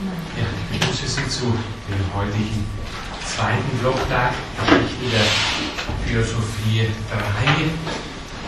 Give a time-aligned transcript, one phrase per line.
[0.00, 1.44] Ja, ich begrüße Sie zu
[1.84, 2.64] dem heutigen
[3.20, 4.32] zweiten Blocktag
[4.64, 5.28] Geschichte der
[6.08, 7.68] Philosophie der Reihe,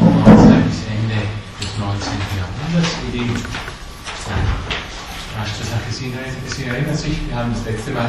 [0.00, 1.20] Neuzeit bis Ende
[1.60, 2.08] des 19.
[2.40, 3.36] Jahrhunderts, in dem
[5.36, 8.08] rasch zur Sache, Sie, erinnern sich, wir haben das letzte Mal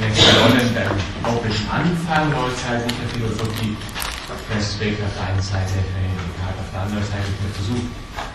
[0.00, 3.76] begonnen beim groben Anfang neuzeitlicher Philosophie,
[4.56, 5.84] Respekt auf der einen Seite,
[6.44, 7.84] Descartes auf der anderen Seite, der Versuch,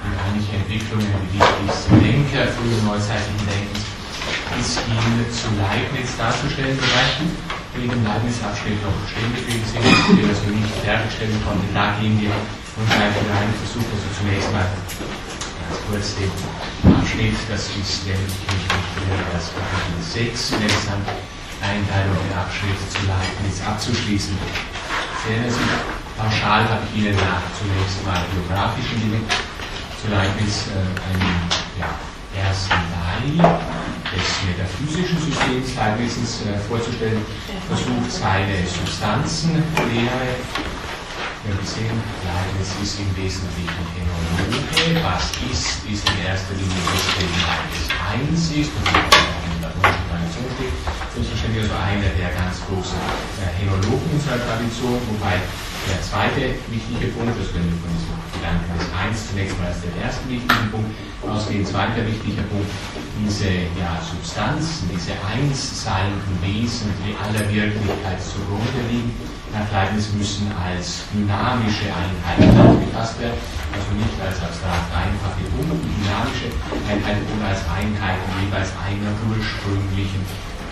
[0.06, 3.79] in einige Entwicklungen die wichtigsten Denker frühen neuzeitlichen Denkens
[4.60, 6.76] bis hin zu Leibniz darzustellen.
[6.76, 11.70] Ich im Leibniz-Abschnitt noch stehen geblieben sind, die wir also nicht konnten.
[11.72, 16.32] Da gehen wir nun gleich rein, versuchen also zunächst mal ganz kurz den
[16.92, 18.20] Abschnitt, das ist der
[19.32, 21.08] das Kapitel 6, in der
[21.64, 24.36] Einteilung der Abschnitt zu Leibniz abzuschließen.
[25.24, 25.72] Sehen Sie,
[26.20, 29.24] pauschal habe ich Ihnen nach zunächst mal biografischen Dinge
[30.04, 31.48] zu Leibniz äh, einen
[31.80, 31.96] ja,
[32.36, 37.22] ersten Teil des metaphysischen Systems Leibnizens äh, vorzustellen,
[37.68, 40.34] versucht seine Substanzenlehre.
[41.46, 45.00] Wir haben gesehen, Leibniz ist im Wesentlichen Phänomenologe.
[45.06, 49.72] Was ist, ist in erster Linie das, wenn Leibniz eins ist und auch in der
[49.72, 50.76] deutschen Tradition steht.
[51.14, 53.00] Selbstverständlich also einer der ganz großen
[53.40, 55.40] äh, Henologen unserer Tradition, wobei
[55.90, 59.82] der zweite wichtige Punkt, das können wir von diesem Gedanken des Eins zunächst mal als
[59.82, 60.94] den ersten wichtigen Punkt
[61.26, 61.66] ausgehen.
[61.66, 62.70] Zweiter wichtiger Punkt,
[63.18, 69.12] diese ja, Substanzen, diese einsseienden Wesen, die aller Wirklichkeit zugrunde liegen,
[69.50, 73.42] nach Leibniz müssen als dynamische Einheiten aufgefasst werden,
[73.74, 76.54] also nicht als abstrakt einfache Punkte, dynamische
[76.86, 80.22] Einheiten, sondern als Einheiten jeweils einer ursprünglichen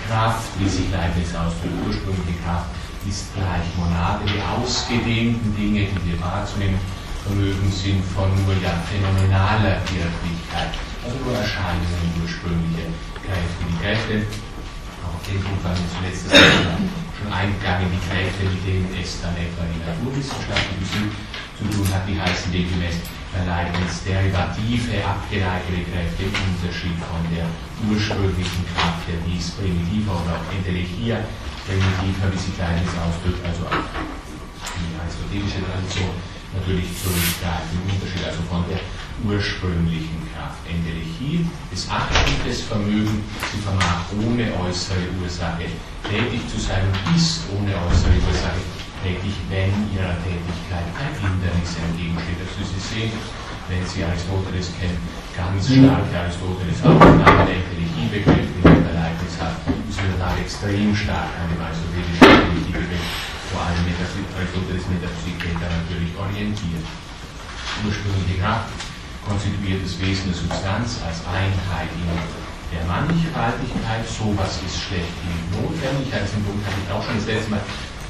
[0.06, 2.70] Kraft, wie sich Leibniz ausdrückt, ursprüngliche Kraft
[3.08, 4.28] ist gleich Monade.
[4.28, 6.80] Die ausgedehnten Dinge, die wir wahrzunehmen
[7.24, 12.92] vermögen, sind von nur ja phänomenaler Wirklichkeit, also nur Erscheinungen, ursprüngliche
[13.24, 13.62] Kräfte.
[13.64, 14.14] Die Kräfte,
[15.04, 19.64] auch den Punkt waren wir zuletzt schon eingegangen, die Kräfte, mit denen es dann etwa
[19.72, 21.12] die Naturwissenschaft Physik
[21.58, 23.00] zu tun hat, die heißen demgemäß
[23.46, 27.46] Leibniz derivative, abgeleitete Kräfte im Unterschied von der
[27.86, 30.48] ursprünglichen Kraft der Vis primitiva oder auch
[31.68, 33.84] Entelegia, primitiver, wie sich Leibniz ausdrückt, also auch
[34.80, 36.16] die aristotelische Tradition
[36.56, 37.76] natürlich zurückgreifen.
[37.84, 38.80] Im Unterschied also von der
[39.28, 40.64] ursprünglichen Kraft.
[40.64, 41.44] Endelechie
[41.76, 43.20] ist aktives Vermögen,
[43.52, 45.68] sie vermag ohne äußere Ursache
[46.08, 48.64] tätig zu sein und ist ohne äußere Ursache
[49.04, 52.48] tätig, wenn ihrer Tätigkeit ein Hindernis entgegensteht.
[52.48, 53.12] Also Sie sehen,
[53.68, 55.04] wenn Sie Aristoteles kennen,
[55.36, 59.60] ganz stark Aristoteles auch den Namen Entelechie-Begriff, den er Leibniz hat,
[60.48, 62.24] extrem stark an dem aristotelischen
[62.72, 63.04] Politik,
[63.52, 66.88] vor allem Aristoteles Metaphysik da natürlich orientiert.
[67.84, 68.72] Ursprüngliche Kraft
[69.28, 72.08] konstituiert das Wesen der Substanz als Einheit in
[72.72, 74.08] der Mannigfaltigkeit.
[74.08, 76.16] Sowas ist schlechthin notwendig.
[76.16, 77.64] Diesen Punkt habe ich auch schon das letzte Mal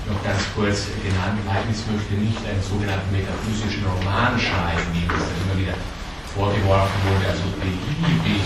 [0.05, 1.41] noch ganz kurz genannt.
[1.41, 5.73] Leibniz möchte nicht einen sogenannten metaphysischen Roman schreiben, wie das immer wieder
[6.37, 8.45] vorgeworfen wurde, also beliebig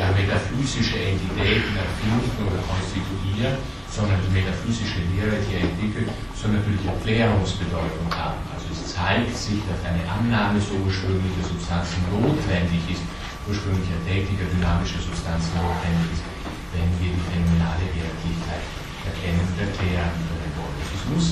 [0.00, 3.60] ja, metaphysische Entitäten erfinden oder konstituieren,
[3.92, 8.40] sondern die metaphysische Lehre, die er entwickelt, soll natürlich Erklärungsbedeutung haben.
[8.48, 13.04] Also es zeigt sich, dass eine Annahme so ursprünglicher Substanzen notwendig ist,
[13.44, 16.24] ursprünglicher tätiger dynamischer Substanzen notwendig ist,
[16.72, 18.64] wenn wir die phänomenale Wirklichkeit
[19.04, 20.16] erkennen und erklären
[20.56, 20.80] wollen.
[20.80, 21.26] Es muss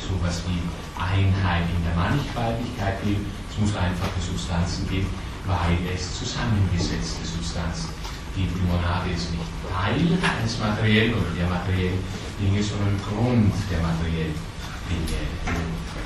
[0.00, 0.60] sowas wie
[0.94, 5.06] Einheit in der Mannigfaltigkeit geben, es muss einfache Substanzen geben,
[5.46, 7.94] weil es zusammengesetzte Substanzen
[8.34, 8.50] gibt.
[8.50, 12.02] Die Monade ist nicht Teil eines materiellen oder der materiellen
[12.42, 14.34] Dinge, sondern Grund der materiellen
[14.90, 15.22] Dinge.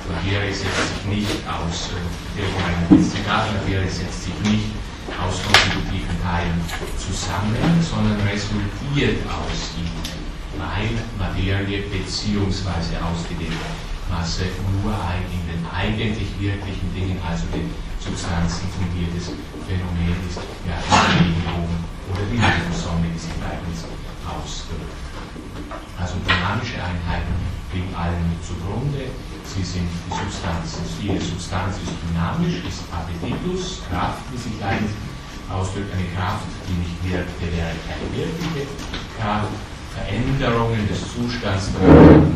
[0.05, 1.89] Materie setzt sich nicht aus,
[2.37, 4.69] der Materie setzt sich nicht
[5.17, 6.61] aus konstitutiven Teilen
[7.01, 10.21] zusammen, sondern resultiert aus ihnen,
[10.61, 14.49] weil Materie beziehungsweise ausgedehnte Masse
[14.81, 14.93] nur
[15.29, 17.69] in den eigentlich wirklichen Dingen, also den
[18.01, 19.31] Substanzen fundiertes
[19.69, 21.69] Phänomen ist, ja, Bewegung
[22.09, 23.85] oder wie die Sonne ist Leibniz
[24.25, 24.97] ausdrückt.
[25.99, 27.37] Also dynamische Einheiten
[27.73, 29.13] liegen allen zugrunde.
[29.45, 30.81] Sie sind die Substanzen.
[31.01, 34.91] Jede Substanz ist dynamisch, ist Appetitus, Kraft, wie sich Leibniz
[35.49, 38.65] ausdrückt, eine Kraft, die nicht wirkte, wäre keine wirkliche
[39.17, 39.53] Kraft.
[39.99, 42.31] Veränderungen des Zustands können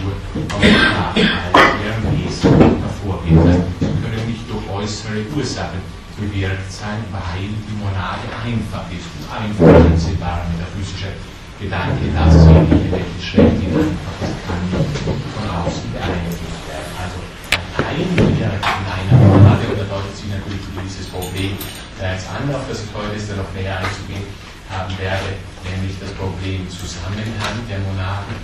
[0.00, 0.16] nur
[0.48, 3.64] aus deren Wesen hervorgehen.
[3.80, 5.80] Sie können nicht durch äußere Ursachen
[6.16, 11.12] bewirkt sein, weil die Monade einfach ist einfach einsehbar metaphysischer
[11.60, 16.92] Gedanke, dass sie nicht schlecht einfach ist, kann nicht von außen beeinflusst werden.
[16.96, 17.18] Also
[17.52, 21.56] ein Teilwirken in einer Monade, und da deutet sich natürlich dieses Problem
[22.00, 24.26] da jetzt an, auf das ich heute ist, da noch näher einzugehen,
[24.72, 25.36] haben werde,
[25.68, 28.34] nämlich das Problem Zusammenhang der Monaden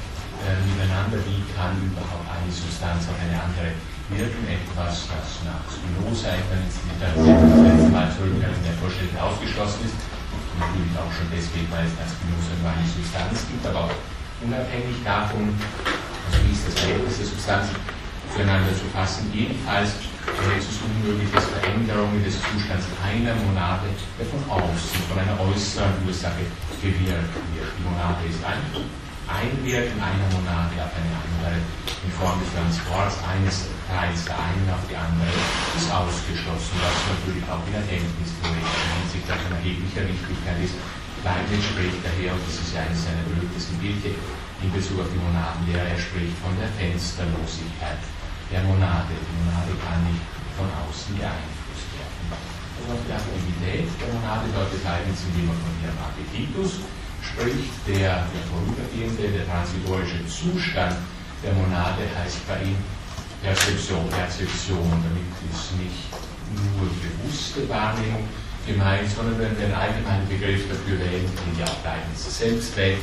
[0.44, 1.18] äh, miteinander.
[1.24, 3.72] Wie kann überhaupt eine Substanz auf eine andere
[4.12, 4.44] wirken?
[4.44, 9.96] Etwas, das nach Spinoza das letzte Mal in der Vorstellung ausgeschlossen ist.
[10.60, 13.96] Natürlich auch schon deswegen, weil es nach Spinoza nur eine Substanz gibt, aber auch
[14.44, 15.56] unabhängig davon,
[16.28, 17.74] also wie ist das Verhältnis der Substanzen
[18.34, 19.96] zueinander zu fassen, jedenfalls
[20.58, 23.88] es ist unmöglich, dass Veränderungen des Zustands einer Monade,
[24.18, 26.44] von außen, von einer äußeren Ursache
[26.82, 27.70] gewirkt wird.
[27.78, 28.60] Die Monade ist ein
[29.28, 34.80] Einwirken einer Monade auf eine andere in Form des Transports eines Teils der einen auf
[34.88, 35.32] die andere
[35.76, 40.76] ist ausgeschlossen, was natürlich auch in der Erkenntnistheoretischer Hinsicht von erheblicher Wichtigkeit ist.
[41.24, 44.16] Leibniz spricht daher, und das ist ja eines seiner berühmtesten Bilder
[44.64, 48.00] in Bezug auf die Monadenlehre, er spricht von der Fensterlosigkeit
[48.50, 49.12] der Monade.
[49.12, 50.24] Die Monade kann nicht
[50.56, 52.18] von außen beeinflusst werden.
[52.78, 56.72] Also auf die Aktivität der Monade deutet Leibniz, indem er von ihrem Appetitus
[57.22, 60.96] spricht, der, der vorübergehende, der transitorische Zustand
[61.42, 62.78] der Monade heißt bei ihm
[63.42, 64.08] Perzeption.
[64.10, 66.10] Perzeption, damit ist nicht
[66.50, 68.26] nur bewusste Wahrnehmung
[68.66, 72.96] gemeint, sondern wenn wir einen allgemeinen Begriff dafür wählen, den ja auch Leibniz selbst äh,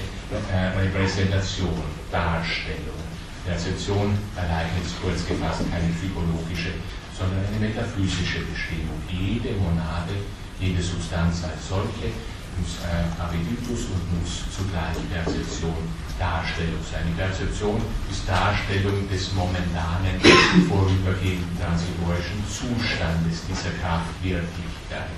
[0.77, 1.81] Repräsentation,
[2.12, 3.05] Darstellung.
[3.45, 6.74] Perzeption bei Leibniz kurz gefasst keine psychologische,
[7.13, 8.97] sondern eine metaphysische Bestimmung.
[9.06, 10.18] Jede Monade,
[10.59, 12.09] jede Substanz als solche
[12.57, 15.77] muss äh, Appetitus und muss zugleich Perzeption,
[16.18, 17.06] Darstellung sein.
[17.06, 17.77] Die Perzeption
[18.09, 20.18] ist Darstellung des momentanen,
[20.65, 25.13] vorübergehenden transitorischen Zustandes dieser Kraftwirklichkeit.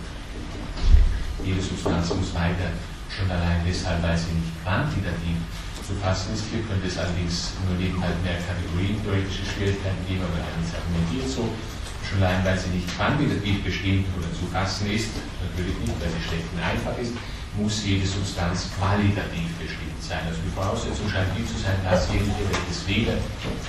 [1.46, 2.74] Jede Substanz muss weiter,
[3.08, 5.38] schon allein deshalb, weil sie nicht quantitativ
[5.88, 6.44] zu fassen ist.
[6.52, 11.48] Hier könnte es allerdings nur neben halt mehr kategorientheoretische Schwierigkeiten geben, aber Leibniz argumentiert so.
[12.04, 16.24] Schon allein, weil sie nicht quantitativ bestimmt oder zu fassen ist, natürlich nicht, weil sie
[16.28, 17.16] schlecht und einfach ist,
[17.56, 20.24] muss jede Substanz qualitativ bestimmt sein.
[20.28, 23.16] Also die Voraussetzung scheint die zu sein, dass jede, welches weder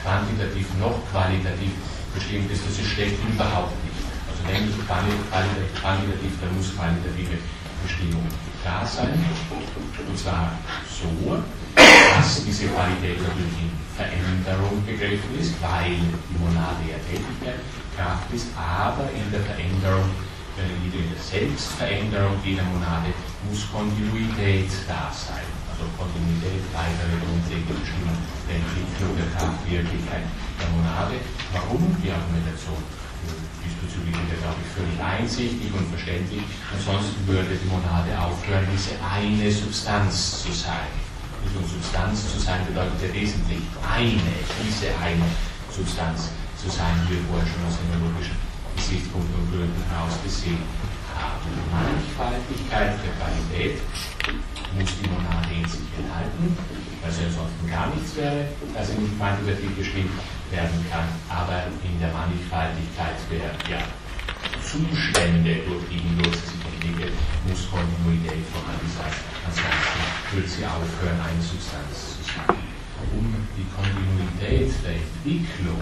[0.03, 1.73] quantitativ noch qualitativ
[2.15, 3.99] bestimmt ist, das ist schlecht überhaupt nicht.
[4.31, 7.39] Also wenn nicht quantitativ, dann muss qualitative
[7.83, 8.27] Bestimmung
[8.63, 9.19] da sein.
[9.19, 10.53] Und zwar
[10.87, 11.43] so,
[12.17, 17.61] dass diese Qualität natürlich in Veränderung begriffen ist, weil die Monade ja Tätigkeit,
[17.99, 20.07] Kraft ist, aber in der Veränderung,
[20.55, 23.11] äh, in der Selbstveränderung jeder Monade
[23.51, 25.47] muss Kontinuität da sein.
[25.67, 31.19] Also Kontinuität, weitere grundlegende Bestimmung der Entwicklung der Kraftwirklichkeit der Monade.
[31.51, 32.83] Warum die Argumentation
[33.67, 36.43] diesbezüglich ist ja, glaube ich, völlig einsichtig und verständlich.
[36.71, 41.08] Ansonsten würde die Monade aufhören, diese eine Substanz zu sein.
[41.45, 45.27] Nicht um Substanz zu sein bedeutet ja wesentlich eine, diese eine
[45.71, 48.37] Substanz zu sein, wie wir vorher schon aus logischen
[48.75, 50.63] Gesichtspunkten und Gründen heraus gesehen
[51.15, 51.51] haben.
[51.71, 53.79] Mannigfaltigkeit der Qualität
[54.75, 56.57] muss die Monade in sich enthalten,
[57.03, 58.51] weil sie ansonsten gar nichts wäre,
[58.83, 60.15] sie nicht quantitativ bestimmt
[60.51, 61.09] werden kann.
[61.31, 63.83] Aber in der Mannigfaltigkeit der ja,
[64.63, 67.15] Zustände, durch die hindurch sich entwickelt,
[67.47, 69.38] muss Kontinuität vorhanden sein.
[69.49, 72.53] Ansonsten wird sie aufhören, eine Substanz zu sein.
[73.17, 75.81] Um die Kontinuität der Entwicklung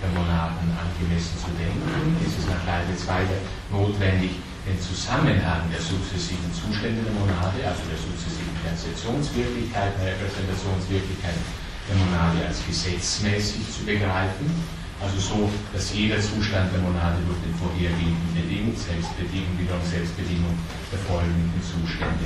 [0.00, 3.36] der Monaden angemessen zu denken, ist es nach Leibniz weiter
[3.68, 11.36] notwendig, den Zusammenhang der sukzessiven Zustände der Monade, also der sukzessiven Perzeptionswirklichkeit, der Repräsentationswirklichkeit
[11.84, 14.48] der Monade als gesetzmäßig zu begreifen
[15.04, 20.56] also so, dass jeder Zustand der Monade durch den vorhergehenden bedingt, Selbstbedingung, wiederum Selbstbedingung
[20.88, 22.24] der folgenden Zustände.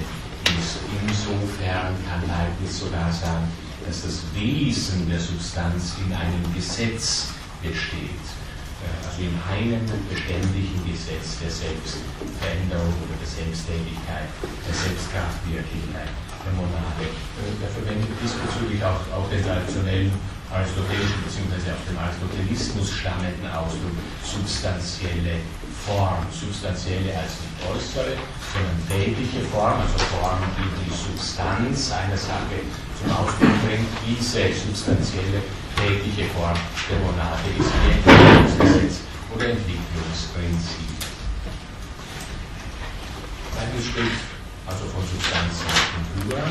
[0.58, 3.46] Insofern kann Leibniz sogar sagen,
[3.86, 7.30] dass das Wesen der Substanz in einem Gesetz
[7.62, 8.26] besteht.
[8.82, 16.10] Äh, also in einem beständigen Gesetz der Selbstveränderung oder der Selbsttätigkeit, der Selbstkraftwirklichkeit
[16.42, 17.06] der Monade.
[17.06, 20.10] Äh, er verwendet diesbezüglich auch, auch den traditionellen
[20.50, 21.70] aristotelischen bzw.
[21.70, 25.44] aus dem Aristotelismus stammenden Ausdruck substanzielle
[25.86, 26.18] Form.
[26.32, 28.16] Substanzielle als nicht äußere,
[28.52, 32.62] sondern tägliche Form, also Form, die die Substanz einer Sache
[32.98, 33.88] zum Ausdruck bringt.
[34.06, 35.42] Diese substanzielle
[35.76, 36.58] tägliche Form
[36.90, 39.00] der Monade ist wie Entwicklungsgesetz
[39.34, 40.88] oder Entwicklungsprinzip.
[43.98, 44.37] Schritt
[44.68, 46.44] also von Substanz und Natur.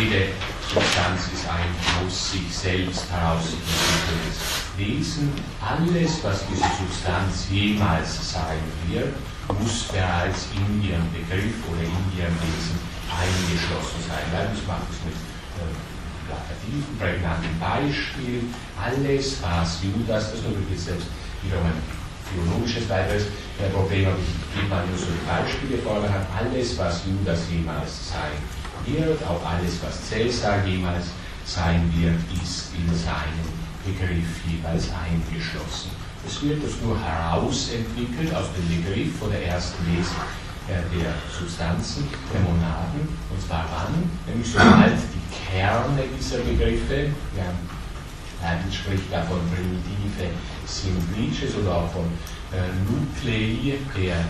[0.00, 0.32] Jede
[0.64, 1.68] Substanz ist ein
[2.00, 4.38] aus sich selbst heraus entwickeltes
[4.76, 5.28] Wesen.
[5.60, 9.12] Alles, was diese Substanz jemals sein wird,
[9.60, 12.80] muss bereits in ihrem Begriff oder in ihrem Wesen
[13.12, 14.24] eingeschlossen sein.
[14.32, 15.68] Leibniz macht es mit äh,
[16.26, 18.54] plakativen, prägnanten Beispielen.
[18.80, 21.06] Alles, was Judas, das ist jetzt selbst
[21.42, 22.03] wiederum ein
[22.34, 23.26] theologisches weiteres
[23.72, 26.26] Problem, aber ich gebe mal nur so Beispiele vorher.
[26.34, 28.34] Alles, was Judas jemals sein
[28.86, 31.06] wird, auch alles, was Cäsar jemals
[31.46, 33.46] sein wird, ist in seinem
[33.86, 35.90] Begriff jeweils eingeschlossen.
[36.26, 40.24] Es wird das nur herausentwickelt aus dem Begriff von der ersten Lesung
[40.68, 43.06] äh, der Substanzen der Monaden.
[43.30, 44.08] Und zwar wann?
[44.26, 47.52] Nämlich sobald die Kerne dieser Begriffe, ja,
[48.44, 50.28] Leibniz spricht da von primitive
[50.66, 52.04] Simplices oder auch von
[52.52, 54.20] äh, Nuklei der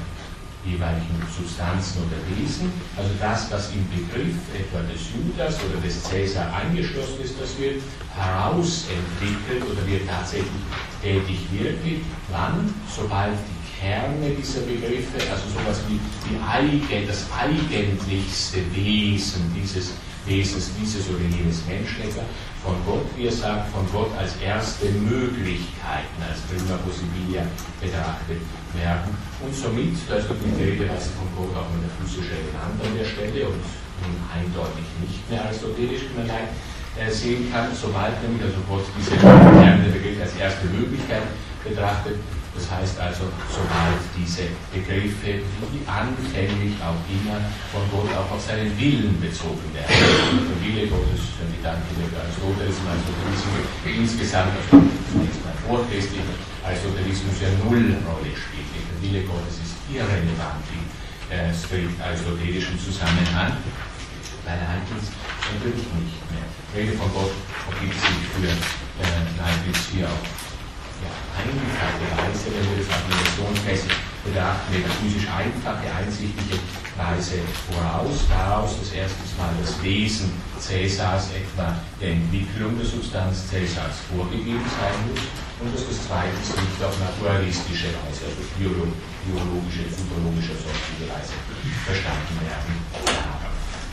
[0.65, 2.73] jeweiligen Substanzen oder Wesen.
[2.97, 7.83] Also das, was im Begriff etwa des Judas oder des Cäsar angeschlossen ist, das wird
[8.17, 10.65] herausentwickelt oder wird tatsächlich
[11.03, 12.01] tätig wirklich.
[12.31, 12.73] Wann?
[12.89, 19.93] Sobald die Kerne dieser Begriffe, also sowas wie die Eigen, das eigentlichste Wesen dieses
[20.25, 22.25] Wesens, dieses oder jenes Menschlecker,
[22.65, 27.45] von Gott, wie er sagt, von Gott als erste Möglichkeiten, als prima possibilia
[27.77, 28.41] betrachtet
[28.73, 29.13] werden.
[29.45, 32.97] Und somit, da ist natürlich die Rede von Gott auch mit der physischen genannt an
[32.97, 33.61] der Stelle und
[34.01, 39.21] nun eindeutig nicht mehr aristotelisch, wie man äh, sehen kann, sobald nämlich also Gott diese
[39.21, 41.29] Begriff als erste Möglichkeit
[41.61, 42.17] betrachtet,
[42.55, 47.43] das heißt also, sobald diese Begriffe, wie anfänglich auch immer,
[47.75, 49.91] von Gott auch auf seinen Willen bezogen werden.
[49.91, 56.23] Der Wille Gottes, die Gedanke der Aristoteles, Aristotelismus insgesamt, also zunächst mal vorchristlich,
[56.63, 58.71] Aristotelismus ja null Rolle spielt.
[58.71, 60.87] Der Wille Gottes ist irrelevant im
[61.35, 63.59] äh, strikt aristotelischen Zusammenhang,
[64.47, 65.11] weil er eigentlich
[65.51, 66.47] natürlich nicht mehr.
[66.71, 67.35] Rede von Gott
[67.67, 70.23] ergibt sich für äh, Leibniz hier auch
[71.39, 73.93] wenn wir das argumentationsmäßig
[74.25, 76.59] betrachten, metaphysisch einfache, einsichtliche
[76.97, 78.25] Weise voraus.
[78.29, 84.97] Daraus das erste Mal das Wesen Cäsars etwa der Entwicklung der Substanz Cäsars vorgegeben sein
[85.11, 85.21] muss
[85.61, 91.35] und dass das zweite nicht auf naturalistische Weise, also biologische, physiologische, sonstige Weise
[91.85, 92.75] verstanden werden
[93.07, 93.43] darf.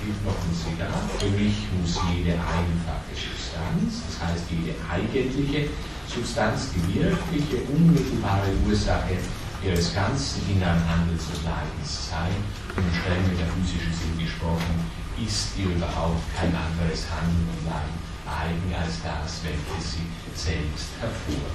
[0.02, 0.98] Gibt noch ein Zitat.
[1.22, 5.70] Für mich muss jede einfache Substanz, das heißt jede eigentliche
[6.13, 9.15] Substanz die wirkliche, unmittelbare Ursache
[9.63, 12.36] ihres ganzen inneren Handels und Leidens sein.
[12.75, 13.24] Und streng
[13.63, 17.96] physischen Sinn gesprochen, ist ihr überhaupt kein anderes Handeln und Leiden
[18.27, 21.48] eigen als das, welches sie selbst hervorbringt.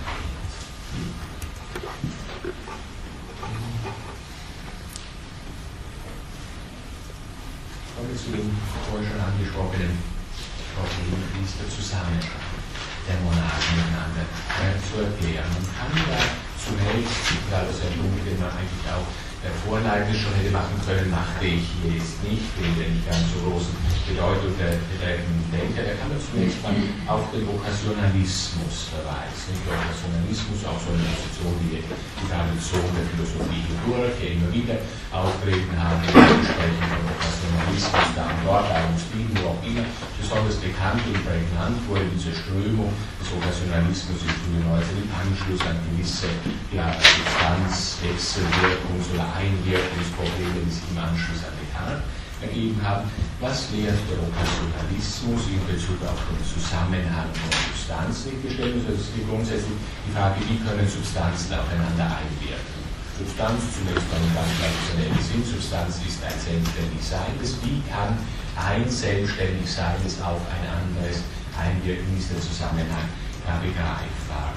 [7.93, 8.57] Kommen wir zu dem
[8.89, 9.99] vorher schon angesprochenen
[10.77, 12.56] Problem, der Zusammenhang
[13.07, 15.47] der Monarchen miteinander äh, zu erklären.
[15.55, 16.21] Man kann ja
[16.59, 17.95] zunächst, ja, das ist
[18.27, 19.07] den man eigentlich auch
[19.45, 23.25] der Vorlage schon hätte machen können, machte ich hier jetzt nicht, wegen der nicht ganz
[23.35, 23.75] so großen
[24.09, 25.83] Bedeutung der betreffenden Denker.
[25.85, 26.73] Da kann man zunächst mal
[27.11, 29.55] auf den Okkasionalismus verweisen.
[29.67, 34.79] Der Okkasionalismus, auch so eine Position wie die Tradition der Philosophie Hindurch, die immer wieder
[35.13, 41.03] auftreten haben, die sprechen von Okkasionalismus, da und dort, Augustin, wo auch immer, besonders bekannt
[41.07, 42.91] und prägnant wurde diese Strömung
[43.21, 46.31] des Okkasionalismus in frühen Neuzeit im Anschluss an gewisse
[46.73, 46.91] ja,
[49.17, 52.05] oder Einwirkungsprobleme, die sich im Anschluss an Descartes
[52.41, 53.09] ergeben haben.
[53.41, 58.77] Was lehrt der Okkasionalismus in Bezug auf den Zusammenhang von Substanzen gestellt?
[58.85, 62.77] Also das ist grundsätzlich die Frage, wie können Substanzen aufeinander einwirken?
[63.17, 67.57] Substanz zunächst mal ein ganz traditionelle Sinnsubstanz ist ein selbstständig Seiendes.
[67.65, 68.13] Wie kann
[68.61, 71.25] ein selbstständig Seiendes auf ein anderes
[71.57, 72.05] einwirken?
[72.13, 73.09] Ist der Zusammenhang
[73.49, 74.53] da begreifbar?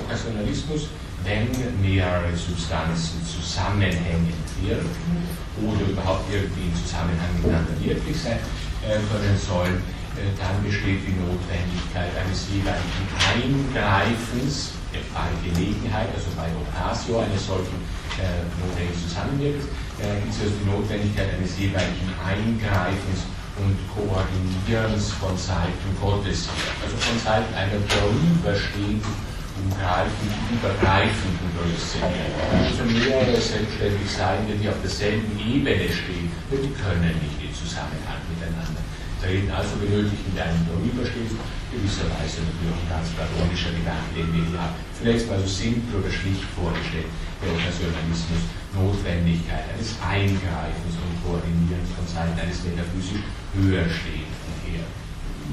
[0.00, 0.88] Okkasionalismus
[1.24, 1.48] wenn
[1.80, 5.28] mehrere Substanzen zusammenhängend wirken
[5.60, 8.40] oder überhaupt irgendwie in Zusammenhang miteinander wirklich sein
[8.86, 9.82] äh, können sollen,
[10.16, 17.78] äh, dann besteht die Notwendigkeit eines jeweiligen Eingreifens bei Gelegenheit, also bei Ocasio eines solchen
[18.18, 19.70] äh, notwendigen Zusammenwirkens,
[20.02, 23.28] äh, ist also die Notwendigkeit eines jeweiligen Eingreifens
[23.60, 26.48] und Koordinierens von Seiten Gottes,
[26.82, 29.29] also von Seiten einer vorüberstehenden
[29.60, 32.00] umgreifend, übergreifenden Größe.
[32.00, 38.80] Also mehrere selbstständig Seiende, die auf derselben Ebene stehen, die können nicht in Zusammenhang miteinander
[39.20, 39.52] treten.
[39.52, 41.36] Also benötigen einen darüberstehenden,
[41.68, 44.76] gewisserweise natürlich ein ganz platonischer Gedanke, den wir hier haben.
[44.96, 47.08] Zunächst mal so simpel oder schlicht vorgestellt,
[47.44, 54.84] der Okkasionalismus, Notwendigkeit eines Eingreifens und Koordinierens von Seiten eines metaphysisch höher stehenden her.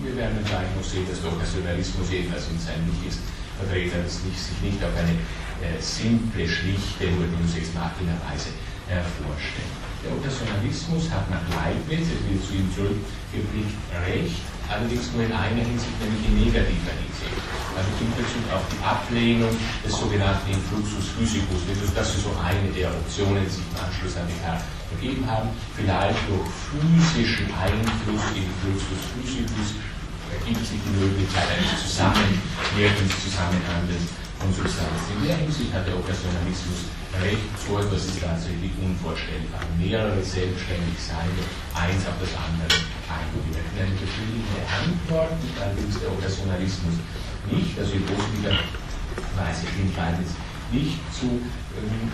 [0.03, 3.19] Wir werden dann gleich noch sehen, dass der Okkasionalismus jedenfalls in seinem Nicht ist
[3.57, 5.17] Vertreter sich nicht auf eine
[5.65, 8.53] äh, simple, schlichte, nur die Museumsmacherin Weise
[8.89, 9.73] äh, vorstellen.
[10.05, 13.73] Der Okkasionalismus hat nach Leibniz, es wird zu ihm zurückgeblickt,
[14.05, 17.41] recht, allerdings nur in einer Hinsicht, nämlich in negativer Hinsicht.
[17.73, 21.65] Also in Bezug auf die Ablehnung des sogenannten Influxus physicus.
[21.97, 25.49] Das ist so eine der Optionen, die sich im Anschluss an die Karte ergeben haben.
[25.73, 29.81] Vielleicht durch physischen Einfluss in Fluxus physicus
[30.31, 35.17] ergibt sich die Möglichkeit eines Zusammenwirkens, Zusammenhandelns von Substanzen.
[35.17, 39.63] In der Hinsicht hat der Okkasionalismus recht, so etwas ist tatsächlich unvorstellbar.
[39.79, 41.31] Mehrere selbstständig sein,
[41.73, 42.75] eins auf das andere
[43.09, 43.65] einwirken.
[43.79, 46.95] Eine befriedigende Antwort gibt allerdings der Okkasionalismus
[47.49, 50.35] nicht, also in Weise jedenfalls
[50.71, 51.41] nicht zu.
[51.77, 52.11] Ähm,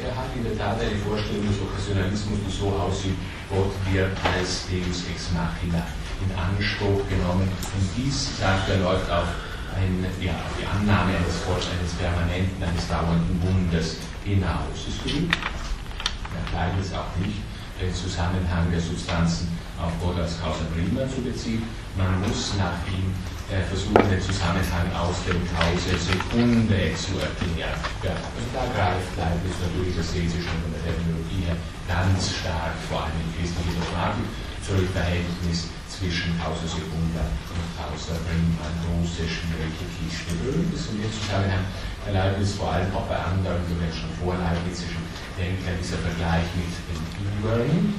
[0.00, 3.18] er hat in der Tat eine Vorstellung des Okkasionalismus, die so aussieht,
[3.50, 5.84] Gott wird als Deus ex machina
[6.20, 7.48] in Anspruch genommen.
[7.48, 9.28] Und dies, sagt er, läuft auf,
[9.76, 14.76] ein, ja, die Annahme eines, eines permanenten, eines dauernden Wunders hinaus.
[14.88, 17.38] Es genügt, er kleidet es auch nicht,
[17.80, 19.48] den Zusammenhang der Substanzen
[19.80, 21.62] auf als Causa Prima zu beziehen.
[21.96, 23.08] Man muss nach ihm
[23.48, 27.80] äh, versuchen, den Zusammenhang aus dem Causa Sekunde zu erklären.
[28.04, 31.56] Ja, also da greift Leibniz natürlich, das sehen Sie schon von der Terminologie her,
[31.88, 34.28] ganz stark, vor allem in christlicher Dogmatik,
[34.60, 38.64] zurück Verhältnis zwischen Causa Secunda und Causa Prima,
[39.12, 40.32] schwierige Kiste.
[40.40, 41.68] Berühmt ist in dem Zusammenhang
[42.00, 45.04] bei Leibniz vor allem auch bei anderen, die wir schon vor Leibnizischen
[45.36, 47.92] Denkern, dieser Vergleich mit den Übern,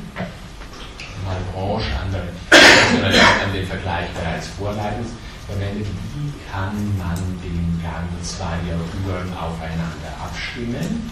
[1.21, 5.13] Malbranche, andere an den Vergleich bereits vor Leibniz
[5.45, 5.85] verwendet.
[5.85, 11.05] Wie kann man den Gang zweier Uhren aufeinander abstimmen?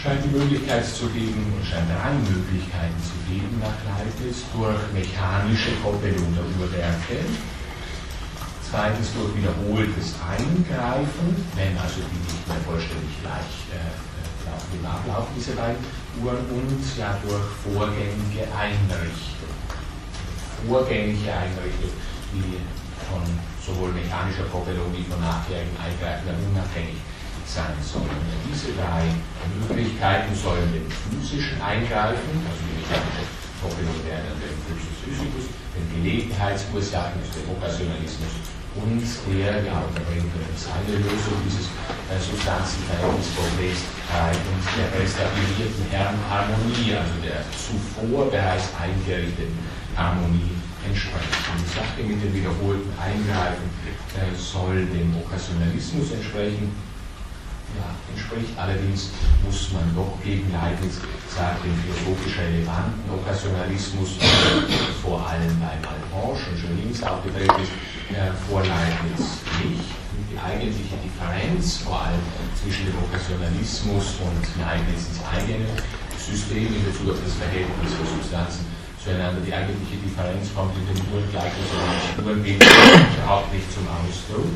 [0.00, 6.32] Scheint die Möglichkeit zu geben, scheint drei Möglichkeiten zu geben nach Leibniz, durch mechanische Koppelung
[6.32, 7.20] der Uhrwerke,
[8.64, 13.92] zweitens durch wiederholtes Eingreifen, wenn also die nicht mehr vollständig gleich äh,
[14.72, 15.84] im Ablauf, diese beiden
[16.22, 19.52] Uhren, und ja durch vorgängige Einrichtung.
[20.66, 21.92] Vorgängige Einrichtung,
[22.32, 22.56] die
[23.04, 23.22] von
[23.60, 27.00] sowohl mechanischer Koppelung wie von nachherigen Eingreifen unabhängig
[27.50, 28.22] sein sollen.
[28.46, 29.10] Diese drei
[29.58, 33.26] Möglichkeiten sollen den physischen Eingreifen, also die mechanische
[33.58, 38.46] Koppelung werden den Physis physicus, den Gelegenheitsursachen, den Okkasionalismus
[38.78, 39.02] und
[39.34, 41.66] der, ja, da bringt seine Lösung dieses
[42.06, 43.82] äh, Substanzenverhältnisproblems
[44.14, 45.90] äh, und der restaurierten
[46.30, 49.58] Harmonie, also der zuvor bereits eingerichteten
[49.98, 50.54] Harmonie
[50.86, 51.34] entsprechen.
[51.58, 53.66] Die Sache mit dem wiederholten Eingreifen
[54.14, 56.70] äh, soll dem Okkasionalismus entsprechen
[58.10, 58.52] entspricht.
[58.56, 59.10] Allerdings
[59.44, 64.18] muss man doch gegen Leibniz sagen, den philosophisch relevanten Okkasionalismus,
[65.02, 67.72] vor allem bei Malebranche und links aufgedreht ist,
[68.14, 69.88] äh, vor Leibniz nicht.
[70.30, 72.22] Die eigentliche Differenz vor allem
[72.54, 75.66] zwischen dem Okkasionalismus und Leibnizs eigenem
[76.14, 78.66] System in Bezug auf das Verhältnis der Substanzen
[79.02, 79.40] zueinander.
[79.42, 84.50] Die eigentliche Differenz kommt in den Urengleichnis oder Urenbild überhaupt nicht zum Ausdruck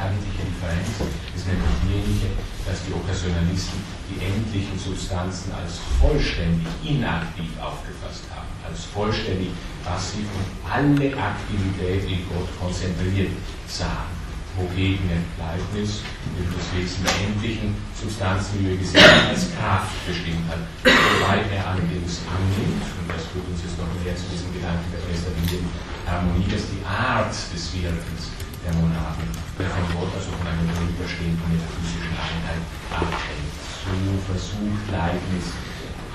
[0.00, 0.88] eigentliche Differenz
[1.36, 2.32] ist nämlich diejenige,
[2.64, 9.52] dass die Okkasionalisten die endlichen Substanzen als vollständig inaktiv aufgefasst haben, als vollständig
[9.84, 13.36] passiv und alle Aktivität in Gott konzentriert
[13.68, 14.18] sahen.
[14.58, 15.06] Wogegen
[15.38, 20.66] Leibniz das Wesen der endlichen Substanzen, wie wir gesehen haben, als Kraft bestimmt hat.
[20.82, 25.06] Wobei er allerdings annimmt, und das führt uns jetzt noch mehr zu diesem Gedanken der
[25.06, 25.70] restaurierenden
[26.02, 28.34] Harmonie, dass die Art des Wirkens
[28.64, 33.52] der Monaden, der von Gott, also von einer drüberstehenden metaphysischen Einheit abhängt.
[33.80, 35.56] So versucht Leibniz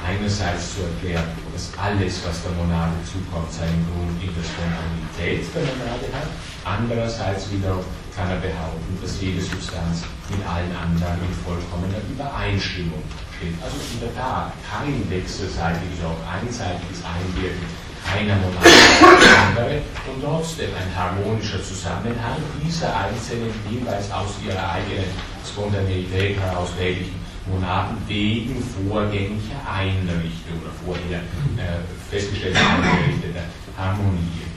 [0.06, 5.66] einerseits zu erklären, dass alles, was der Monade zukommt, seinen Grund in der Spontanität der
[5.74, 6.30] Monade hat.
[6.62, 13.02] Andererseits wiederum kann er behaupten, dass jede Substanz mit allen anderen in vollkommener Übereinstimmung
[13.38, 13.58] steht.
[13.66, 17.66] Also in der Tat kein wechselseitiges, auch einseitiges Einwirken
[18.14, 25.10] einer andere und trotzdem ein harmonischer Zusammenhang dieser einzelnen jeweils aus ihrer eigenen
[25.46, 31.20] Spontaneität heraus tätigen Monaden wegen vorgänglicher Einrichtung oder vorher
[31.58, 33.46] äh, festgestellter eingerichteter
[33.78, 34.50] Harmonie.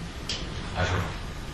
[0.77, 0.93] Also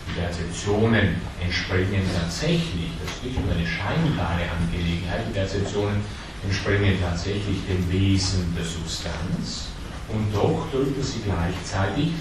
[0.07, 6.01] die Perzeptionen entspringen tatsächlich, das ist nicht nur eine scheinbare Angelegenheit, die Perzeptionen
[6.43, 9.74] entspringen tatsächlich dem Wesen der Substanz
[10.15, 12.15] und doch drücken sie gleichzeitig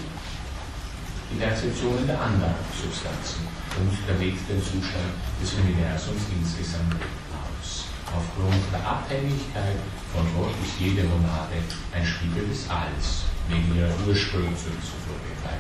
[1.31, 3.47] die Perzeptionen der anderen Substanzen
[3.79, 6.99] und damit den Zustand des Universums insgesamt
[7.31, 7.87] aus.
[8.11, 9.79] Aufgrund der Abhängigkeit
[10.13, 11.59] von Gott ist jede Monade
[11.95, 15.59] ein Spiegel des Alls, wegen ihrer Ursprünge zurückzuführen, weil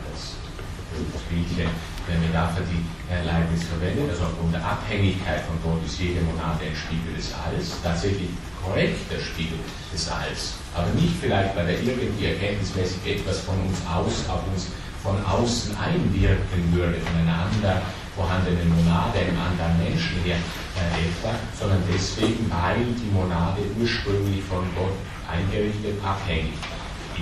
[2.05, 6.65] das bildliche Metapher, die Leibniz verwendet, also aufgrund der Abhängigkeit von Gott ist jede Monade
[6.65, 8.29] ein Spiegel des Alls, tatsächlich
[8.63, 9.59] korrekt der Spiegel
[9.93, 14.69] des Alls, aber nicht vielleicht, weil er irgendwie erkenntnismäßig etwas von uns aus, auf uns
[15.03, 17.81] von außen einwirken würde, von einer anderen
[18.17, 20.39] vorhandenen Monade, einem anderen Menschen her
[20.81, 24.97] äh, etwa, sondern deswegen, weil die Monade ursprünglich von Gott
[25.29, 26.57] eingerichtet abhängig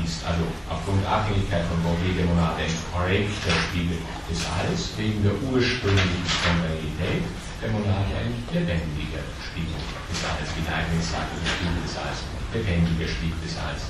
[0.00, 6.24] ist, also aufgrund der Abhängigkeit von Monade ein korrekter Spiegel des Alls, wegen der ursprünglichen
[6.24, 7.24] Spontanität
[7.60, 9.76] der Monade ein lebendiger Spiegel
[10.08, 12.18] des Alls, wie der eigentlich sagt, also Spiegel des Alls,
[12.56, 13.82] lebendiger Spiegel des Alls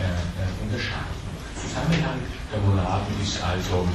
[0.00, 1.20] äh, äh, unterscheiden.
[1.58, 2.18] Zusammenhang
[2.50, 3.86] der Monaden ist also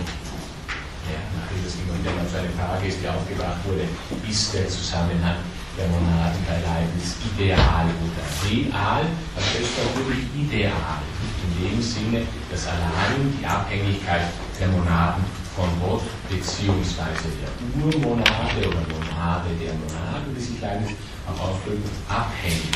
[1.08, 3.88] ja, nachdem das immer wieder mal so eine Frage ist, die aufgebracht wurde,
[4.28, 5.40] ist der Zusammenhang
[5.80, 9.08] der Monaden bei Leibniz ideal oder real?
[9.36, 11.00] Also das ist natürlich ideal
[11.48, 14.28] in dem Sinne, dass allein die Abhängigkeit
[14.60, 15.24] der Monaden
[15.56, 17.50] von Gott beziehungsweise der
[17.82, 20.92] Urmonade oder Monade der Monaden, sich Leibniz
[21.26, 22.76] auch ausdrückt, abhängig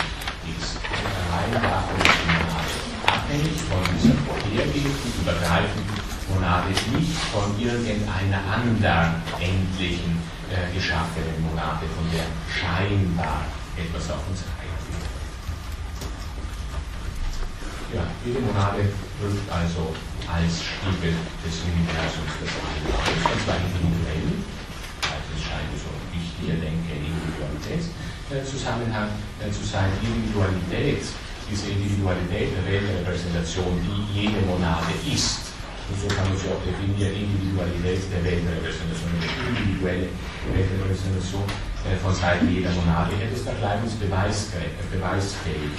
[0.50, 0.80] ist.
[0.90, 6.02] Allein davon ist die Monade abhängig von dieser vorhergehenden, übergreifenden
[6.34, 10.18] Monade, nicht von irgendeiner anderen endlichen
[10.50, 13.46] äh, geschaffenen Monade, von der scheinbar
[13.78, 14.44] etwas auf uns
[17.92, 18.88] Ja, jede Monade
[19.20, 19.92] drückt also
[20.24, 21.12] als Spiegel
[21.44, 24.32] des Universums das All aus, und zwar individuell,
[25.12, 29.12] also es scheint so wichtiger Denke Individualitätszusammenhang
[29.44, 29.92] äh, zu sein.
[30.00, 31.04] Individualität,
[31.52, 35.52] diese Individualität der Weltrepräsentation, die jede Monade ist,
[35.92, 40.08] und so kann man sie auch definieren, Individualität der Weltrepräsentation, eine individuelle
[40.48, 41.44] Weltrepräsentation.
[41.44, 41.71] äh,
[42.02, 45.74] von Seiten jeder Monade, hätte es da kleines beweisfähig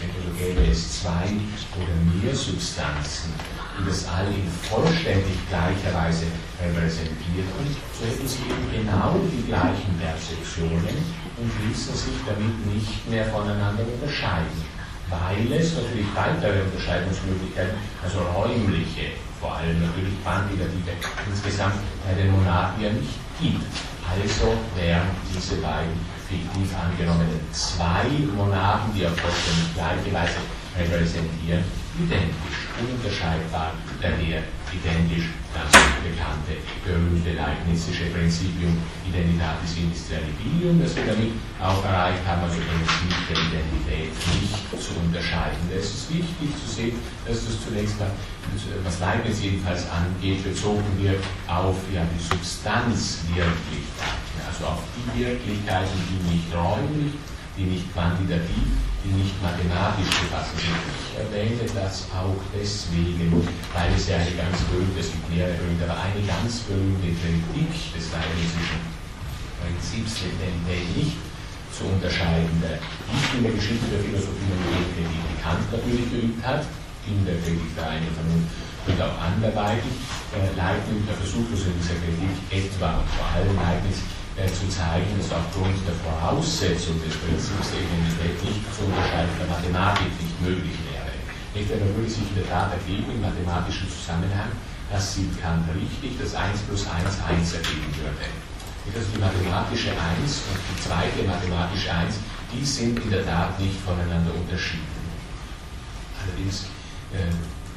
[0.00, 0.10] sind.
[0.16, 1.30] Also gäbe es zwei
[1.78, 3.32] oder mehr Substanzen,
[3.78, 6.26] die das All in vollständig gleicher Weise
[6.58, 10.98] repräsentierten, so hätten sie eben genau die gleichen Perzeptionen
[11.36, 14.64] und ließen sich damit nicht mehr voneinander unterscheiden,
[15.08, 20.96] weil es natürlich weitere Unterscheidungsmöglichkeiten, also räumliche, vor allem natürlich quantitative,
[21.28, 23.64] insgesamt bei den Monaten ja nicht gibt.
[24.04, 25.94] Also wären diese beiden
[26.28, 28.04] fiktiv angenommenen zwei
[28.36, 30.40] Monaden, die auf vollständig gleiche Weise
[30.78, 31.64] repräsentieren,
[31.98, 34.42] identisch, ununterscheidbar, daher
[34.72, 42.56] identisch das bekannte, berühmte Leibnizische Prinzipium Identitatis Indistrialibilium, das wir damit auch erreicht haben, also
[42.56, 45.68] Prinzip der Identität nicht zu unterscheiden.
[45.74, 48.12] Es ist wichtig zu sehen, dass das zunächst mal,
[48.84, 56.34] was Leibniz jedenfalls angeht, bezogen wird auf ja, die Substanzwirklichkeit also auf die Wirklichkeiten, die
[56.34, 57.12] nicht räumlich,
[57.56, 58.68] die nicht quantitativ,
[59.04, 60.76] die nicht mathematisch zu fassen sind.
[60.76, 63.32] Ich erwähne das auch deswegen,
[63.72, 67.72] weil es ja eine ganz berühmte, es gibt mehrere berühmte, aber eine ganz berühmte Kritik
[67.96, 68.80] des leibnizischen
[69.60, 71.16] Prinzips der nicht
[71.72, 76.64] zu unterscheidende, nicht in der Geschichte der Philosophie und Ethik, die Kant natürlich geübt hat,
[77.06, 78.52] in der Kritik der einen Vernunft
[78.86, 79.94] und auch anderweitig.
[80.30, 84.02] Äh, Leibniz, der Versuch in dieser Kritik etwa und vor allem Leibniz
[84.36, 90.10] zu zeigen, dass aufgrund der Voraussetzung des Prinzips der Identität nicht zu unterscheiden der Mathematik
[90.16, 91.12] nicht möglich wäre.
[91.52, 94.54] Nicht, er würde sich in der Tat ergeben im mathematischen Zusammenhang,
[94.90, 98.26] das sieht Kant richtig, dass 1 plus 1 1 ergeben würde.
[98.90, 102.18] Also die mathematische 1 und die zweite mathematische 1,
[102.50, 104.88] die sind in der Tat nicht voneinander unterschieden.
[106.18, 106.66] Allerdings
[107.14, 107.30] äh,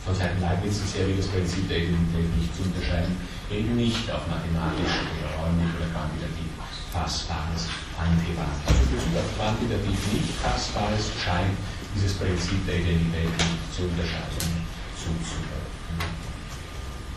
[0.05, 3.17] von Seiten Leibniz ist ja das Prinzip der Identität nicht zu unterscheiden,
[3.53, 6.49] eben nicht auf mathematisch oder räumlich oder quantitativ.
[6.91, 11.57] Fassbares auf quantitativ nicht fassbares scheint
[11.95, 14.65] dieses Prinzip der Identität nicht zu unterscheiden,
[14.97, 16.09] zuzuordnen.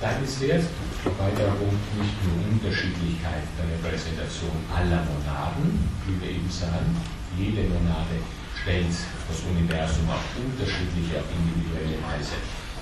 [0.01, 0.64] Leibniz lehrt,
[1.16, 6.92] weiterer Punkt, nicht nur Unterschiedlichkeit der Repräsentation aller Monaden, wie wir eben sagen,
[7.37, 8.20] jede Monade
[8.61, 12.37] stellt das Universum auf unterschiedliche, auf individuelle Weise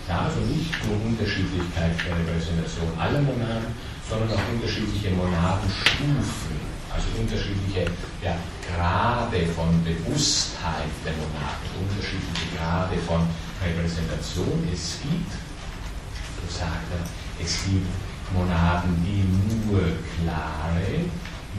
[0.08, 3.72] ja, also nicht nur Unterschiedlichkeit der Repräsentation aller Monaden,
[4.08, 6.60] sondern auch unterschiedliche Monadenstufen,
[6.92, 7.88] also unterschiedliche
[8.22, 13.24] ja, Grade von Bewusstheit der Monaden, unterschiedliche Grade von
[13.64, 14.68] Repräsentation.
[14.72, 17.04] Es gibt, so sagt er,
[17.42, 17.88] es gibt
[18.32, 19.24] Monaden, die
[19.66, 19.80] nur
[20.20, 21.08] klare,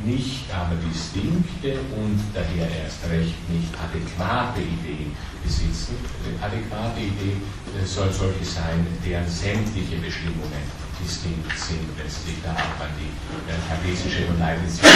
[0.03, 5.95] nicht aber distinkte und daher erst recht nicht adäquate Ideen besitzen.
[6.25, 7.39] Eine adäquate Idee
[7.71, 10.63] äh, soll solche sein, deren sämtliche Bestimmungen
[10.99, 13.11] distinkt sind, sich da auch an die
[13.47, 14.87] äh, kartesische und leibnizische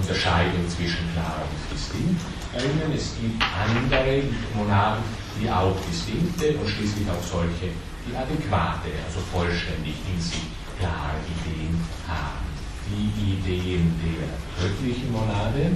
[0.00, 2.20] Unterscheidung zwischen klar und distinkt
[2.54, 2.92] erinnern.
[2.94, 4.22] Es gibt andere
[4.54, 5.02] Monaden,
[5.40, 7.74] die auch distinkte und schließlich auch solche,
[8.06, 10.46] die adäquate, also vollständig in sich
[10.78, 12.53] klare Ideen haben.
[12.94, 15.74] Die Ideen der göttlichen Monade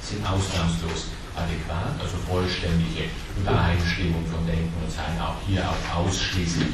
[0.00, 6.68] sind ausnahmslos adäquat, also vollständige Übereinstimmung von Denken und Sein, auch hier auch ausschließlich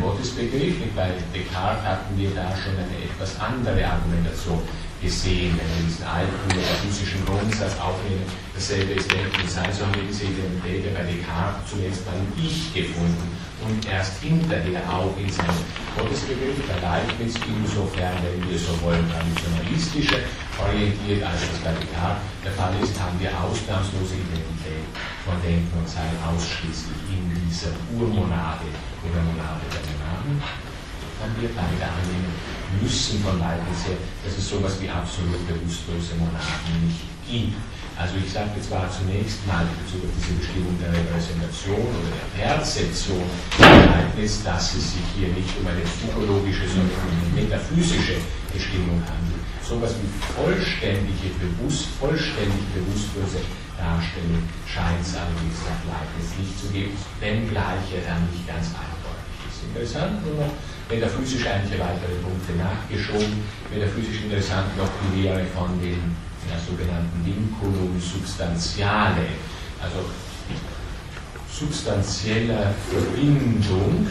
[0.00, 0.76] Gottesbegriff.
[0.94, 4.62] Bei Descartes hatten wir da schon eine etwas andere Argumentation
[5.00, 10.08] gesehen, wenn wir diesen alten metaphysischen Grundsatz aufnehmen, dasselbe ist Denken Sein, so haben wir
[10.10, 13.30] diese Identität bei Descartes zunächst mal im Ich gefunden
[13.62, 15.62] und erst hinterher auch in seinem
[15.96, 20.22] Gottesbegriff der Leibniz, insofern, wenn wir so wollen, traditionalistische
[20.58, 24.86] orientiert, als das bei Descartes der Fall ist, haben wir ausnahmslose Identität
[25.22, 28.66] von Denken und Sein ausschließlich in dieser Urmonade
[29.06, 30.67] oder Monade der Monaden.
[31.18, 32.32] Dann wir beide annehmen
[32.80, 37.58] müssen von Leibniz her, dass es sowas wie absolut bewusstlose Monaden nicht gibt.
[37.98, 42.30] Also ich sagte zwar zunächst mal in Bezug auf diese Bestimmung der Repräsentation oder der
[42.38, 43.26] Perzeption
[43.58, 48.22] Leibniz, dass es sich hier nicht um eine psychologische, sondern um eine metaphysische
[48.54, 49.42] Bestimmung handelt.
[49.66, 53.42] So etwas wie vollständige, bewusst, vollständig bewusstlose
[53.78, 59.34] Darstellung scheint es allerdings nach Leibniz nicht zu geben, wenngleich er dann nicht ganz eindeutig
[59.46, 59.66] ist.
[59.70, 60.54] Interessant nur noch
[60.88, 63.44] metaphysisch einige weitere Punkte nachgeschoben.
[63.70, 66.16] Metaphysisch interessant noch die Lehre von den
[66.48, 69.36] der sogenannten Vinculum substantiale,
[69.82, 70.00] also
[71.52, 74.08] substanzieller Verbindung,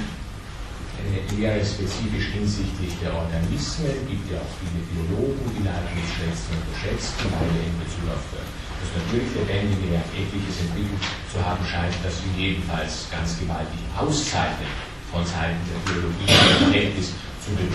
[1.02, 6.62] eine Lehre spezifisch hinsichtlich der Organismen, gibt ja auch viele Biologen, die Leibniz schätzen und
[6.62, 11.02] unterschätzen, weil in Bezug auf das natürlich Lebendige ja etliches entwickelt
[11.34, 17.13] zu haben scheint, das sie jedenfalls ganz gewaltig auszeichnet von Seiten der Biologie im Verhältnis
[17.39, 17.72] zu den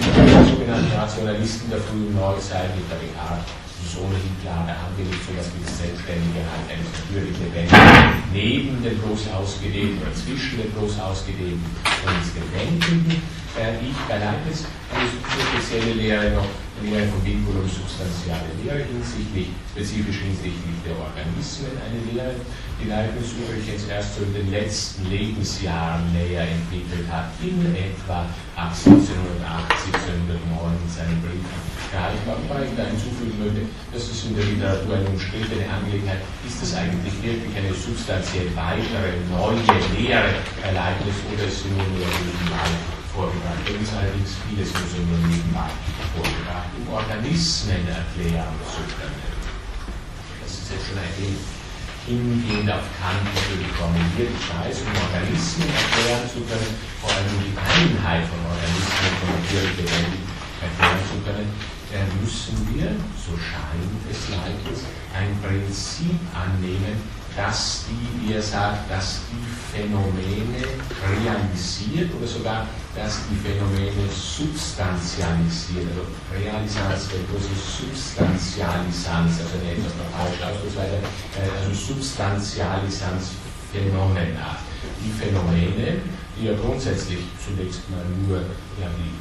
[0.49, 5.21] sogenannten Rationalisten der frühen Neuzeit mit der Descartes ist ohnehin klar, da haben wir nicht
[5.27, 10.63] so etwas wie das selbstständige Halt eines natürlich Lebendigen neben dem bloß ausgedehnten oder zwischen
[10.63, 13.19] dem bloß ausgedehnten und dem Denkenden.
[13.59, 16.49] Äh, ich bei Leibniz eine spezielle Lehre noch,
[16.83, 22.35] Lehre von Vinculum substantiale Lehre hinsichtlich, spezifisch hinsichtlich der Organismen eine Lehre,
[22.83, 28.27] die Leibniz übrigens erst so in den letzten Lebensjahren näher entwickelt hat, in etwa
[28.59, 31.59] ab 1708, 1709 in seinen Briefen
[31.95, 32.35] erreichbar.
[32.43, 33.63] Wobei ich da hinzufügen möchte,
[33.95, 36.27] das ist in der Literatur eine umstrittene Angelegenheit.
[36.43, 39.63] Ist das eigentlich wirklich eine substanziell weitere, neue
[39.95, 40.35] Lehre
[40.67, 42.67] Ereignis oder ist sie nur nur nebenbei
[43.15, 43.63] vorgebracht?
[43.71, 45.71] Dem ist allerdings vieles nur so nur nebenbei
[46.17, 49.23] um Organismen erklären zu können.
[50.43, 51.41] Das ist jetzt schon ein wenig
[52.07, 54.35] hingehend auf Kant natürlich formuliert.
[54.35, 59.77] Ich weiß, um Organismen erklären zu können, vor allem die Einheit von Organismen von natürlich
[59.79, 60.23] lebendig
[60.61, 61.49] erklären zu können,
[62.23, 64.81] müssen wir, so scheint es leidlich,
[65.13, 66.97] ein Prinzip annehmen,
[67.37, 70.65] dass die, wie er sagt, dass die Phänomene
[71.05, 80.45] realisiert oder sogar, dass die Phänomene substantialisiert, also Realisans versus Substantialisans, also eine etwas falsche
[80.45, 81.01] Ausdrucksweise,
[81.41, 83.41] äh, also Substantialisans
[83.73, 84.61] Phänomena.
[85.01, 86.05] Die Phänomene,
[86.37, 88.45] die ja grundsätzlich zunächst mal nur
[88.77, 89.17] ja, die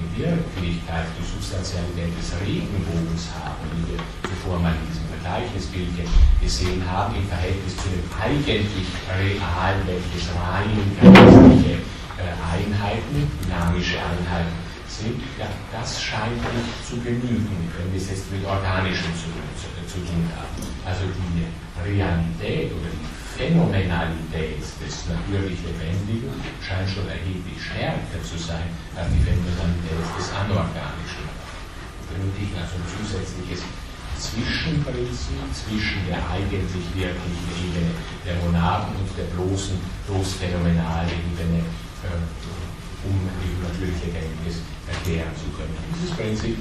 [0.00, 6.08] die Wirklichkeit, die Substantialität des Regenbogens haben, wie wir zuvor mal in diesem Vergleichnisbildchen
[6.40, 11.84] gesehen haben, im Verhältnis zu dem eigentlich realen, welches rein geistliche
[12.22, 14.56] Einheiten, dynamische Einheiten
[14.90, 19.70] sind, ja, das scheint nicht zu genügen, wenn wir es jetzt mit organischen zu, zu,
[19.86, 20.58] zu tun haben.
[20.84, 21.46] Also die
[21.78, 23.06] Realität oder die
[23.38, 31.24] Phänomenalität des natürlich Lebendigen scheint schon erheblich stärker zu sein als die Phänomenalität des Anorganischen.
[32.10, 33.62] Benötigen also ein zusätzliches
[34.20, 37.94] Zwischenprinzip zwischen der eigentlich wirklichen Ebene
[38.26, 41.89] der Monaden und der bloßen, bloß phänomenalen Ebene, äh,
[43.04, 45.76] um eben natürlich Lebendiges erklären zu können.
[45.96, 46.58] Dieses Prinzip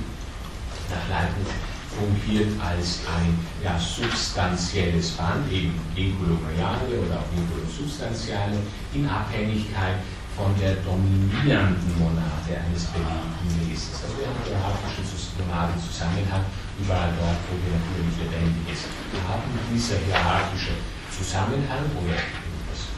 [0.90, 1.52] nach Leibniz
[1.90, 8.62] fungiert als ein ja, substanzielles Band, eben Vinculum reale oder auch Vinculum substantiale,
[8.94, 10.00] in Abhängigkeit
[10.38, 14.00] von der dominierenden Monade eines beliebigen Wesens.
[14.00, 16.46] Also wir haben einen hierarchischen Monadenzusammenhang
[16.80, 18.88] überall dort, wo wir natürlich Lebendiges
[19.28, 19.50] haben.
[19.74, 20.80] Dieser hierarchische
[21.12, 22.16] Zusammenhang oder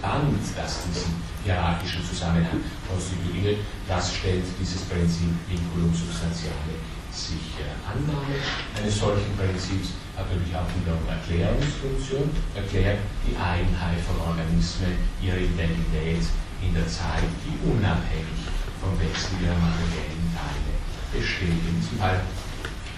[0.01, 6.75] Band, das diesen hierarchischen Zusammenhang konstituiert, das stellt dieses Prinzip Vinculum substantiale
[7.11, 8.39] sich äh, Annahme
[8.79, 16.23] eines solchen Prinzips hat natürlich auch wiederum Erklärungsfunktion, erklärt die Einheit von Organismen, ihre Identität
[16.63, 18.47] in der Zeit, die unabhängig
[18.79, 20.71] vom Wechsel ihrer materiellen Teile
[21.11, 21.59] besteht.
[21.67, 22.21] In diesem Fall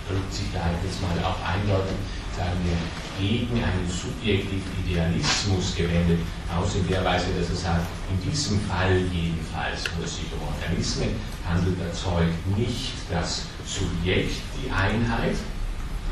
[0.08, 1.98] drückt sich Leibniz mal auch eindeutig,
[3.20, 6.20] gegen einen subjektiven Idealismus gewendet,
[6.50, 11.16] aus in der Weise, dass er sagt, in diesem Fall jedenfalls, es sich um Organismen
[11.48, 15.38] handelt, erzeugt nicht das Subjekt die Einheit,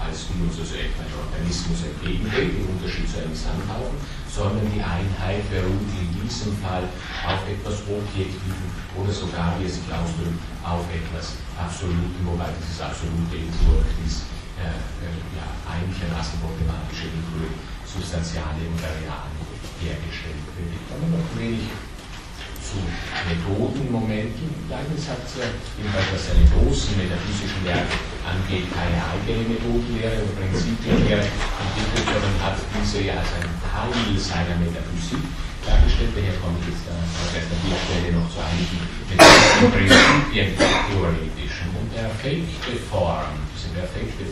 [0.01, 5.45] als uns also etwa ein Organismus entgegenhält, im Unterschied zu einem Sandhaufen, sondern die Einheit
[5.49, 6.89] beruht in diesem Fall
[7.21, 8.65] auf etwas Objektiven
[8.97, 13.49] oder sogar, wie es sich ausdrückt, auf etwas Absoluten, wobei dieses Absolute in
[14.05, 14.25] ist.
[14.25, 17.50] äh, äh, ja, einigermaßen problematische Figur
[17.86, 19.36] substanziale und reale
[19.82, 20.78] hergestellt wird.
[20.88, 21.67] Komme noch wenig
[22.62, 22.80] zu
[23.28, 24.47] Methodenmomenten.
[24.69, 31.26] Leibniz hat äh, jedenfalls was seine großen metaphysischen Werke angeht, keine eigene Methodenlehre oder Prinzipienlehre
[31.28, 35.26] entwickelt, sondern hat diese ja als ein Teil seiner Metaphysik
[35.67, 36.15] dargestellt.
[36.15, 38.80] Daher komme ich jetzt an dieser Stelle noch zu einigen
[39.12, 41.67] Prinzipien theoretischen.
[41.76, 43.36] Und der perfekte Form,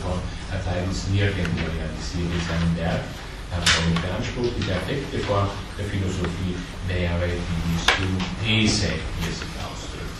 [0.00, 3.04] Form hat Leibniz nirgendwo realisiert in seinem Werk
[3.50, 6.54] hat schon beansprucht, die perfekte Form der Philosophie
[6.86, 10.18] wäre die Synthese, wie es sich ausdrückt.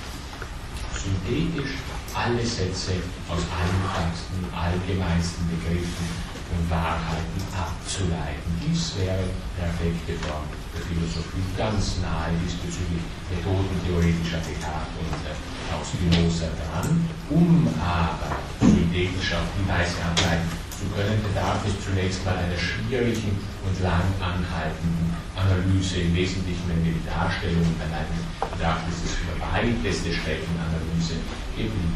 [0.90, 1.78] Synthetisch
[2.10, 2.98] alle Sätze
[3.30, 6.10] aus einfachsten, allgemeinsten Begriffen
[6.50, 8.50] und Wahrheiten abzuleiten.
[8.58, 9.22] Dies wäre
[9.54, 15.38] perfekte Form der Philosophie, ganz nahe diesbezüglich methodentheoretischer Descartes und äh,
[15.72, 22.56] auch Spinoza dran, um aber die Weise ableiten zu können, bedarf es zunächst mal einer
[22.56, 26.00] schwierigen und lang anhaltenden Analyse.
[26.00, 31.20] Im Wesentlichen, wenn wir die Darstellung behalten, bedarf es für weiteste Streckenanalyse
[31.56, 31.94] geblieben.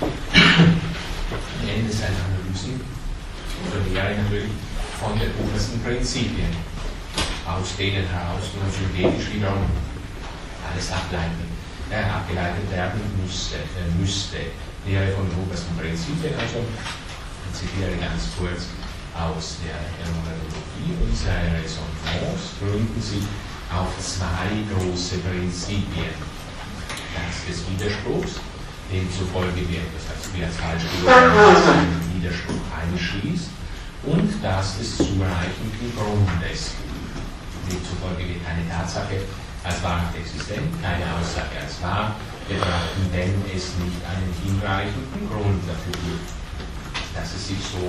[0.00, 2.80] am Ende seiner Analysen,
[3.92, 4.54] näher natürlich
[4.98, 6.50] von den obersten Prinzipien,
[7.46, 9.66] aus denen heraus man synthetisch wiederum
[10.70, 11.52] alles ableiten
[11.92, 14.38] äh, abgeleitet werden müsste, äh, müsste.
[14.86, 18.66] Lehre von den obersten Prinzipien, also ich zitiere ganz kurz
[19.14, 23.22] aus der Phänomenologie, unsere Ressentiments gründen sich
[23.70, 26.16] auf zwei große Prinzipien.
[27.14, 28.40] Das des Widerspruchs,
[28.90, 33.50] demzufolge wir, das heißt, wir als einen Widerspruch einschließt,
[34.02, 36.74] und das des zureichenden Grundes,
[37.72, 39.24] demzufolge wir keine Tatsache
[39.64, 42.16] als wahrhaft existent, keine Aussage als wahr.
[42.48, 46.28] Betrachten, wenn es nicht einen hinreichenden Grund dafür gibt,
[47.14, 47.80] dass es sich so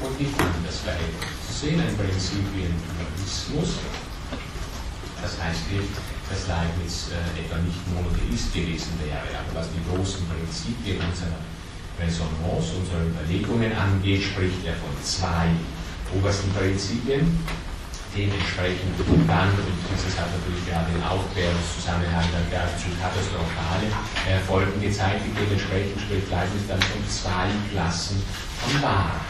[0.00, 1.18] und nicht anders verhält.
[1.44, 3.82] Sie sehen ein Prinzip wie ein Dualismus,
[5.20, 5.90] das heißt nicht,
[6.30, 11.40] dass Leibniz äh, etwa nicht Monotheist gewesen wäre, aber was die großen Prinzipien unserer
[11.98, 15.50] Resonance, unserer Überlegungen angeht, spricht er von zwei
[16.14, 17.26] obersten Prinzipien,
[18.16, 18.96] dementsprechend
[19.28, 23.92] dann, und dieses hat natürlich gerade den Aufklärungszusammenhang dann geradezu katastrophale
[24.24, 28.24] äh, Folgen gezeigt, dementsprechend spricht Leibniz dann von zwei Klassen
[28.64, 29.20] von Wahrheit.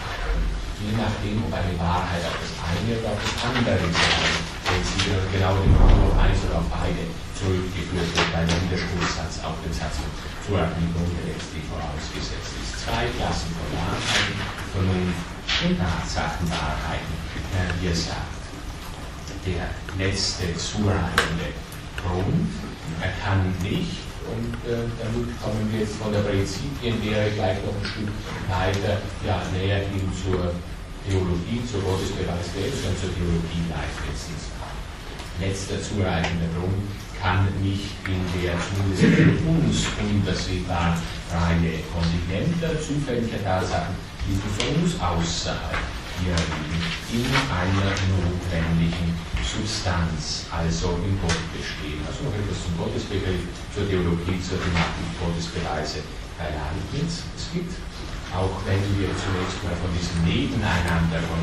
[0.79, 4.22] Je nachdem, ob eine Wahrheit auf das eine oder auf das andere sei,
[4.70, 7.03] wenn sie genau den Punkt auf eins oder auf beide
[7.35, 10.12] zurückgeführt wird, weil der Widerspruchssatz auf den Satz von
[10.44, 10.92] Zuordnung
[11.27, 12.85] letztlich vorausgesetzt ist.
[12.85, 14.37] Zwei Klassen von Wahrheiten,
[14.70, 15.27] Vernunft
[15.64, 17.14] und Tatsachenwahrheiten,
[17.57, 18.36] äh, wie er sagt
[19.47, 21.55] der letzte zureichende
[22.03, 22.51] Grund.
[23.01, 27.87] Er kann nicht, und äh, damit kommen wir jetzt von der Prinzipienlehre gleich noch ein
[27.87, 28.11] Stück
[28.51, 30.51] weiter, ja, näher hin zur
[31.07, 34.51] Theologie, zur Gottesbeweislehre, sondern zur Theologie Leibnitzens.
[35.39, 40.99] Letzter zureichender Grund kann nicht in der zumindest für uns unübersehbaren
[41.31, 43.95] Reihe kontingenter, zufälliger Tatsachen,
[44.27, 45.79] die für uns außerhalb
[46.21, 46.77] liegen,
[47.13, 52.03] in einer notwendigen Substanz, also im Gott bestehen.
[52.05, 56.03] Also noch etwas zum Gottesbegriff, zur Theologie, zur Thematik Gottesbeweise
[56.37, 57.25] bei Leibniz.
[57.37, 57.73] Es gibt,
[58.35, 61.41] auch wenn wir zunächst mal von diesem Nebeneinander, von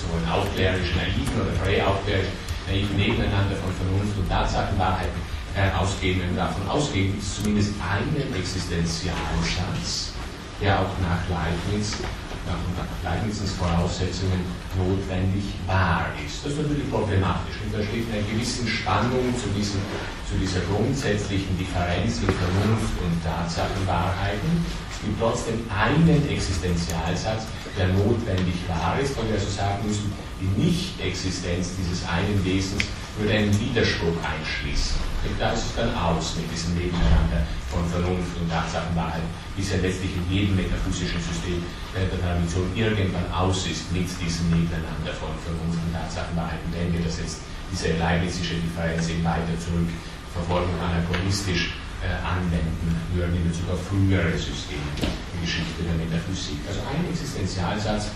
[0.00, 2.32] sowohl aufklärischen naiven oder präaufklärischen
[2.66, 5.20] naiven Nebeneinander von Vernunft und Tatsachenwahrheiten
[5.54, 10.14] äh, ausgehen, wenn wir davon ausgehen, gibt es zumindest einen Existenzialsatz,
[10.60, 12.00] der auch nach Leibniz
[12.46, 12.60] nach
[13.04, 14.44] Leibnizens Voraussetzungen
[14.76, 16.44] notwendig wahr ist.
[16.44, 19.80] Das ist natürlich problematisch und da steht in einer gewissen Spannung zu, diesem,
[20.28, 24.64] zu dieser grundsätzlichen Differenz in Vernunft und Tatsachenwahrheiten.
[24.92, 27.44] Es gibt trotzdem einen Existenzialsatz,
[27.76, 32.84] der notwendig wahr ist, der wir also sagen müssen, die Nicht-Existenz dieses einen Wesens
[33.18, 35.09] würde einen Widerspruch einschließen.
[35.38, 39.24] Da ist es dann aus mit diesem Nebeneinander von Vernunft und Tatsachenwahrheit,
[39.56, 41.60] bis er letztlich in jedem metaphysischen System
[41.92, 47.20] der Tradition irgendwann aus ist mit diesem Nebeneinander von Vernunft und Tatsachenwahrheiten, wenn wir das
[47.20, 49.92] jetzt, diese leibnizische Differenz eben weiter zurück
[50.32, 55.12] verfolgen, anachronistisch äh, anwenden würden in Bezug auf frühere Systeme der
[55.44, 56.64] Geschichte der Metaphysik.
[56.64, 58.08] Also ein Existenzialsatz,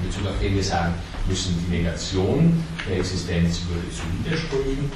[0.00, 0.94] in Bezug auf den wir sagen,
[1.28, 4.90] müssen die Negation der Existenz würde zu Widersprüchen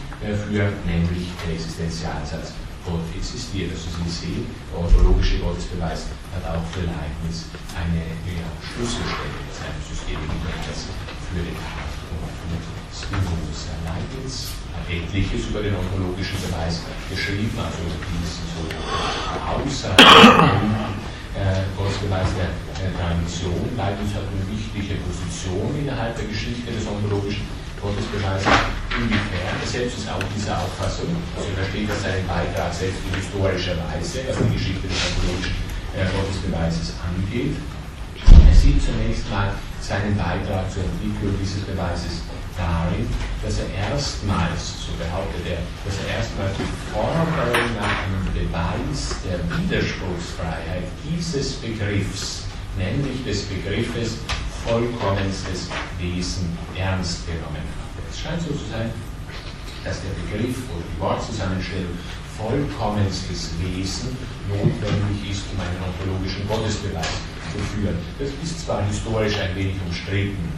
[0.49, 2.53] führen, nämlich der Existenzialsatz
[2.85, 3.73] Gott existiert.
[3.73, 9.81] Also Sie sehen, der ontologische Gottesbeweis hat auch für Leibniz eine ja, Schlüsselstelle in seinem
[9.81, 10.21] System,
[10.69, 10.93] das
[11.33, 13.73] für den und Spinoza.
[13.85, 18.69] Leibniz hat etliches über den ontologischen Beweis geschrieben, also diesen so
[19.49, 19.97] außer
[21.35, 23.67] äh, Gottesbeweis der äh, Tradition.
[23.77, 27.47] Leibniz hat eine wichtige Position innerhalb der Geschichte des ontologischen
[27.83, 28.47] Gottesbeweises.
[28.95, 33.19] Inwiefern, er selbst ist auch dieser Auffassung, also er versteht das seinen Beitrag selbst in
[33.19, 35.59] historischer Weise, was die Geschichte des ontologischen
[35.99, 37.59] äh, Gottesbeweises angeht.
[38.25, 42.25] Er sieht zunächst mal seinen Beitrag zur Entwicklung dieses Beweises
[42.57, 43.07] darin,
[43.43, 49.39] dass er erstmals, so behauptet er, dass er erstmals die Forderung nach einem Beweis der
[49.59, 52.45] Widerspruchsfreiheit dieses Begriffs,
[52.79, 54.19] nämlich des Begriffes
[54.65, 58.05] vollkommenstes Wesen, ernst genommen hat.
[58.11, 58.91] Es scheint so zu sein,
[59.85, 61.93] dass der Begriff oder die Wortzusammenstellung
[62.39, 64.17] vollkommenstes Wesen
[64.49, 67.07] notwendig ist, um einen ontologischen Gottesbeweis
[67.53, 67.99] zu führen.
[68.19, 70.49] Das ist zwar historisch ein wenig umstritten,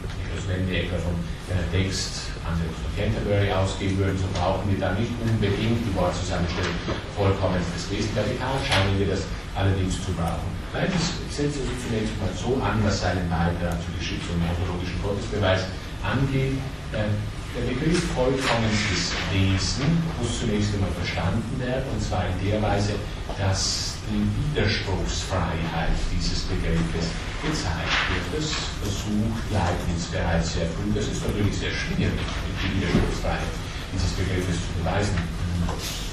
[0.49, 1.17] wenn wir etwa vom
[1.51, 6.75] äh, Text an den Canterbury ausgehen würden, so brauchen wir da nicht unbedingt die Wortzusammenstellung
[7.15, 8.15] vollkommenstes Wesen.
[8.15, 9.23] Vertikal scheinen wir das
[9.55, 10.49] allerdings zu brauchen.
[10.73, 15.01] Nein, ich setze also zunächst mal so an, was seinen Beitrag zur Geschichte und ontologischen
[15.03, 15.67] Gottesbeweis
[16.03, 16.59] angeht.
[16.93, 17.11] Äh,
[17.57, 19.89] der Begriff vollkommenstes Wesen
[20.21, 22.93] muss zunächst einmal verstanden werden, und zwar in der Weise,
[23.39, 27.11] dass die Widerspruchsfreiheit dieses Begriffes
[27.43, 28.27] gezeigt wird.
[28.37, 28.53] Das
[28.85, 30.93] versucht Leibniz bereits sehr früh.
[30.95, 32.21] Das ist natürlich sehr schwierig,
[32.61, 33.53] die Widerspruchsfreiheit
[33.93, 36.06] dieses Begriffes zu beweisen.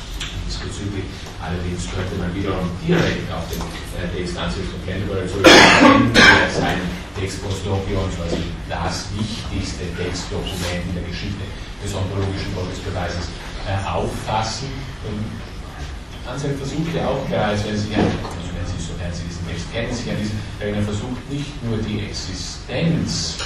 [0.54, 1.10] Diesbezüglich
[1.42, 3.58] allerdings könnte man wiederum direkt auf den
[3.98, 6.86] äh, Text Ansicht von Canterbury zurückgehen, der seinen
[7.18, 8.38] Text Postlopions, also
[8.70, 11.42] das wichtigste Textdokument in der Geschichte
[11.82, 13.34] des ontologischen Gottesbeweises,
[13.66, 14.70] äh, auffassen.
[15.10, 15.26] Und
[16.30, 19.90] Anselm versucht ja auch bereits, wenn Sie, also wenn Sie, sofern Sie diesen Text kennen,
[19.90, 23.42] Sie ja diesen, er versucht nicht nur die Existenz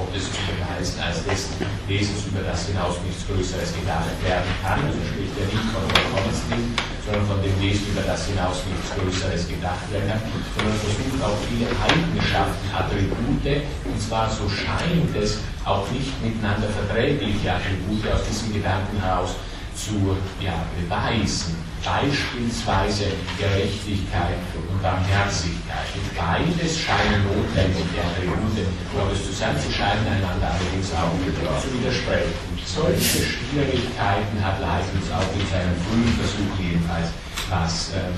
[0.00, 4.80] Gottes zu beweisen, als dessen Wesens über das hinaus nichts Größeres gedacht werden kann.
[4.80, 6.64] Also spricht er nicht von Vollkommensding,
[7.04, 10.24] sondern von dem Wesen, über das hinaus nichts Größeres gedacht werden kann,
[10.56, 17.52] sondern versucht auch viele Eigenschaften, Attribute, und zwar so scheint es auch nicht miteinander verträgliche
[17.52, 19.36] Attribute aus diesem Gedanken heraus
[19.76, 25.88] zu ja, beweisen beispielsweise Gerechtigkeit und Barmherzigkeit.
[25.96, 31.14] Und beides scheinen notwendige Attribute Gottes zu sein, sie scheinen einander allerdings auch
[31.60, 32.32] zu widersprechen.
[32.64, 37.08] Solche Schwierigkeiten hat Leibniz auch in seinem frühen Versuch jedenfalls,
[37.48, 38.14] was ähm,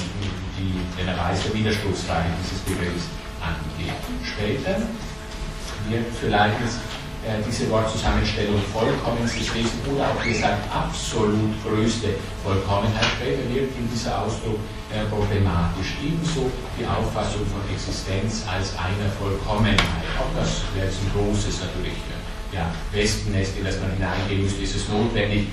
[0.58, 3.06] die, den Erweis der Widerspruchsfreiheit dieses Begriffs
[3.40, 3.96] angeht.
[4.26, 4.82] Später
[5.88, 6.78] wird für Leibniz
[7.46, 13.06] diese Wortzusammenstellung vollkommenstes Wesen oder auch gesagt absolut größte Vollkommenheit.
[13.14, 14.58] Später wird in dieser Ausdruck
[14.90, 15.94] äh, problematisch.
[16.02, 20.06] Ebenso die Auffassung von Existenz als einer Vollkommenheit.
[20.18, 24.62] Auch das wäre jetzt ein großes natürlich äh, ja, Wespennest, in das man hineingehen müsste.
[24.62, 25.46] Ist es notwendig,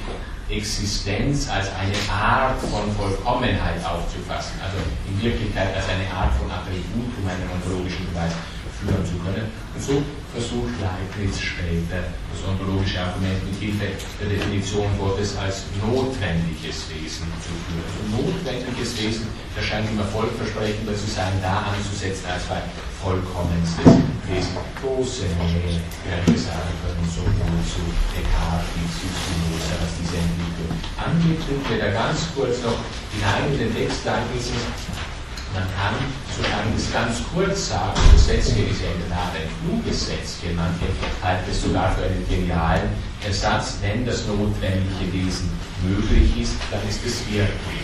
[0.49, 7.13] Existenz als eine Art von Vollkommenheit aufzufassen, also in Wirklichkeit als eine Art von Attribut,
[7.22, 8.34] um einen ontologischen Beweis
[8.80, 9.51] führen zu können.
[9.75, 10.01] Und so
[10.32, 17.51] versucht Leibniz später das ontologische Argument mit Hilfe der Definition Gottes als notwendiges Wesen zu
[17.65, 17.84] führen.
[17.84, 22.61] Also notwendiges Wesen erscheint immer vollversprechender zu sein, da anzusetzen als bei
[23.01, 23.99] vollkommenstes
[24.30, 24.55] Wesen.
[24.80, 31.41] Große Nähe, werden sagen können, sowohl zu Descartes wie zu Spinoza, was diese Entwicklung angeht.
[31.67, 32.80] Wir da ganz kurz noch
[33.11, 35.09] hinein in den Text Leibnizes
[35.53, 35.97] man kann,
[36.29, 40.55] solange es ganz kurz sagen, das Sätzchen ist ja in der Tat ein kluges Sätzchen,
[40.55, 40.85] manche
[41.23, 42.89] halten es sogar für einen genialen
[43.25, 45.49] Ersatz, wenn das notwendige Wesen
[45.83, 47.83] möglich ist, dann ist es wirklich.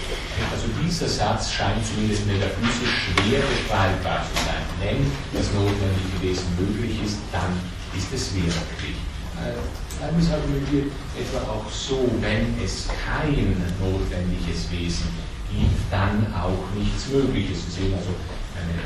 [0.51, 4.63] Also dieser Satz scheint zumindest metaphysisch schwer bestreitbar zu sein.
[4.83, 4.99] Wenn
[5.33, 7.51] das notwendige Wesen möglich ist, dann
[7.97, 8.99] ist es wirklich.
[9.35, 9.57] Äh,
[10.03, 15.07] argumentiert etwa auch so, wenn es kein notwendiges Wesen
[15.59, 17.65] gibt dann auch nichts Mögliches.
[17.65, 18.11] Sie sehen also
[18.59, 18.83] eine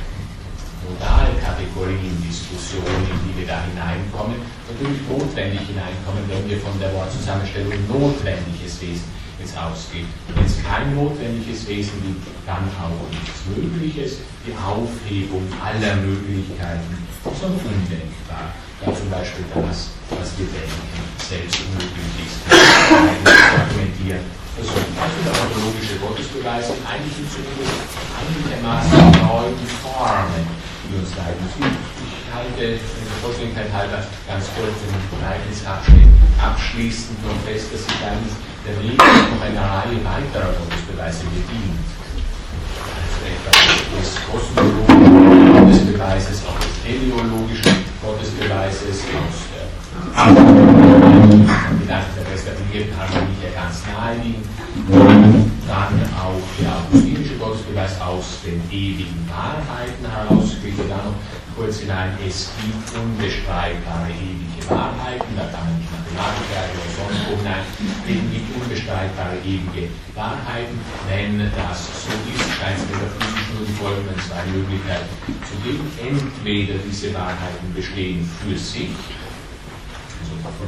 [0.87, 4.37] Modalkategorien-Diskussion, in die wir da hineinkommen,
[4.69, 9.09] natürlich notwendig hineinkommen, wenn wir von der Wortzusammenstellung notwendiges Wesen
[9.39, 10.07] jetzt ausgehen.
[10.35, 14.19] Wenn es kein notwendiges Wesen gibt, dann auch nichts Mögliches.
[14.45, 18.51] Die Aufhebung aller Möglichkeiten ist auch undenkbar.
[18.85, 22.39] Ja, zum Beispiel das, was wir denken, selbst unmöglich ist.
[26.49, 29.53] In eigentlich zumindest einigermaßen neuen
[29.85, 30.49] Formen,
[30.89, 31.45] die uns leiten.
[31.45, 36.09] Ich halte der Vollständigkeit halber ganz kurz den Gleichnisabschnitt
[36.41, 38.33] abschließend noch fest, dass sich eigentlich
[38.65, 41.85] der Weg noch eine Reihe weiterer Gottesbeweise bedient.
[42.97, 43.53] Also etwa
[43.93, 49.69] des kosmologischen Gottesbeweises, auch des teleologischen Gottesbeweises, aus der
[51.77, 55.48] Gedanken der prästabilierten Harmonie ja ganz naheliegen.
[55.69, 60.57] Dann auch der augustinische Gottesbeweis aus den ewigen Wahrheiten heraus.
[60.65, 61.13] Ich will da noch
[61.55, 67.37] kurz hinein, es gibt unbestreitbare ewige Wahrheiten, da kann man nicht Mathematiker oder sonst wo
[67.37, 70.73] hinein, es gibt unbestreitbare ewige Wahrheiten.
[71.05, 75.13] Wenn das so ist, scheint es metaphysisch nur die folgenden zwei Möglichkeiten
[75.45, 75.85] zu geben.
[76.01, 78.89] Entweder diese Wahrheiten bestehen für sich,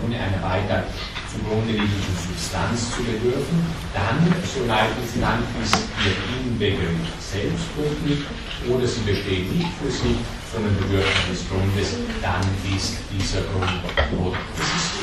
[0.04, 0.84] ohne eine weiter
[1.32, 8.28] zugrunde liegenden Substanz zu bedürfen, dann, so leiten sie dann, ist ihr Inbegriff selbstgründlich
[8.68, 10.20] oder sie bestehen nicht für sich,
[10.52, 15.02] sondern bedürfen des Grundes, dann ist dieser Grund ist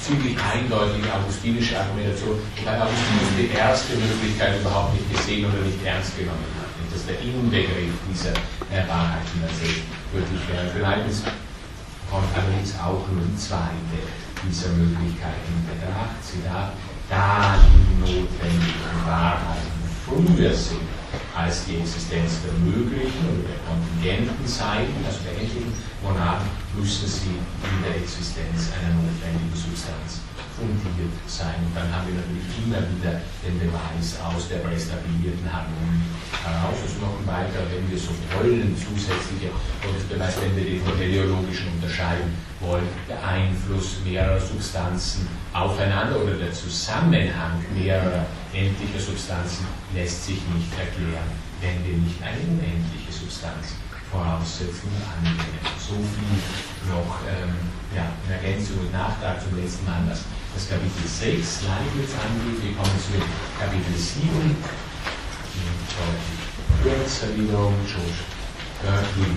[0.00, 6.16] ziemlich eindeutige augustinische Argumentation, weil Augustinus die erste Möglichkeit überhaupt nicht gesehen oder nicht ernst
[6.16, 6.70] genommen hat.
[6.94, 8.32] dass der Inbegriff dieser
[8.70, 9.84] Wahrheiten tatsächlich
[10.14, 10.70] wirklich wäre.
[10.70, 11.22] Für Leibniz
[12.12, 13.98] allerdings auch nur zweite
[14.46, 16.22] dieser Möglichkeiten in Betracht.
[16.22, 16.72] Zitat,
[17.08, 20.86] da die notwendigen Wahrheiten früher sind
[21.34, 26.46] als die Existenz der möglichen oder der kontingenten Seiten, also der endlichen Monaden,
[26.76, 30.22] müssen sie in der Existenz einer notwendigen Substanz
[30.56, 31.60] fundiert sein.
[31.68, 36.00] Und dann haben wir natürlich immer wieder den Beweis aus der prästabilierten Harmonie
[36.40, 36.80] heraus.
[36.80, 39.52] Also noch ein weiterer, wenn wir so wollen, zusätzliche
[39.84, 47.60] Gottesbeweis, wenn wir den teleologischen unterscheiden wollen, der Einfluss mehrerer Substanzen aufeinander oder der Zusammenhang
[47.76, 51.28] mehrerer endlicher Substanzen lässt sich nicht erklären,
[51.60, 53.76] wenn wir nicht eine unendliche Substanz
[54.10, 55.60] voraussetzen und annehmen.
[55.76, 56.40] So viel
[56.88, 57.52] noch ähm,
[57.94, 60.24] ja, in Ergänzung und Nachtrag zum letzten Mal, was
[60.56, 62.56] das Kapitel 6 Leibniz angeht.
[62.64, 63.12] Wir kommen zu
[63.60, 64.56] Kapitel 7.
[66.80, 68.24] Kürzer wiederum George
[68.80, 69.36] Berkeley.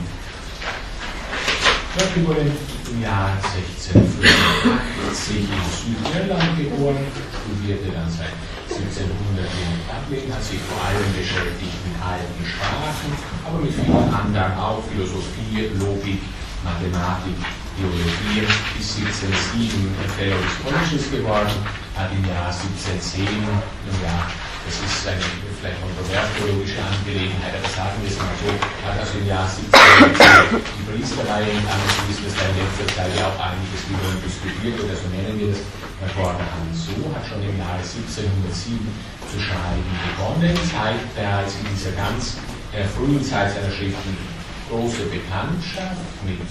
[1.91, 7.03] Berkeley wurde im Jahr 1685 in Südirland geboren,
[7.35, 8.31] studierte dann seit
[8.71, 13.11] 1700 in Dublin, hat sich vor allem beschäftigt mit alten Sprachen,
[13.43, 16.23] aber mit vielen anderen auch, Philosophie, Logik,
[16.63, 17.35] Mathematik,
[17.79, 18.43] Theologie
[18.75, 19.71] bis 1707
[20.19, 21.55] Theologus Colleges geworden,
[21.95, 24.27] hat im Jahr 1710, im Jahr,
[24.67, 28.51] das ist eine vielleicht kontrovers theologische Angelegenheit, aber sagen wir es mal so,
[28.83, 33.23] hat also im Jahr 1710 die Priesterweihe in angeschließen, das war in letzter Zeit ja
[33.31, 35.63] auch einiges wieder diskutiert, oder so nennen wir das,
[36.03, 38.91] Herr Vorderhand so, hat schon im Jahre 1707
[39.23, 42.43] zu schreiben begonnen, zeigt bereits in dieser ganz
[42.75, 44.19] äh, frühen Zeit seiner Schriften
[44.67, 46.43] große Bekanntschaft mit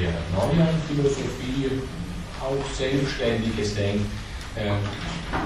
[0.00, 1.84] der neueren Philosophie,
[2.40, 4.06] auch selbstständiges Denken,
[4.56, 4.72] äh,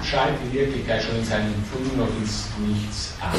[0.05, 3.35] scheint in Wirklichkeit schon in seinen frühen noch ins Nichts ab.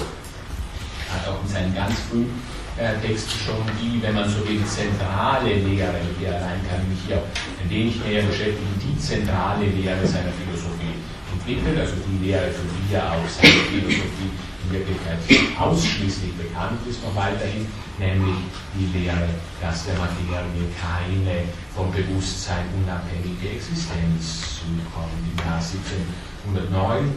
[1.09, 2.29] Hat auch in seinen ganz frühen
[2.77, 7.01] äh, Texten schon die, wenn man so will, zentrale Lehre, der allein kann ich mich
[7.07, 7.23] hier
[7.63, 10.99] ein wenig näher beschäftigen, die zentrale Lehre seiner Philosophie
[11.31, 14.31] entwickelt, also die Lehre, für die er auch seine Philosophie
[14.71, 15.19] Wirklichkeit
[15.59, 17.67] ausschließlich bekannt ist, noch weiterhin,
[17.99, 18.37] nämlich
[18.73, 19.29] die Lehre,
[19.61, 21.43] dass der Materie keine
[21.75, 25.13] vom Bewusstsein unabhängige Existenz zukommt.
[25.25, 27.13] Im Jahr 1709,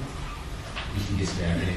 [0.95, 1.75] wichtiges Werk, ein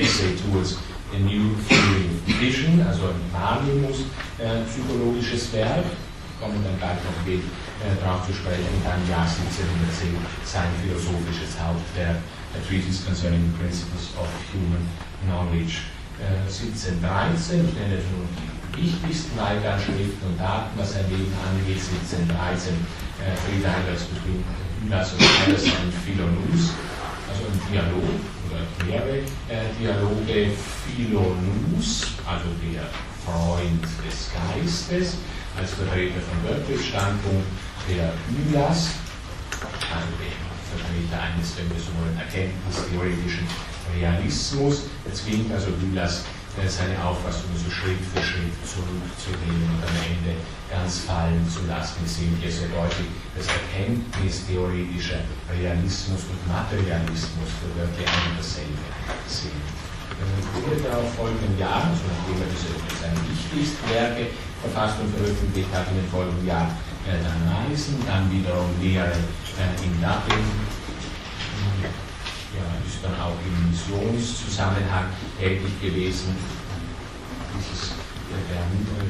[0.00, 0.76] Essay Tools,
[1.12, 5.86] A New Theory of Vision, also ein wahrnehmungspsychologisches Werk,
[6.38, 7.42] kommen dann gleich noch wenig
[7.82, 10.14] äh, darauf zu sprechen, und dann im Jahr 1710
[10.44, 12.22] sein philosophisches Hauptwerk,
[12.54, 14.86] A Treatise Concerning the Principles of Human
[15.26, 15.88] Knowledge.
[16.18, 18.26] 1713, ich nenne nur
[18.74, 22.74] die wichtigsten Weilgarn-Schriften und Daten, was sein Leben angeht, 1713
[23.22, 24.42] äh, Friedheimers between
[24.82, 26.74] Hylas und Anderson und Philonus,
[27.30, 28.18] also ein Dialog
[28.50, 30.50] oder mehrere äh, Dialoge.
[30.86, 32.86] Philonus, also der
[33.22, 35.18] Freund des Geistes,
[35.54, 37.46] als Vertreter von Berkeleys Standpunkt,
[37.86, 38.98] der Hylas,
[39.86, 40.34] also der
[40.66, 43.46] Vertreter eines, wenn wir so wollen, erkenntnistheoretischen
[43.96, 44.84] Realismus.
[45.06, 46.24] Jetzt ging also Lülas
[46.58, 50.34] äh, seine Auffassung so Schritt für Schritt zurückzunehmen und am Ende
[50.70, 52.02] ganz fallen zu lassen.
[52.02, 58.82] Wir sehen hier sehr deutlich, dass erkenntnistheoretischer Realismus und Materialismus für wirklich ein und dasselbe
[59.28, 59.54] sind.
[60.18, 65.86] Im darauf folgenden Jahren, also nachdem er diese seine wichtigsten Werke verfasst und veröffentlicht hat,
[65.94, 66.74] in den folgenden Jahren
[67.06, 70.42] äh, dann Reisen, dann wiederum Lehre äh, in Dublin,
[72.86, 76.36] ist dann auch im Missionszusammenhang tätig gewesen.
[77.54, 77.92] Dieses
[78.28, 78.64] der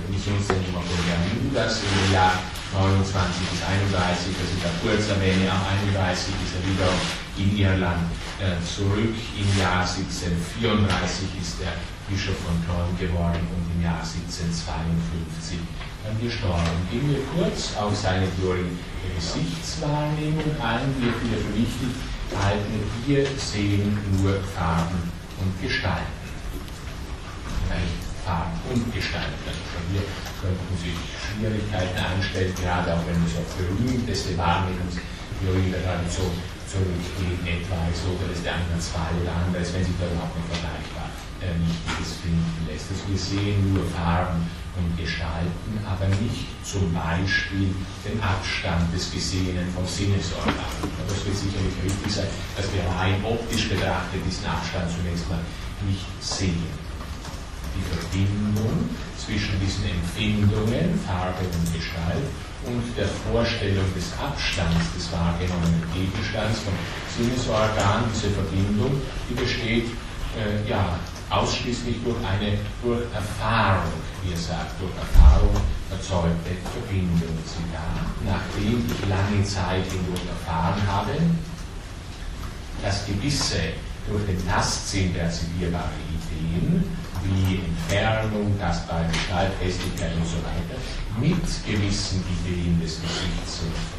[0.09, 2.38] Missionszentrum von Bermudas im Jahr
[2.72, 6.90] 29 bis 31, das ich da kurz erwähne, am 31 ist er wieder
[7.34, 8.07] in Irland
[8.38, 9.14] äh, zurück.
[9.34, 11.74] Im Jahr 1734 ist er
[12.07, 15.59] Bischof von Cloyne geworden und im Jahr 1752
[16.05, 16.78] dann gestorben.
[16.90, 21.92] Gehen wir kurz auf seine der Gesichtswahrnehmung ein, die wir für wichtig
[22.37, 22.83] halten.
[23.07, 25.11] Wir sehen nur Farben
[25.41, 26.18] und Gestalten.
[27.66, 29.39] Vielleicht Farben und Gestalten.
[29.47, 30.05] Also hier
[30.41, 36.33] könnten sich Schwierigkeiten einstellen, gerade auch wenn wir so berühmteste Wahrnehmungstheorie der Tradition
[36.68, 41.07] zurückgehen, etwa oder ist der Eingangsfall oder anderes, wenn sich da überhaupt nicht vergleichbar
[41.41, 42.91] äh, Nichtiges finden lässt.
[42.91, 44.43] Also wir sehen nur Farben
[44.78, 47.74] und Gestalten, aber nicht zum Beispiel
[48.07, 50.55] den Abstand des Gesehenen vom Sinnesorgan.
[51.09, 55.43] Das wird sicherlich richtig sein, dass wir rein optisch betrachtet diesen Abstand zunächst mal
[55.86, 56.62] nicht sehen.
[57.74, 62.26] Die Verbindung zwischen diesen Empfindungen, Farbe und Gestalt,
[62.66, 66.74] und der Vorstellung des Abstands des wahrgenommenen Gegenstands vom
[67.16, 69.86] Sinnesorgan, diese Verbindung, die besteht
[70.36, 70.99] äh, ja,
[71.31, 75.55] ausschließlich durch eine durch Erfahrung, wie er sagt, durch Erfahrung
[75.91, 77.37] erzeugte Verbindung.
[77.45, 81.12] Zitat, nachdem ich lange Zeit hindurch erfahren habe,
[82.83, 83.74] dass gewisse
[84.09, 86.85] durch den Tastsinn perzipierbare Ideen
[87.24, 90.81] wie Entfernung, tastbare Gestalt, Festigkeit und so weiter
[91.20, 93.97] mit gewissen Ideen des Gesichts verbunden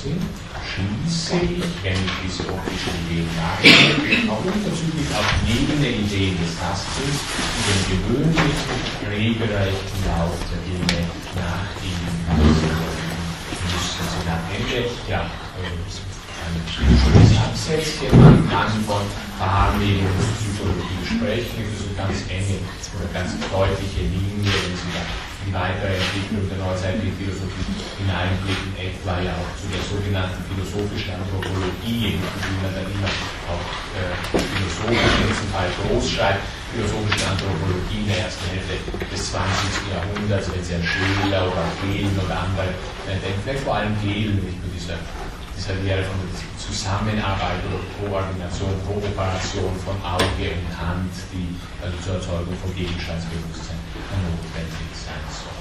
[0.00, 0.22] sind,
[0.64, 7.20] schließe ich, wenn ich diese optischen Ideen darstelle, auch unverzüglich auf jene Ideen des Tastsinns,
[7.52, 11.04] die den gewöhnlichen, regelrechten Lauf der Dinge
[11.36, 11.68] nach
[12.36, 12.90] müssen.
[14.00, 18.10] Sie am Ende, ja, ein schönes Absätzchen
[18.50, 19.04] an von
[19.38, 22.58] Wahrnehmungspsychologie sprechen, das ist eine ganz enge
[22.96, 29.20] oder ganz deutliche Linie, wenn Sie da die weitere Entwicklung der neuzeitlichen Philosophie hineinblicken, etwa
[29.24, 33.12] ja auch zu der sogenannten philosophischen Anthropologie, die man dann immer
[33.48, 33.66] auch
[33.96, 38.76] äh, philosophisch, in diesem Fall groß schreibt, philosophische Anthropologie in der ersten Hälfte
[39.08, 39.90] des 20.
[39.90, 42.70] Jahrhunderts, wenn Sie an Schiller oder Gehlen oder andere
[43.08, 45.00] äh, denken, vielleicht vor allem Gehlen mit dieser,
[45.60, 46.16] dieser Lehre von
[46.56, 51.52] Zusammenarbeit oder Koordination, Kooperation von Auge und Hand, die
[51.84, 53.76] also zur Erzeugung von Gegenstandsbewusstsein
[54.24, 55.52] notwendig sein soll.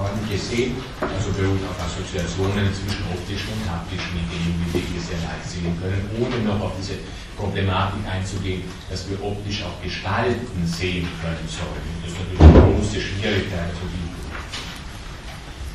[0.00, 5.20] Haben gesehen, also beruht auf Assoziationen zwischen optischen und haptischen Ideen, wie wir hier sehr
[5.28, 7.04] leicht sehen können, ohne noch auf diese
[7.36, 11.84] Problematik einzugehen, dass wir optisch auch Gestalten sehen können sollen.
[12.00, 14.09] Das ist natürlich eine große Schwierigkeit, also die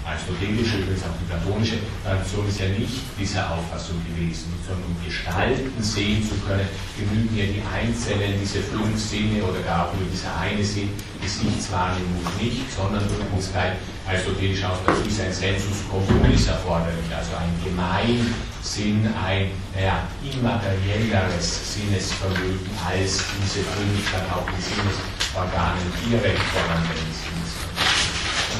[0.06, 5.82] aristotelische, übrigens auch die platonische Tradition ist ja nicht dieser Auffassung gewesen, sondern um Gestalten
[5.82, 10.64] sehen zu können, genügen ja die Einzelnen, diese fünf Sinne oder gar nur dieser eine
[10.64, 13.74] Sinn, Gesichtswahrnehmung nicht, sondern übrigens bei
[14.06, 23.26] aristotelisch Ausdruck ist ein Sensus communis erforderlich, also ein Gemeinsinn, ein naja, immaterielleres Sinnesvermögen als
[23.41, 27.35] diese fünf dann auch in Sinnesorganen direkt vorhanden sind.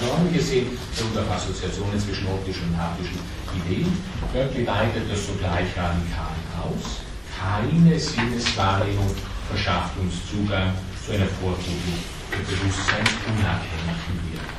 [0.02, 3.20] Normen gesehen und auf Assoziationen zwischen optischen und haptischen
[3.56, 3.92] Ideen.
[4.34, 7.06] Berkeley weitet das sogleich radikal aus.
[7.32, 9.12] Keine Sinneswahrnehmung
[9.50, 10.74] verschafft uns Zugang
[11.06, 11.96] zu einer Vorgebung
[12.32, 14.56] der bewusstseinsunabhängigen Wirkung.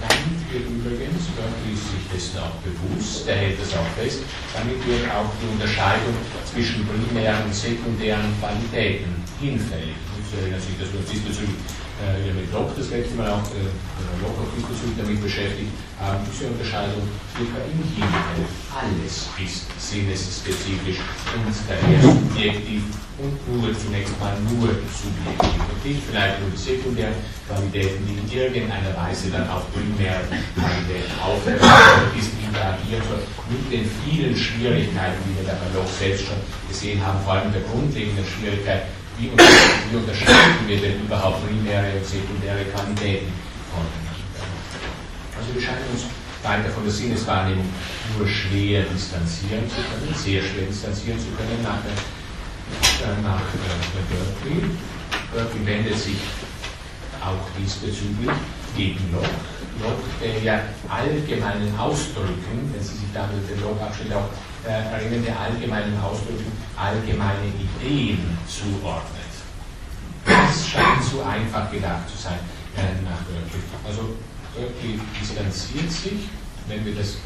[0.00, 4.22] Damit wird übrigens, Berkeley ist sich dessen auch bewusst, er hält das auch fest,
[4.54, 6.14] damit wird auch die Unterscheidung
[6.46, 9.10] zwischen primären und sekundären Qualitäten
[9.40, 9.96] hinfällig.
[10.30, 11.56] Sie erinnern sich, dass wir uns diesbezüglich
[12.02, 13.70] äh, ja mit Locke das letzte Mal auch äh,
[14.24, 15.70] auch diesbezüglich damit beschäftigt
[16.00, 18.50] haben, diese Unterscheidung bei ihm hinfällig.
[18.74, 22.82] Alles ist sinnesspezifisch und daher subjektiv
[23.18, 25.60] und nur zunächst mal nur subjektiv.
[25.70, 27.14] Und nicht vielleicht nur die sekundären
[27.46, 30.26] Qualitäten, die in irgendeiner Weise dann auf primäre
[30.58, 36.26] Qualitäten aufgebaut ist, interagieren soll, mit den vielen Schwierigkeiten, die wir da bei Locke selbst
[36.26, 41.98] schon gesehen haben, vor allem der grundlegenden Schwierigkeit, wie, wie unterscheiden wir denn überhaupt primäre
[41.98, 43.32] und sekundäre Qualitäten
[43.70, 44.14] voneinander?
[45.38, 46.04] Also wir scheinen uns
[46.42, 47.68] weiter von der Sinneswahrnehmung
[48.18, 53.42] nur schwer distanzieren zu können, sehr schwer distanzieren zu können nach, äh, nach
[54.10, 54.70] Berkeley.
[55.32, 56.20] Berkeley wendet sich
[57.20, 58.30] auch diesbezüglich
[58.76, 59.28] gegen Locke.
[59.82, 64.28] Locke, der ja allgemeinen Ausdrücken, wenn Sie sich damit den Locke abstellen, auch
[64.66, 69.32] äh, der allgemeinen Ausdrücken allgemeine Ideen zuordnet.
[70.24, 72.38] Das scheint zu einfach gedacht zu sein
[73.04, 73.62] nach Berkeley.
[73.86, 74.16] Also
[74.56, 76.28] Berkeley distanziert sich,
[76.66, 77.18] wenn wir das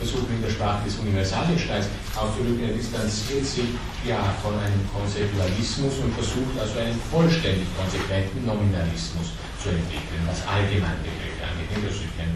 [0.00, 3.76] versuchen in der Sprache des Universalgesteins auszudrücken, er distanziert sich
[4.08, 11.44] ja von einem Konzeptualismus und versucht also einen vollständig konsequenten Nominalismus zu entwickeln, was Allgemeinbegriffe
[11.44, 11.84] angeht.
[11.84, 12.32] Das ein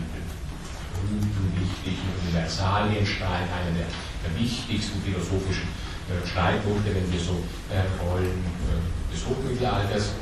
[1.05, 3.88] berühmten, wichtigen Universalienstreit, einer der,
[4.24, 5.68] der wichtigsten philosophischen
[6.09, 7.36] äh, Streitpunkte, wenn wir so
[7.68, 8.40] äh, wollen,
[8.72, 10.16] äh, des Hochmittelalters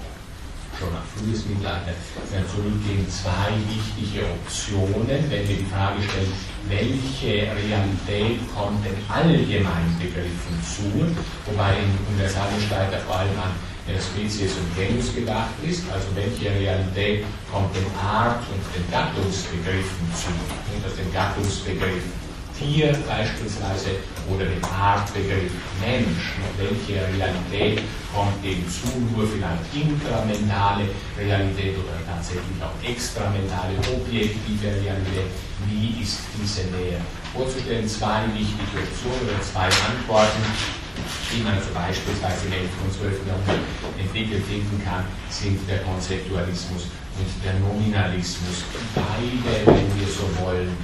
[0.78, 1.92] schon nach frühes Mittelalter
[2.48, 6.32] zurückgehen, zwei wichtige Optionen, wenn wir die Frage stellen,
[6.66, 10.88] welche Realität kommt denn allgemein begriffen zu,
[11.46, 13.52] wobei im Universalgestalt vor allem an
[13.86, 20.28] Spezies und Genus gedacht ist, also welche Realität kommt den Art und den Gattungsbegriffen zu,
[20.28, 22.04] und aus dem Gattungsbegriff
[22.58, 23.96] Tier beispielsweise
[24.28, 26.36] oder dem Artbegriff Mensch.
[26.58, 27.82] Welche Realität
[28.14, 28.86] kommt dem zu?
[29.16, 30.84] Nur vielleicht intramentale
[31.18, 35.32] Realität oder tatsächlich auch extramentale, objektive Realität.
[35.66, 37.00] Wie ist diese näher
[37.32, 37.88] vorzustellen?
[37.88, 40.42] Zwei wichtige Optionen oder zwei Antworten
[41.32, 42.68] die man also beispielsweise im 11.
[42.84, 43.26] und 12.
[43.26, 43.64] Jahrhundert
[43.98, 48.68] entwickelt finden kann, sind der Konzeptualismus und der Nominalismus.
[48.94, 50.76] Beide, wenn wir so wollen,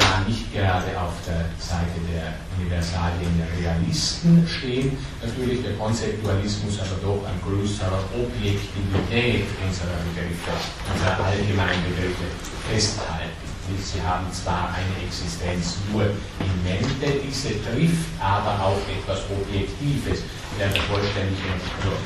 [0.00, 6.96] ja nicht gerade auf der Seite der Universalien der Realisten stehen, natürlich der Konzeptualismus aber
[7.04, 10.56] doch an größerer Objektivität unserer Begriffe,
[10.88, 12.24] unserer allgemeinen Begriffe
[12.72, 13.53] festhalten.
[13.64, 20.20] Sie haben zwar eine Existenz nur in Mente, diese trifft aber auch etwas Objektives,
[20.58, 21.48] während der vollständige
[21.80, 21.96] also,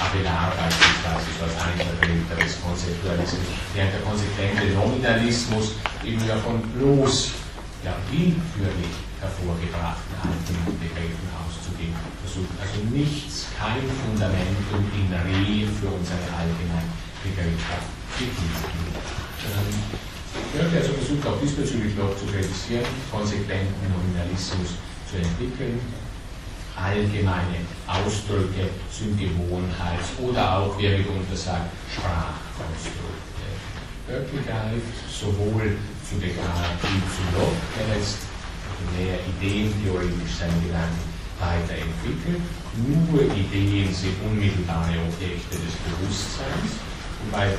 [0.00, 3.44] Abelard beispielsweise einer Vertreter des Konzeptualismus,
[3.74, 7.32] während der konsequente Nominalismus eben ja von bloß
[7.84, 11.92] ja, willkürlich hervorgebrachten alten Begriffen auszugehen
[12.24, 12.56] versucht.
[12.56, 16.88] Also nichts, kein Fundamentum in Re für unsere allgemeine
[17.20, 17.84] Begriffe
[19.44, 24.76] ähm, ich möchte also versucht, auch diesbezüglich noch zu kritisieren, konsequenten Nominalismus
[25.08, 25.80] zu entwickeln,
[26.76, 33.26] allgemeine Ausdrücke, Syngewohnheits- oder auch, wie er mitunter sagt, Sprachkonstrukte.
[34.06, 35.76] Berkeley greift sowohl
[36.06, 38.22] zu Descartes wie zu Locke, der jetzt
[38.94, 41.02] mehr ideentheoretisch seine Gedanken
[41.40, 42.40] weiterentwickelt.
[42.76, 46.78] Nur Ideen sind unmittelbare Objekte des Bewusstseins,
[47.24, 47.50] wobei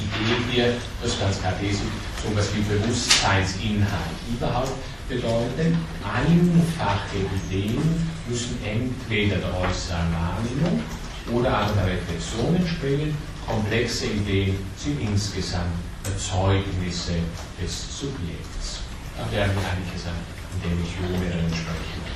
[0.00, 1.80] Idee hier, das ganz kartesisch,
[2.22, 4.72] so etwas wie Bewusstseinsinhalt überhaupt
[5.08, 5.76] bedeuten.
[6.04, 10.82] Einfache Ideen müssen entweder der äußeren Wahrnehmung
[11.32, 13.16] oder aber der Reflexion entspringen.
[13.46, 15.74] Komplexe Ideen sind insgesamt
[16.04, 17.14] Erzeugnisse
[17.60, 18.80] des Subjekts.
[19.16, 20.16] Da werden wir eigentlich an
[20.62, 22.09] der Legionären sprechen.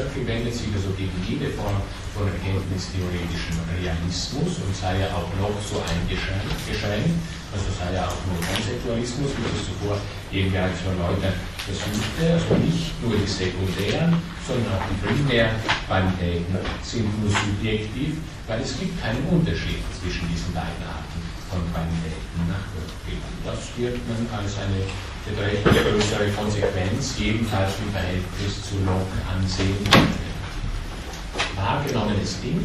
[0.00, 1.82] Schöpfling wendet sich also gegen jede Form
[2.14, 7.18] von erkenntnistheoretischem Realismus und sei ja auch noch so eingeschränkt,
[7.50, 9.98] also sei ja auch nur Konzeptualismus, wie das zuvor
[10.30, 14.14] eben von Leuten versuchte, also nicht nur die sekundären,
[14.46, 16.54] sondern auch die primären Qualitäten
[16.86, 21.18] sind nur subjektiv, weil es gibt keinen Unterschied zwischen diesen beiden Arten
[21.50, 22.62] von Qualitäten nach
[23.42, 24.86] Das wird man als eine
[25.26, 29.76] beträchtlich größere Konsequenz, jedenfalls im Verhältnis zu Locke ansehen.
[31.56, 32.58] Wahrgenommenes Ding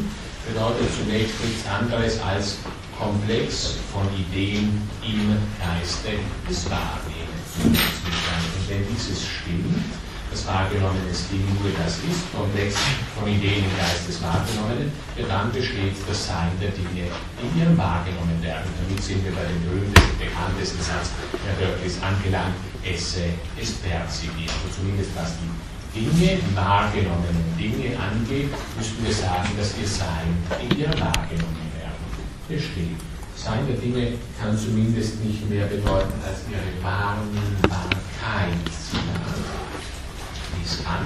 [0.47, 2.57] bedeutet zunächst nichts anderes als
[2.97, 6.11] Komplex von Ideen im Geiste
[6.49, 7.51] des Wahrnehmens.
[7.63, 9.83] Und wenn dieses stimmt,
[10.35, 12.75] das wahrgenommene Ding nur das ist, Komplex
[13.15, 17.07] von Ideen im Geist des Wahrgenommenen, dann besteht das Sein der Dinge
[17.39, 18.67] in ihrem wahrgenommen werden.
[18.83, 24.51] Damit sind wir bei dem berühmtesten, bekanntesten Satz der Dörflis angelangt, esse es perzipiert.
[24.59, 30.67] Also zumindest was die Dinge, wahrgenommenen Dinge angeht, müssten wir sagen, dass ihr Sein in
[30.75, 32.03] ihrer wahrgenommen werden
[32.51, 32.99] besteht.
[33.39, 38.59] Sein der Dinge kann zumindest nicht mehr bedeuten als ihre Wahrnehmbarkeit.
[40.65, 41.05] Dies kann,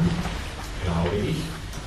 [0.86, 1.36] glaube ich,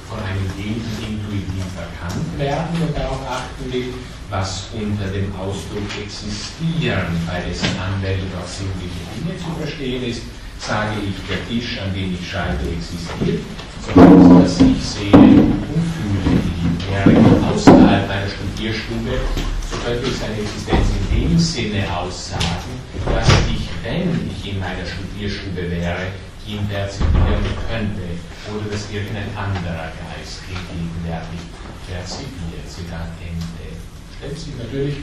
[0.05, 3.95] von einem jeden intuitiv erkannt werden und darauf achten will,
[4.29, 10.21] was unter dem Ausdruck existieren bei dessen Anwendung auf sinnliche Dinge zu verstehen ist,
[10.61, 13.41] sage ich, der Tisch, an dem ich schreibe, existiert,
[13.81, 16.77] sondern dass ich sehe und fühle ihn.
[16.93, 19.17] Wäre außerhalb meiner Studierstube,
[19.65, 24.85] so könnte ich seine Existenz in dem Sinne aussagen, dass ich, wenn ich in meiner
[24.85, 26.13] Studierstube wäre,
[26.47, 28.19] ihn perzipieren könnte
[28.51, 31.41] oder dass irgendein anderer Geist gegenwärtig
[31.87, 32.67] perzipiert.
[32.67, 33.79] Zitat Ende.
[34.19, 34.97] Stellt sich natürlich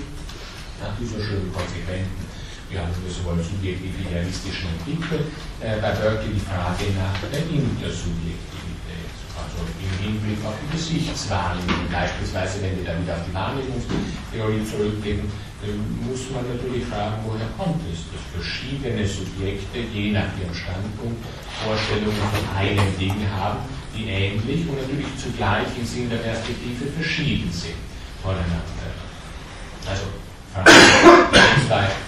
[0.82, 2.28] nach dieser schönen konsequenten,
[2.70, 5.26] wir so wollen, subjektiv realistischen Entwicklung
[5.60, 9.10] äh, bei Berkeley die Frage nach der Intersubjektivität.
[9.34, 15.32] Also im Hinblick auf die Gesichtswahrnehmung, beispielsweise, wenn wir dann wieder auf die Wahrnehmungstheorie zurückgehen,
[15.68, 21.20] muss man natürlich fragen, woher kommt es, dass verschiedene Subjekte, je nach ihrem Standpunkt,
[21.66, 23.60] Vorstellungen von einem Ding haben,
[23.96, 27.76] die ähnlich und natürlich zugleich im Sinne der Perspektive verschieden sind
[28.24, 28.88] voneinander.
[29.86, 30.04] Also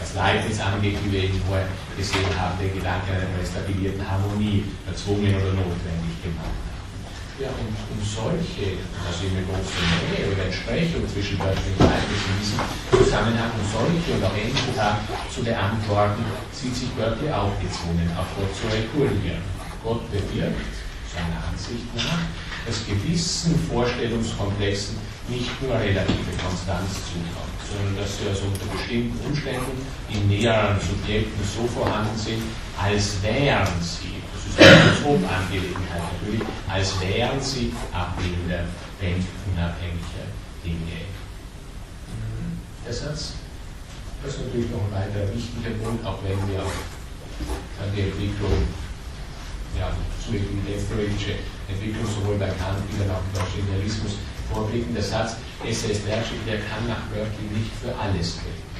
[0.01, 5.35] was Leibniz angeht, wie wir ihn vorher gesehen haben, der Gedanke einer restaurierten Harmonie erzwungen
[5.35, 6.70] oder notwendig gemacht.
[7.41, 9.81] Ja, und um solche, also eine große
[10.13, 12.61] Nähe oder Entsprechung zwischen Berkeley und in diesem
[12.93, 14.77] Zusammenhang und solche und auch ähnliche
[15.33, 16.21] zu beantworten,
[16.53, 19.41] sieht sich Berkeley auch gezwungen, auf Gott zu rekurrieren.
[19.81, 20.69] Gott bewirkt,
[21.09, 22.29] seiner Ansicht nach,
[22.69, 29.81] dass gewissen Vorstellungskomplexen nicht nur relative Konstanz zukommt, sondern dass sie also unter bestimmten Umständen
[30.13, 32.43] in näheren Subjekten so vorhanden sind,
[32.77, 34.10] als wären sie,
[34.57, 38.65] das ist eine Topangelegenheit natürlich, als wären sie Abbilder
[39.01, 40.27] unabhängiger
[40.63, 41.09] Dinge.
[42.85, 43.33] Der Satz,
[44.23, 46.73] das ist natürlich noch ein weiterer wichtiger Punkt, auch wenn wir auf
[47.95, 48.67] die Entwicklung,
[49.77, 49.91] ja,
[50.21, 53.23] zu evidenzdeutsche Entwicklung sowohl bei Kant wie auch
[53.57, 54.17] im Idealismus
[54.51, 58.70] vorblickender Satz, SS Lerchik, der kann nach Berkeley nicht für alles gelten.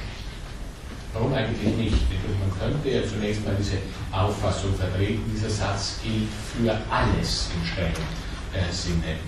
[1.12, 2.08] Warum eigentlich nicht?
[2.40, 3.76] Man könnte ja zunächst mal diese
[4.10, 8.08] Auffassung vertreten, dieser Satz gilt für alles im strengen
[8.56, 9.20] äh, Sinne.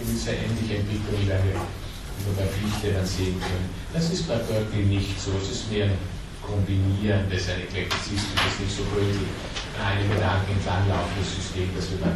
[0.00, 3.68] Gewisse ähnliche Entwicklung werden wir über bei Fichte dann sehen können.
[3.92, 5.32] Das ist bei Berkeley nicht so.
[5.42, 5.98] Es ist mehr ein
[6.40, 9.28] kombinierendes, ein eklektizistisches, nicht so gründlich
[9.76, 12.12] eine Gedanken entlanglaufendes System, das wir bei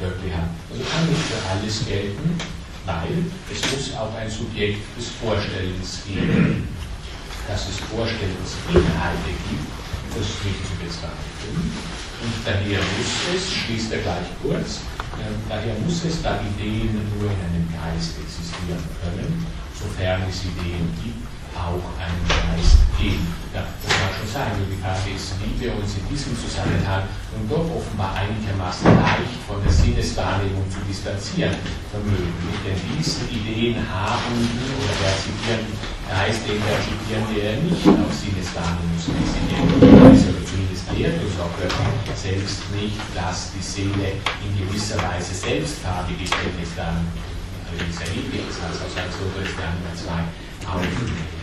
[0.00, 0.48] Berkeley haben.
[0.72, 2.40] Also kann nicht für alles gelten,
[2.88, 3.20] weil
[3.52, 6.68] es muss auch ein Subjekt des Vorstellens geben,
[7.48, 9.68] dass es Vorstellungsinhalte gibt,
[10.14, 11.70] das nicht zu bezweifeln.
[12.22, 14.82] Und daher muss es, schließt er gleich kurz,
[15.20, 20.90] äh, daher muss es, da Ideen nur in einem Geist existieren können, sofern es Ideen
[21.04, 21.22] gibt,
[21.56, 23.24] auch einen Geist geben.
[23.54, 27.48] Ja, das mag schon sein, die Frage ist, wie wir uns in diesem Zusammenhang und
[27.48, 31.56] doch offenbar einigermaßen leicht von der Sinneswahrnehmung zu distanzieren
[31.88, 32.32] vermögen.
[32.60, 34.94] Denn diese Ideen haben oder
[36.06, 40.86] perzipieren Geist, den perzipieren wir nicht auf Sinneswahrnehmungsmäßige Weise, oder zumindest
[41.40, 45.34] auch selbst nicht, dass die Seele in gewisser Weise
[46.58, 47.06] wenn es dann
[48.00, 50.22] erheblich ist, als aus als ist der andere zwei
[50.70, 51.36] aufnehmen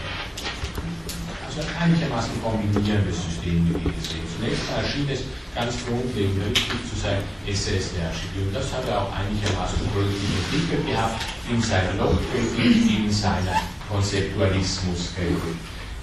[1.55, 4.25] also einigermaßen kombinierendes System gewesen sind.
[4.25, 5.21] Zunächst erschien es
[5.53, 8.47] ganz grundlegend richtig zu sein, SS-Lehrstück.
[8.47, 13.61] Und das hat er auch einigermaßen gründlich entwickelt gehabt in seiner Logikritik, in seiner
[13.93, 15.37] Konzeptualismuskritik.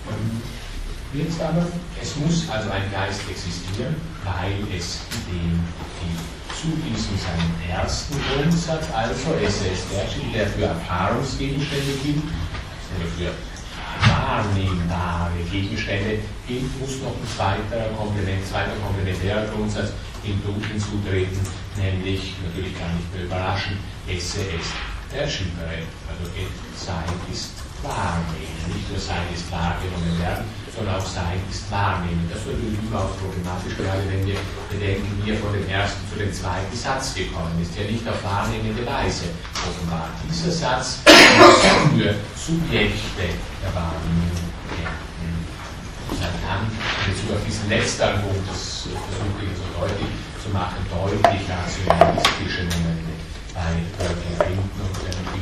[0.08, 0.42] Ähm,
[1.12, 1.66] jetzt aber,
[2.00, 6.30] es muss also ein Geist existieren, weil es gibt.
[6.60, 13.32] Zu diesem seinem ersten Grundsatz, also SS-Lehrstück, der für Erfahrungsgegenstände gilt, oder für
[14.04, 21.38] wahrnehmbare Gegenstände gilt, muss noch ein zweiter Komplement, zweiter komplementärer Grundsatz hinzutreten,
[21.78, 24.74] nämlich, natürlich gar nicht mehr überraschend, esse est
[25.10, 26.30] percipere, also
[26.76, 28.56] Sein ist wahrnehmen.
[28.70, 32.28] Nicht nur Sein ist wahrgenommen werden, sondern auch Sein ist wahrnehmen.
[32.32, 34.38] Das wird überaus problematisch, gerade wenn wir
[34.70, 37.74] bedenken, wie er von dem ersten zu dem zweiten Satz gekommen ist.
[37.76, 40.08] Ja nicht auf wahrnehmende Weise offenbar.
[40.28, 41.60] Dieser Satz muss
[41.96, 43.26] für Subjekte
[43.64, 45.10] der Wahrnehmung gelten.
[46.10, 50.12] Man kann in Bezug auf diesen letzten Punkt, das versuche ich so deutlich
[50.42, 53.14] zu machen, deutlich rationalistische Momente
[53.54, 54.89] bei Berkeley finden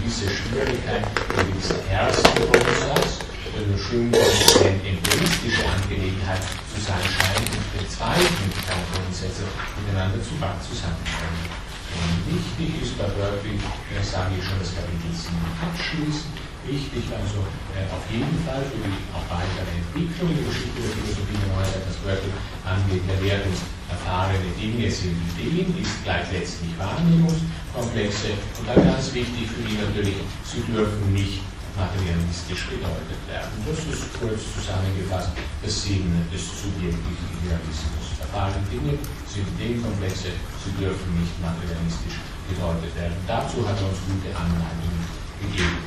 [0.08, 3.20] gewisse Schwierigkeit, eine gewisse erste Grundsatz,
[3.52, 6.40] eine schön empiristische Angelegenheit
[6.72, 8.48] zu sein scheint und den zweiten
[8.88, 9.44] Grundsätze
[9.76, 10.32] miteinander zu
[10.64, 11.44] zusammenkommen.
[11.92, 13.60] Und wichtig ist bei Berkeley,
[13.92, 15.28] das sage ich schon, das Kapitel 7
[15.60, 16.32] abschließen,
[16.64, 17.44] wichtig also
[17.76, 21.84] äh, auf jeden Fall für die auch weitere Entwicklung der Geschichte der Philosophie der Neuzeit,
[21.84, 22.32] das Berkeley
[22.64, 23.52] angeht, der Wertung
[23.90, 30.20] erfahrene Dinge sind Ideen, ist gleich letztlich Wahrnehmungskomplexe und dann ganz wichtig für die natürlich,
[30.44, 31.40] sie dürfen nicht
[31.78, 33.54] materialistisch gedeutet werden.
[33.62, 35.30] Das ist kurz zusammengefasst
[35.62, 38.18] der Sinn des subjektiven Idealismus.
[38.18, 38.98] Erfahrene Dinge
[39.30, 42.18] sind Ideenkomplexe, sie dürfen nicht materialistisch
[42.50, 43.16] gedeutet werden.
[43.30, 45.06] Dazu hat er uns gute Anleitungen
[45.38, 45.78] gegeben.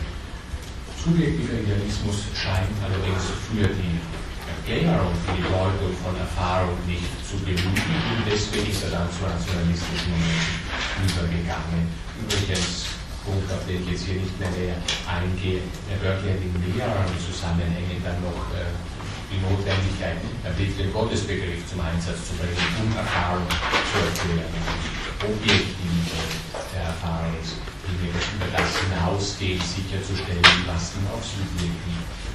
[0.95, 3.99] Subjektiver Idealismus scheint allerdings für die
[4.61, 9.25] Erklärung, für die Deutung von Erfahrung nicht zu genügen und deswegen ist er dann zu
[9.25, 11.89] rationalistischen Momenten übergegangen.
[12.21, 12.93] Übrigens,
[13.25, 14.77] Punkt, auf den ich jetzt hier nicht mehr näher
[15.09, 18.69] eingehe, er Berkeley hat in mehreren Zusammenhängen dann noch äh,
[19.33, 24.53] die Notwendigkeit, den Gottesbegriff zum Einsatz zu bringen, um Erfahrung zu erklären,
[25.25, 25.81] objektiv
[29.21, 31.71] ausgehend sicherzustellen, was ihm aufs Südweg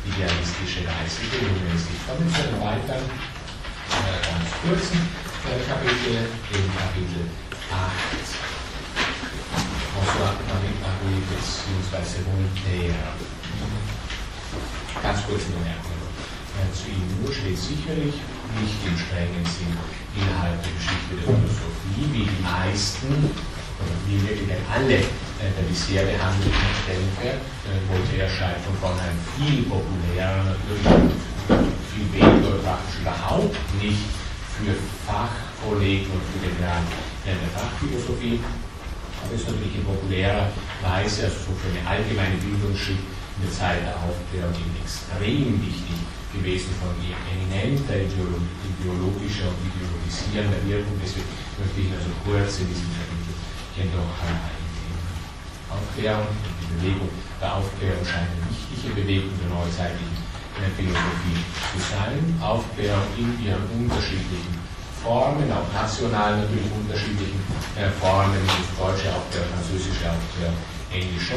[0.07, 1.90] idealistische Weise gelungen ist.
[1.90, 5.00] Ich komme zu einem weiteren, äh, ganz kurzen
[5.46, 7.22] äh, Kapitel, dem Kapitel
[7.70, 8.46] 8.
[9.96, 12.22] François-Marie Marie bzw.
[12.30, 13.11] Voltaire.
[15.02, 15.98] Ganz kurze Bemerkung
[16.54, 17.07] äh, zu ihm.
[17.22, 18.14] Nur steht sicherlich
[18.62, 19.74] nicht im strengen Sinn
[20.14, 23.30] innerhalb der Geschichte der Philosophie, wie die meisten
[24.07, 27.37] wie wirklich alle äh, der bisher behandelten Stellen äh,
[27.91, 31.12] Voltaire schreibt von vornherein viel populärer, natürlich
[31.93, 34.07] viel weniger praktisch überhaupt nicht
[34.57, 34.72] für
[35.05, 36.87] Fachkollegen und für den Rang
[37.27, 38.41] der Fachphilosophie
[39.27, 40.47] aber ist natürlich in populärer
[40.83, 45.99] Weise, also so für eine allgemeine Bildungsschritt in der Zeit der Aufklärung extrem wichtig
[46.31, 50.97] gewesen von eminenter ideologischer und ideologisierender Wirkung.
[51.01, 53.15] Deswegen möchte ich also kurz in diesem Kapitel
[53.85, 54.97] doch eingehen.
[55.68, 57.09] Aufklärung, die Bewegung
[57.41, 60.16] der Aufklärung scheint eine wichtige Bewegung der neuzeitlichen
[60.77, 62.16] Philosophie zu sein.
[62.41, 64.57] Aufklärung in ihren unterschiedlichen
[65.05, 67.41] Formen, auch national natürlich unterschiedlichen
[67.77, 70.09] äh, Formen, das deutsche der französische,
[70.41, 70.53] der
[70.97, 71.37] englische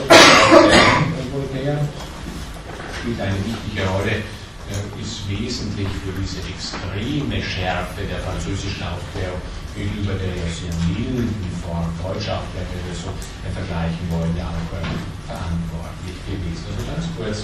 [1.35, 1.83] Voltaire
[2.99, 4.23] spielt eine wichtige Rolle,
[4.71, 9.41] äh, ist wesentlich für diese extreme Schärfe der französischen Aufklärung
[9.79, 10.35] gegenüber der
[10.91, 11.31] milden
[11.63, 12.43] Form deutscher
[12.91, 13.15] so
[13.47, 14.83] vergleichen wollen, auch äh,
[15.23, 16.67] verantwortlich gewesen.
[16.67, 17.37] Also ganz kurz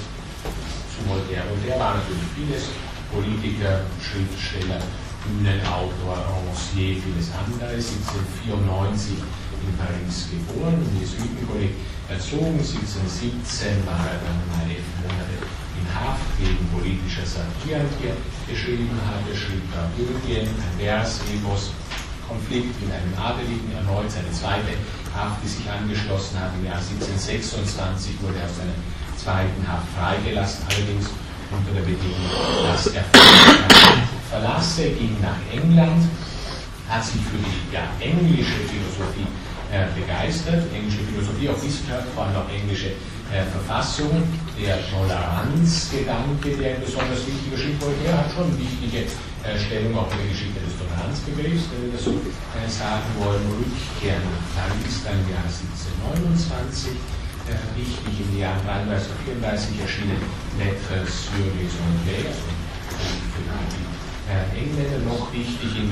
[0.92, 1.48] zu Voltaire.
[1.48, 2.64] Voltaire war natürlich vieles,
[3.08, 4.84] Politiker, Schriftsteller,
[5.24, 11.72] Bühnenautor, Romancier, vieles andere, 1794 in Paris geboren, im Jesuitenkolleg
[12.12, 15.40] erzogen, 1717 war er dann mal elf Monate
[15.80, 18.18] in Haft wegen politischer Satire, die er
[18.50, 19.24] geschrieben hat.
[19.24, 21.72] Er schrieb Tragödien, ein Vers, Emos,
[22.28, 24.10] Konflikt mit einem Adeligen, erneut.
[24.10, 24.74] Seine zweite
[25.14, 26.52] Haft, die sich angeschlossen hat.
[26.58, 28.78] Im Jahr 1726 wurde er aus seiner
[29.16, 31.10] zweiten Haft freigelassen, allerdings
[31.52, 32.30] unter der Bedingung,
[32.68, 33.06] dass er
[34.30, 36.04] verlasse, ging nach England,
[36.90, 39.28] hat sich für die ja, englische Philosophie
[39.72, 42.94] äh, begeistert, englische Philosophie, auch Wissenschaft, vor allem auch englische
[43.34, 44.24] äh, Verfassung,
[44.60, 49.10] der Toleranzgedanke, der ein besonders wichtiger Schritt wurde, der hat schon wichtige
[49.44, 53.44] äh, Stellung auch in der Geschichte des Toleranzbegriffs, wenn wir das so äh, sagen wollen,
[53.60, 54.72] Rückkehr nach
[55.04, 60.22] dann im Jahr 1729, äh, wichtig im Jahr 33 34 erschienen
[60.56, 63.84] Lettres sur les Anglais, für die
[64.32, 65.04] äh, Engländer.
[65.04, 65.92] Noch wichtig im,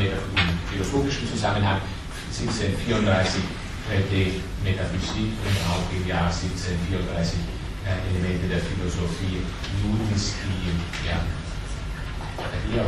[0.72, 1.84] philosophischen Zusammenhang
[2.32, 3.44] 1734
[3.84, 7.36] Traité Metaphysik und auch im Jahr 1734
[7.84, 11.20] äh, Elemente der Philosophie die ja,
[12.72, 12.86] hier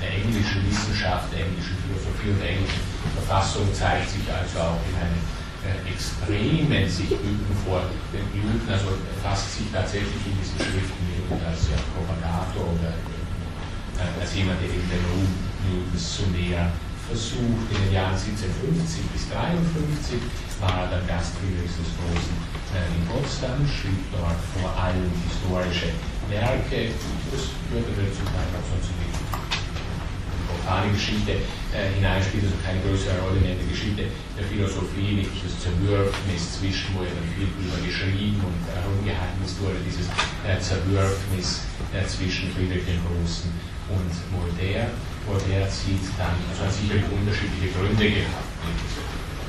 [0.00, 2.84] der englischen Wissenschaft, der englischen Philosophie und der englischen
[3.18, 5.20] Verfassung zeigt sich also auch in einem
[5.66, 7.82] äh, extremen sich Bünden vor
[8.14, 11.02] den Newton, also fasst sich tatsächlich in diesen Schriften
[11.42, 12.94] als ja, Propagator oder
[13.98, 15.32] äh, als jemand, der eben den Ruhm
[15.66, 16.70] Newtons zu näher
[17.10, 17.66] versucht.
[17.74, 20.22] In den Jahren 1750 bis 53
[20.62, 22.36] war er der Gast Friedrichs des Großen
[22.78, 25.90] äh, in Potsdam, schrieb dort vor allem historische
[26.30, 26.94] Werke.
[27.34, 28.94] Das würde zum Teil auch sonst
[30.68, 31.32] profane Geschichte
[31.72, 34.04] äh, hineinspielt, also keine größere Rolle mehr in der Geschichte
[34.36, 39.56] der Philosophie, nicht das Zerwürfnis zwischen, wo ja dann viel drüber geschrieben und herumgehalten ist,
[39.64, 40.12] wurde dieses
[40.44, 41.64] äh, Zerwürfnis
[41.96, 43.48] äh, zwischen Friedrich dem Großen
[43.96, 44.92] und Voltaire.
[45.24, 48.52] Voltaire zieht dann, also hat sicherlich unterschiedliche Gründe gehabt,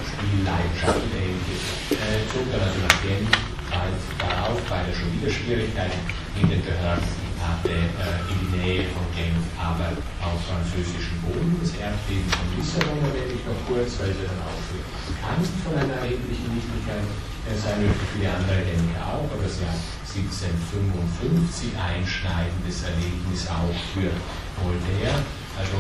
[0.08, 3.28] Spielleidenschaft und ähnliches, äh, zog dann also nach Genf
[3.68, 6.00] bald darauf, weil er schon wieder Schwierigkeiten
[6.40, 7.04] in den Behörden
[7.40, 11.56] hatte, äh, in die Nähe von Genf, aber auf französischem Boden.
[11.64, 14.60] Das Erdbeben von Lissabon erwähne ich noch kurz, weil ja dann auch
[15.08, 17.08] bekannt von einer erheblichen Wichtigkeit
[17.48, 19.76] äh, sein wird, für die andere Denker auch, aber das Jahr
[20.10, 24.12] 1755 einschneidendes Erlebnis auch für
[24.60, 25.22] Voltaire.
[25.60, 25.78] Also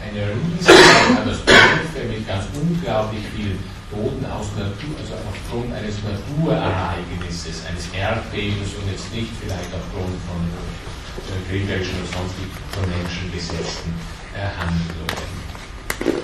[0.00, 3.58] eine riesige Katastrophe mit ganz unglaublich viel
[3.90, 10.46] Toten aus Natur, also aufgrund eines Naturereignisses, eines Erdbebens und jetzt nicht vielleicht aufgrund von
[10.46, 12.38] äh, kriegerischen oder sonst
[12.70, 13.90] von Menschen besetzten
[14.30, 15.26] äh, Handlungen.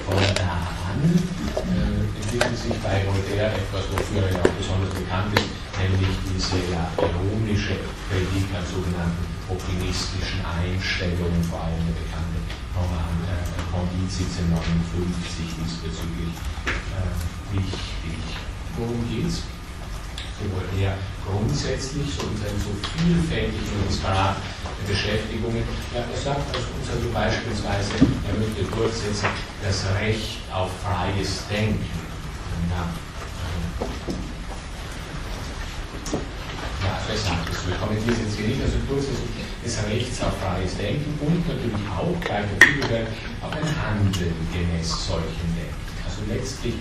[0.07, 5.35] Von da an äh, entwickelt sich bei Voltaire etwas, wofür er ja auch besonders bekannt
[5.35, 12.39] ist, nämlich diese ja, ironische Kritik an sogenannten optimistischen Einstellungen, vor allem der bekannte
[12.79, 13.43] Roman äh,
[13.75, 18.21] Condit 1759 diesbezüglich äh, wichtig.
[18.77, 19.43] Worum geht es?
[20.37, 24.43] Sowohl er grundsätzlich, so in so vielfältigen und disparaten
[24.87, 25.65] Beschäftigungen.
[25.95, 27.97] Ja, er sagt also uns also beispielsweise,
[28.29, 29.33] er möchte durchsetzen
[29.65, 31.89] das Recht auf freies Denken.
[32.69, 32.85] Ja,
[36.93, 37.73] also zwei Sachen zu.
[37.73, 39.33] Ich kommentiere es jetzt hier nicht, also grundsätzlich
[39.65, 42.45] des Rechts auf freies Denken und natürlich auch gleich
[43.41, 45.81] auf ein Handeln gemäß solchen Denken.
[46.05, 46.75] Also letztlich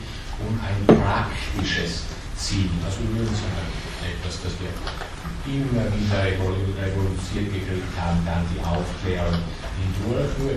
[0.43, 2.03] um ein praktisches
[2.35, 2.69] Ziel.
[2.83, 3.71] Also wir würden sagen,
[4.03, 4.71] etwas, das wir
[5.47, 9.39] immer wieder revolutioniert gekriegt haben, dann die Aufklärung
[9.79, 10.31] hindurch.
[10.41, 10.51] Nur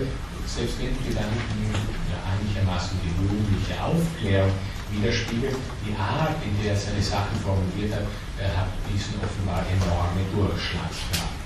[0.49, 1.71] selbst wenn die Gedanken
[2.09, 4.51] ja, einigermaßen gewöhnliche Aufklärung
[4.89, 5.55] widerspiegelt,
[5.85, 8.09] die Art, in der er seine Sachen formuliert hat,
[8.41, 11.37] hat diesen offenbar enorme Durchschlagskraft.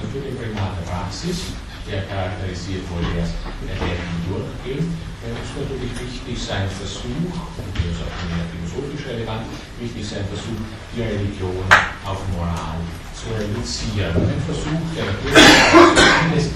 [0.00, 1.56] Primat der Praxis,
[1.88, 3.34] der charakterisiert wohl erst
[3.64, 7.28] der Denken durchgehen, ist natürlich wichtig sein Versuch,
[7.60, 9.44] und das ist auch mehr philosophisch relevant,
[9.76, 10.64] wichtig sein Versuch,
[10.96, 11.60] die Religion
[12.08, 12.80] auf Moral
[13.12, 14.16] zu reduzieren.
[14.16, 16.48] Ein Versuch, der natürlich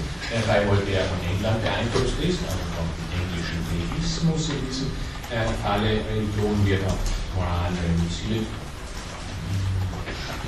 [0.49, 4.89] bei Voltaire von England beeinflusst ist, also vom englischen Theismus in diesem
[5.29, 6.01] äh, Falle.
[6.09, 6.97] Religion wird auf
[7.37, 8.49] Moral reduziert.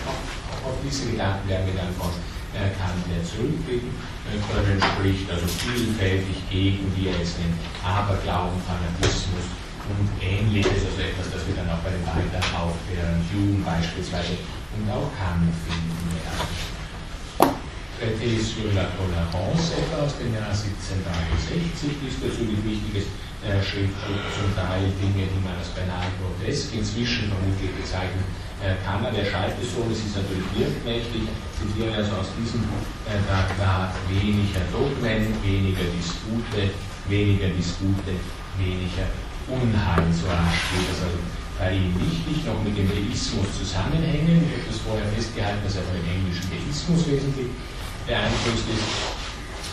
[0.09, 2.09] Auch auf diese Gedanken werden wir dann von
[2.57, 3.93] äh, Kant wieder zurückblicken.
[4.25, 7.55] Äh, Können spricht also vielfältig gegen, wie er es nennt,
[7.85, 9.45] Aberglauben, Fanatismus
[9.87, 14.35] und ähnliches, also etwas, das wir dann auch bei den weiteren Aufklärern, Hume beispielsweise
[14.75, 16.77] und auch Kant finden werden.
[17.97, 23.09] Traité sur la Tolerance etwa aus dem Jahr 1763 diesbezüglich wichtiges
[23.41, 28.21] äh, Schriftstück, zum Teil Dinge, die man als beinahe grotesk inzwischen vermutlich bezeichnen
[28.63, 29.05] äh, kann.
[29.13, 32.63] Der schreibt es ist natürlich wirkmächtig, zitiere also aus diesem
[33.05, 36.73] äh, Traktat weniger Dogmen, weniger Dispute,
[37.07, 38.17] weniger Dispute,
[38.57, 39.05] weniger
[39.47, 41.19] Unheil, so steht das also
[41.57, 44.43] bei ihm wichtig, noch mit dem Deismus zusammenhängen.
[44.45, 47.49] Ich habe das vorher festgehalten, dass er von dem englischen Deismus wesentlich
[48.05, 48.87] beeinflusst ist,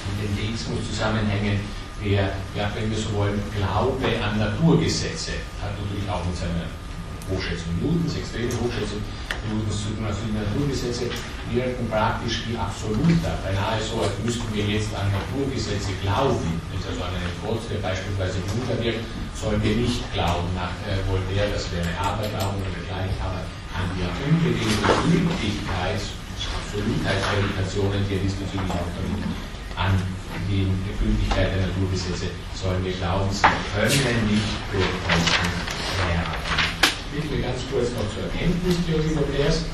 [0.09, 1.61] mit dem Deismus zusammenhängen,
[2.03, 6.69] der, ja, wenn wir so wollen, Glaube an Naturgesetze hat natürlich auch mit seiner
[7.31, 9.01] Hochschätzung Newtons, extreme Hochschätzung
[9.49, 9.85] Newtons
[10.35, 11.11] Naturgesetze
[11.53, 16.61] wirken praktisch wie absoluter, beinahe so, als müssten wir jetzt an Naturgesetze glauben.
[16.73, 19.05] Wenn also an einen Gott, der beispielsweise Wunder wirkt,
[19.37, 23.45] sollen wir nicht glauben nach äh, Voltaire, das wäre Aberglauben oder gleich, aber
[23.77, 26.01] an die unbedingte Gültigkeit
[26.75, 29.37] Absolutheitsverifikationen, die er diesbezüglich auch vermittelt,
[29.77, 29.95] an
[30.49, 30.67] die
[30.99, 35.51] Gültigkeit der Naturgesetze sollen wir glauben, sie können nicht durchbrechen
[36.09, 36.64] werden.
[37.15, 39.71] Ich will ganz kurz noch zur Erkenntnistheorie Voltaires.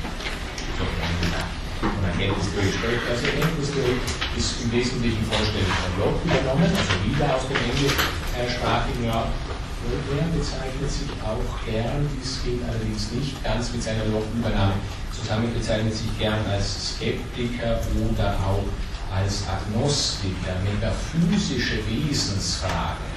[1.81, 3.05] Von Erkenntnistheorie sprechen.
[3.09, 3.97] Also Erkenntnistheorie
[4.37, 9.33] ist im Wesentlichen vollständig von Locke übernommen, also wieder aus dem englischsprachigen Raum.
[9.81, 14.77] Voltaire bezeichnet sich auch gern, dies gilt allerdings nicht ganz mit seiner Locke-Übernahme
[15.21, 17.79] zusammen bezeichnet sich gern als Skeptiker
[18.09, 18.63] oder auch
[19.13, 23.10] als Agnostiker, metaphysische Wesensfragen.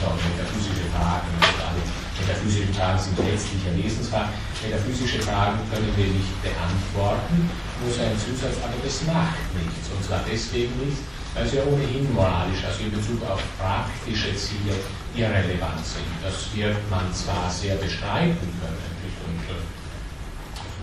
[0.00, 1.82] So, metaphysische Fragen, also alle
[2.16, 4.32] metaphysischen Fragen sind letztliche Wesensfragen.
[4.64, 7.36] Metaphysische Fragen können wir nicht beantworten,
[7.84, 9.92] so ein Zusatz, aber das macht nichts.
[9.92, 11.04] Und zwar deswegen nicht,
[11.36, 14.80] weil sie ja ohnehin moralisch, also in Bezug auf praktische Ziele,
[15.12, 16.08] irrelevant sind.
[16.24, 18.90] Das wird man zwar sehr bestreiten können,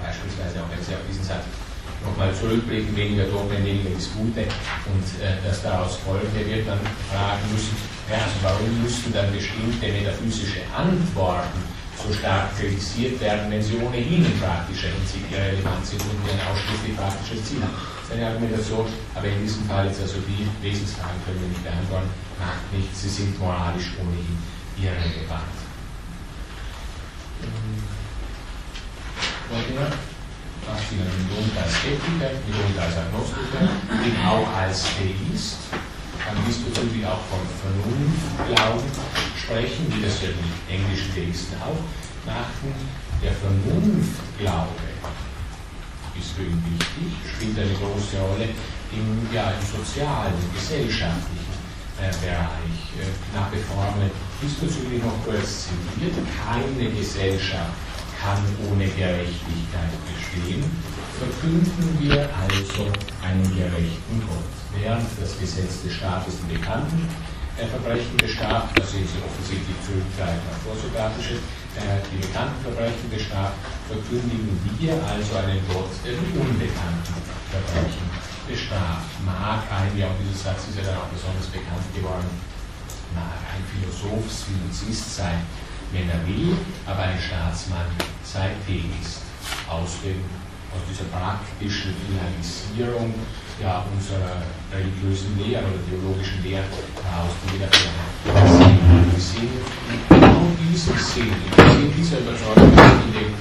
[0.02, 1.44] beispielsweise auch wenn Sie auf diesen Satz
[2.04, 6.80] nochmal zurückblicken, weniger Dogmen, weniger Dispute und äh, das daraus folgt, wird dann
[7.12, 7.76] fragen müssen,
[8.10, 11.60] ja, also warum müssten dann bestimmte metaphysische Antworten
[11.98, 16.96] so stark kritisiert werden, wenn sie ohnehin in praktischer Hinsicht irrelevant sind und ein ausschließlich
[16.96, 17.74] praktisches Ziel haben.
[17.74, 18.86] Das ist eine Argumentation,
[19.16, 23.10] aber in diesem Fall jetzt also die Wesensfragen können wir nicht beantworten, macht nichts, sie
[23.10, 24.38] sind moralisch ohnehin
[24.78, 25.58] irrelevant.
[30.88, 33.68] Voltaire, Maschinen mitunter als Skeptiker, mitunter als Agnostiker,
[34.04, 35.58] ging auch als Theist,
[36.24, 38.92] kann diesbezüglich auch von Vernunftglauben
[39.36, 41.84] sprechen, wie das ja die englischen Theisten auch
[42.26, 42.72] machten.
[43.22, 44.88] Der Vernunftglaube
[46.18, 48.50] ist für ihn wichtig, spielt eine große Rolle
[48.92, 51.58] im, ja, im sozialen, gesellschaftlichen
[52.00, 52.78] äh, Bereich.
[52.98, 54.10] Äh, nach Reformen
[54.42, 56.16] diesbezüglich noch kurz zitiert,
[56.46, 57.87] keine Gesellschaft
[58.28, 60.60] kann ohne Gerechtigkeit bestehen,
[61.16, 62.92] verkünden wir also
[63.24, 64.52] einen gerechten Gott.
[64.76, 67.08] Während das Gesetz des Staates die bekannten
[67.56, 71.40] Verbrechen bestraft, da sehen Sie offensichtlich zurückgreifen auf vorsokratische,
[71.80, 73.56] äh, die bekannten Verbrechen bestraft,
[73.88, 77.16] verkündigen wir also einen Gott, der die unbekannten
[77.48, 78.08] Verbrechen
[78.44, 79.08] bestraft.
[79.24, 82.28] Mag ein, ja, und dieser Satz ist ja dann auch besonders bekannt geworden,
[83.16, 85.48] mag ein Philosoph, Philozist sein,
[85.92, 87.88] wenn er will, aber ein Staatsmann
[88.24, 89.24] sei Theist.
[89.70, 90.20] Aus, dem,
[90.76, 93.14] aus dieser praktischen Finalisierung
[93.62, 97.92] ja, unserer religiösen Lehre oder theologischen Lehre heraus, die wir dafür
[99.18, 99.48] sind
[100.10, 103.32] genau diesen Sinn, in dieser Überzeugung, in dem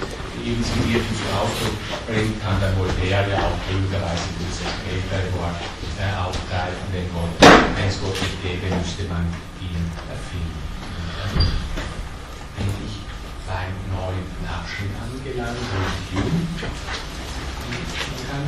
[0.46, 5.58] eben zitiert zum Ausdruck bringt, kann der Voltaire ja auch klugerweise dieses ältere Wort
[5.98, 7.34] äh, aufgreifen, denn Gott,
[7.74, 9.26] wenn es Gott nicht gäbe, müsste man
[9.60, 9.74] ihn
[10.06, 11.65] erfinden.
[13.46, 18.42] Beim neunten Abschnitt angelangt, wo Jugend kann.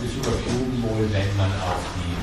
[0.00, 2.16] Auf Jugend wohl, wenn man auf die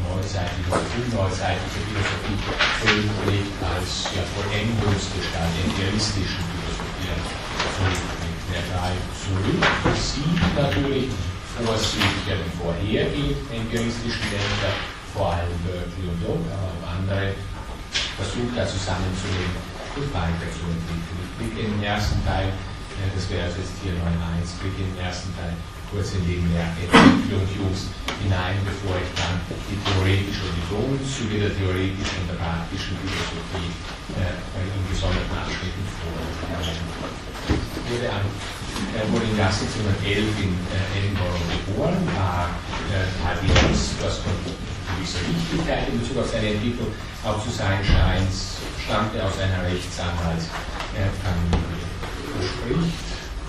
[0.00, 2.40] neuzeitliche oder frühneuzeitige Philosophie
[2.80, 7.20] zurückblickt als ja, Vollendungsgestalt der empiristischen Philosophie
[7.76, 8.44] zurückblickt.
[8.48, 9.60] Der greift zurück,
[9.92, 11.12] sieht natürlich
[11.60, 14.72] vor sich den vorhergehenden empiristischen Denker,
[15.12, 17.36] vor allem Berkeley und Locke, aber auch andere,
[18.16, 19.56] versucht da zusammenzulegen
[19.96, 21.20] und weiterzuentwickeln.
[21.20, 22.52] Ich blicke in den ersten Teil,
[23.12, 25.52] das wäre also jetzt hier 9.1, blicke in den ersten Teil
[25.90, 29.38] kurz in die Entwicklung Humes hinein, bevor ich dann
[29.70, 33.70] die theoretische und die Grundzüge der theoretischen und der praktischen Philosophie
[34.18, 34.34] äh,
[34.66, 36.90] in gesonderten Abschnitten vorstelle.
[37.86, 41.14] Wurde, äh, wurde im Jahr 1711 in äh,
[41.70, 42.50] geboren, war
[42.90, 44.34] äh, Tadius, was von
[45.26, 46.88] gewisser Wichtigkeit in Bezug auf seine Entwicklung
[47.24, 48.30] auch zu sein scheint,
[48.84, 51.86] stammte aus einer Rechtsanwaltsfamilie.
[52.36, 53.00] Er spricht,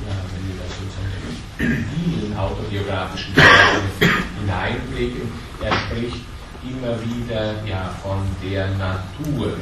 [0.08, 3.34] ja, wenn wir das sozusagen vielen autobiografischen
[4.40, 5.26] hineinblicken.
[5.62, 6.22] Er spricht
[6.64, 9.58] immer wieder ja, von der Natur.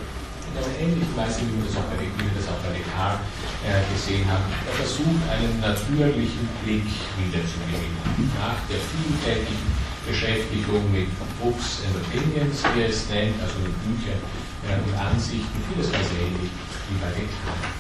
[0.45, 3.19] In einer ähnlichen Weise, wie wir das auch bei, wie das auch bei Descartes
[3.67, 4.47] äh, gesehen haben.
[4.63, 6.87] Er versucht, einen natürlichen Blick
[7.19, 7.99] wiederzugewinnen.
[8.39, 9.67] Nach der vielfältigen
[10.05, 11.09] Beschäftigung mit
[11.41, 14.21] Books and Opinions, wie er es nennt, also mit Büchern
[14.69, 17.73] äh, und Ansichten, vieles ganz ähnlich wie bei Descartes.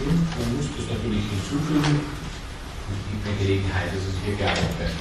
[0.00, 2.00] Und man muss das natürlich hinzufügen,
[3.10, 4.92] gibt eine Gelegenheit, also hier gerne äh,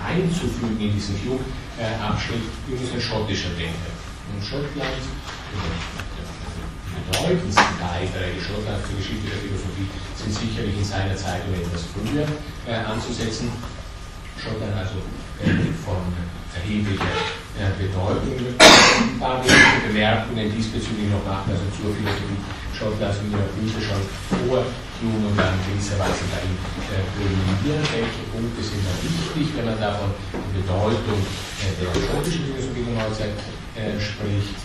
[0.00, 3.92] einzufügen in diesen Flugabschnitt, äh, ist ein schottischer Denker.
[4.32, 5.02] Und Schottland,
[7.10, 12.26] bedeutendsten Beiträge Schottlands zur Geschichte der Philosophie sind sicherlich in seiner Zeit und etwas früher
[12.66, 13.50] äh, anzusetzen.
[14.38, 15.02] Schottland also
[15.84, 16.00] von
[16.54, 17.16] erheblicher
[17.76, 18.56] Bedeutung.
[18.58, 22.40] Ein paar wenige Bemerkungen diesbezüglich noch machen, also zur Philosophie
[22.72, 24.02] Schottlands, wie der Bücher schon
[24.48, 24.64] vor
[25.00, 26.56] tun und dann gewisserweise ihm
[26.88, 27.80] äh.
[27.92, 32.96] Welche Punkte sind da wichtig, wenn man davon die Bedeutung äh, der schottischen Philosophie der
[32.96, 33.36] Neuzeit
[34.00, 34.60] spricht?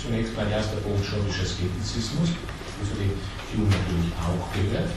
[0.00, 2.36] Zunächst mein erster Punkt schottischer Skeptizismus,
[2.84, 3.16] zu dem
[3.52, 4.92] Hume natürlich auch gehört,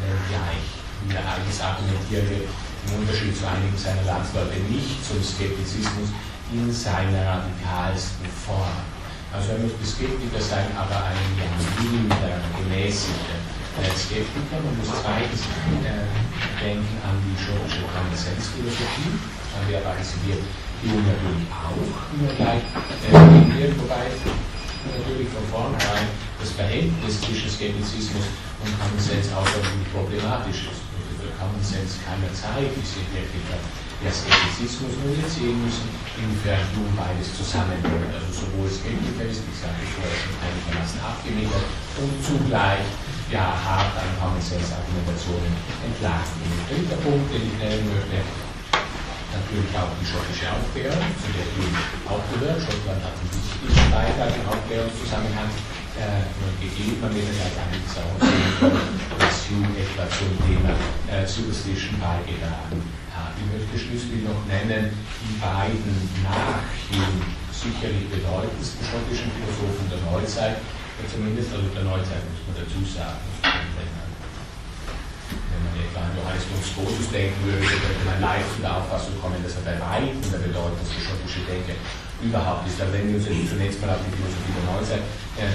[0.00, 0.68] wenngleich,
[1.08, 2.44] wie er eigentlich argumentierte,
[2.86, 6.12] im Unterschied zu einigen seiner Landsleute nicht zum Skeptizismus
[6.52, 8.78] in seiner radikalsten Form.
[9.32, 11.48] Also er möchte Skeptiker sein, aber ein ja,
[11.82, 13.38] milder, gemäßigter
[13.82, 14.62] äh, Skeptiker.
[14.62, 15.42] Man muss zweitens
[15.82, 16.06] äh,
[16.62, 19.18] denken an die schottische Konsensphilosophie,
[19.58, 20.38] an der weisen wir
[20.84, 21.74] Jung natürlich auch
[22.14, 24.06] nur gleich äh, wobei
[24.84, 26.06] natürlich von vornherein
[26.38, 28.30] das Verhältnis zwischen Skeptizismus
[28.62, 30.93] und Common Sense außerordentlich problematisch ist.
[31.24, 33.64] Also für Common Sense keiner Zeit ist in Wirklichkeit
[34.04, 35.88] der Skeptizismus nur wir sehen müssen,
[36.20, 38.12] inwiefern Jung beides zusammenbringt.
[38.12, 41.64] Also sowohl Skeptiker ist, wie gesagt, vorher schon einigermaßen abgemildert
[41.96, 42.84] und zugleich
[43.32, 45.48] ja hart an Common Sense Argumentationen
[45.80, 46.28] entlang.
[46.68, 48.20] Dritter Punkt, den ich nennen möchte,
[49.32, 51.72] natürlich auch die schottische Aufklärung, zu der die
[52.04, 52.60] auch gehört.
[52.60, 55.48] Schottland hat einen wichtigen Beitrag im Aufklärungszusammenhang
[55.96, 56.28] äh,
[56.60, 57.00] gegeben.
[57.00, 58.12] Man wird ja gar nicht sagen,
[59.50, 60.72] Hume etwa zum Thema
[61.12, 62.80] äh, Superstition beigetragen
[63.12, 63.36] hat.
[63.36, 64.88] Ich möchte schließlich noch nennen,
[65.20, 65.92] die beiden
[66.24, 70.56] nach Hume sicherlich bedeutendsten schottischen Philosophen der Neuzeit,
[71.12, 73.20] zumindest also der Neuzeit muss man dazu sagen.
[73.44, 74.08] Wenn man,
[75.76, 79.64] etwa an Johannes Duns denken würde, könnte man leicht zu der Auffassung kommen, dass er
[79.68, 81.76] bei weitem der bedeutendste schottische Denker
[82.24, 82.80] überhaupt ist.
[82.80, 85.04] Aber wenn wir uns zunächst mal auf die Philosophie der Neuzeit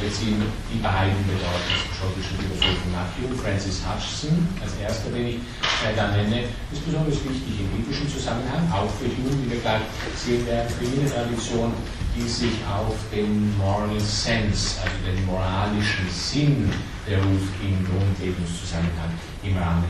[0.04, 0.38] beziehen,
[0.70, 5.40] die beiden bedeutendsten schottischen Philosophen Matthew, Francis Hutcheson als erster, den ich
[5.88, 9.88] äh, da nenne, ist besonders wichtig im biblischen Zusammenhang, auch für Hume, wie wir gleich
[10.20, 11.72] sehen werden, für jene Tradition,
[12.12, 16.68] die sich auf den Moral Sense, also den moralischen Sinn
[17.08, 19.88] der Ruf im Grundlebenszusammenhang im Rahmen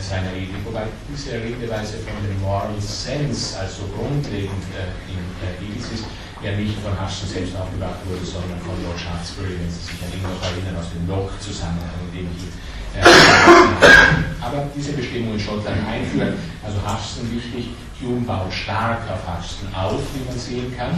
[0.00, 0.58] seiner Ethik.
[0.64, 6.04] Wobei diese Redeweise von dem Moral Sense, also grundlegend äh, im äh, ist,
[6.42, 10.10] ja nicht von Hutchison selbst aufgebracht wurde, sondern von Lord Shaftesbury, wenn Sie sich an
[10.14, 12.46] ihn noch erinnern, aus dem Locke-Zusammenhang, in dem ich
[12.94, 13.02] äh,
[14.40, 20.02] aber diese Bestimmung in Schottland einführen, also Hutchison wichtig, Hume baut stark auf Hutchison auf,
[20.14, 20.94] wie man sehen kann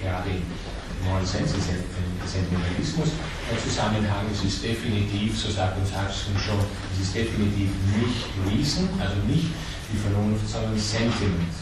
[0.00, 0.30] gerade
[1.00, 1.54] im neuen Sense,
[2.26, 3.14] Sentimentalismus
[3.64, 4.26] Zusammenhang.
[4.32, 6.60] Es ist definitiv, so sagt uns Hudson schon,
[6.92, 9.48] es ist definitiv nicht Reason, also nicht
[9.90, 11.54] die Vernunft, sondern Sentiment,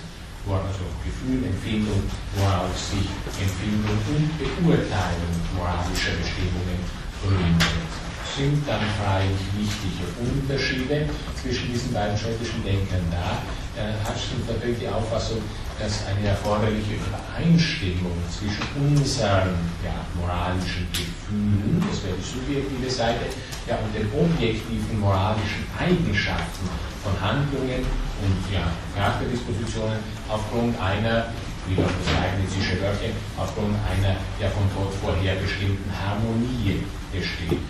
[0.46, 2.02] also Gefühl, Empfindung,
[2.34, 3.06] worauf sich
[3.38, 4.26] Empfindung und
[4.66, 6.82] Beurteilung moralischer Bestimmungen
[7.22, 7.90] gründet.
[8.36, 11.08] sind dann freilich wichtige Unterschiede
[11.40, 13.42] zwischen diesen beiden schottischen Denkern da.
[13.76, 15.42] Äh, Hutchison vertritt die Auffassung,
[15.78, 19.52] dass eine erforderliche Übereinstimmung zwischen unseren
[19.84, 23.28] ja, moralischen Gefühlen, das wäre die subjektive Seite,
[23.68, 26.64] ja, und den objektiven moralischen Eigenschaften
[27.04, 28.64] von Handlungen und ja,
[28.96, 31.28] Charakterdispositionen aufgrund einer
[31.68, 36.80] wieder das leibnizische Wörtchen, aufgrund einer der von Gott vorherbestimmten Harmonie
[37.12, 37.60] besteht.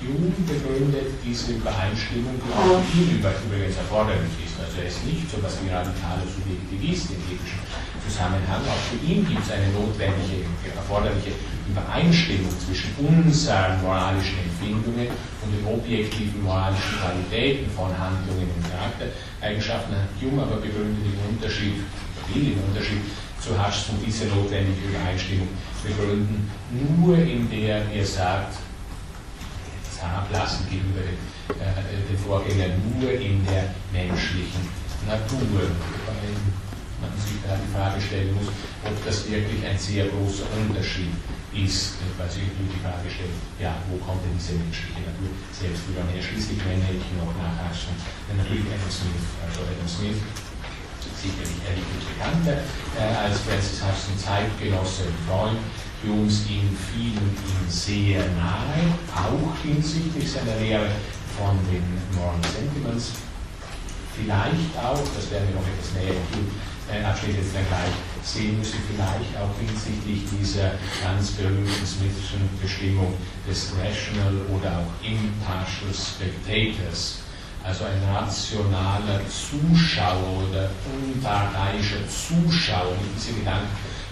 [0.00, 4.56] Hume begründet diese Übereinstimmung, die auch übrigens erforderlich ist.
[4.56, 7.60] Also er ist nicht so etwas wie radikaler Subjektivist im ethischen
[8.00, 8.64] Zusammenhang.
[8.64, 11.36] Auch für ihn gibt es eine notwendige, erforderliche
[11.68, 20.00] Übereinstimmung zwischen unseren moralischen Empfindungen und den objektiven moralischen Qualitäten von Handlungen und Charaktereigenschaften.
[20.16, 21.84] Hume aber begründet den Unterschied,
[22.32, 23.04] will den Unterschied
[23.36, 25.48] zu Hutchison diese notwendige Übereinstimmung
[25.84, 28.56] begründen, nur in der er sagt,
[30.00, 31.18] Herablassen gegenüber den,
[31.60, 34.68] äh, den Vorgängern nur in der menschlichen
[35.06, 35.68] Natur.
[36.06, 36.34] Weil
[37.00, 38.52] man sich da die Frage stellen muss,
[38.84, 41.12] ob das wirklich ein sehr großer Unterschied
[41.56, 46.04] ist, weil sich die Frage stellt, ja, wo kommt denn diese menschliche Natur selbst wieder
[46.12, 46.20] her?
[46.20, 47.96] Schließlich nenne ich noch nach Hutchison
[48.36, 50.20] natürlich Adam Smith, also Adam Smith
[51.20, 52.64] sicherlich erheblich bekannter
[52.96, 55.60] äh, als Francis Hudson Zeitgenosse und Freund.
[56.02, 60.88] Humes in vielen ihm sehr nahe, auch hinsichtlich seiner Lehre
[61.36, 61.84] von den
[62.16, 63.12] Moral Sentiments.
[64.16, 66.16] Vielleicht auch, das werden wir noch etwas näher
[66.98, 67.94] im Abschnitt jetzt gleich
[68.24, 70.72] sehen müssen, vielleicht auch hinsichtlich dieser
[71.02, 73.14] ganz berühmten Smithschen Bestimmung
[73.48, 77.20] des Rational oder auch Impartial Spectators
[77.62, 83.36] also ein rationaler Zuschauer oder unparteiischer Zuschauer mit dieser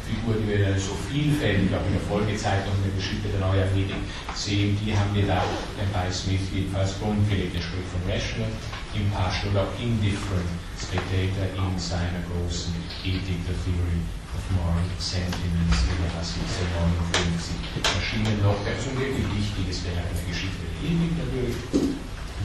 [0.09, 4.01] Gedankenfigur, die wir so vielfältig auch in der Folgezeit und in der Geschichte der Neuerledig
[4.35, 5.45] sehen, die haben wir da
[5.93, 7.55] bei Smith jedenfalls grundgelegt.
[7.55, 8.53] Er spricht von Rational,
[8.97, 10.49] Impartial oder Indifferent
[10.81, 12.73] Spectator in seiner großen
[13.05, 14.01] Ethical Theory
[14.33, 18.57] of Moral Sentiments in der 1759 erschienen noch.
[18.65, 21.59] Das ist ein wirklich wichtiges Werk in der Geschichte der Ethik natürlich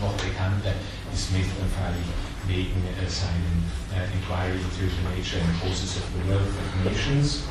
[0.02, 0.74] noch bekannter
[1.14, 1.46] ist Smith
[1.78, 6.76] freilich wegen äh, seinen äh, Inquiry into the Nature and Causes of the Wealth of
[6.84, 7.44] Nations,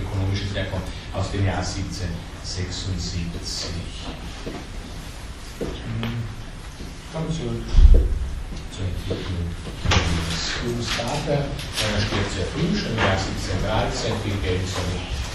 [0.00, 0.68] ökonomisches Werk
[1.12, 3.70] aus dem Jahr 1776.
[5.60, 6.22] Hm.
[7.12, 7.64] Kommen wir zurück
[8.70, 9.50] zur Entwicklung
[10.30, 11.42] des Humes Vater.
[11.44, 14.84] Er stirbt sehr früh, schon im Jahr 1713, viel Geld soll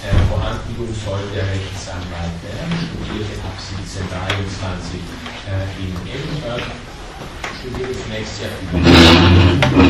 [0.06, 5.02] äh, vorhanden sollte Rechtsanwalt werden, studierte ab 1723
[5.50, 6.62] äh, in Edinburgh,
[7.66, 8.78] studierte zunächst sehr viel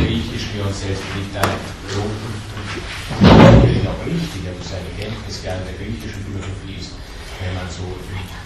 [0.08, 2.32] Griechisch, wie uns selbst nicht loben.
[3.20, 6.96] Natürlich auch richtig, aber seine Kenntnisgabe der griechischen Philosophie ist,
[7.44, 7.84] wenn man so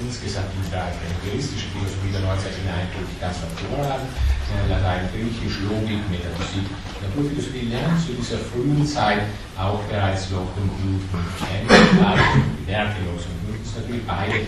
[0.01, 4.09] insgesamt in die charakteristische Philosophie der Neuzeit hineintut, ganz hervorragend.
[4.65, 6.65] Latein, Griechisch, Logik, Metaphysik,
[7.05, 13.29] Naturphilosophie lernt zu dieser frühen Zeit auch bereits Locke und Newton kennen, die Werke Locke
[13.29, 14.41] und Newton natürlich beide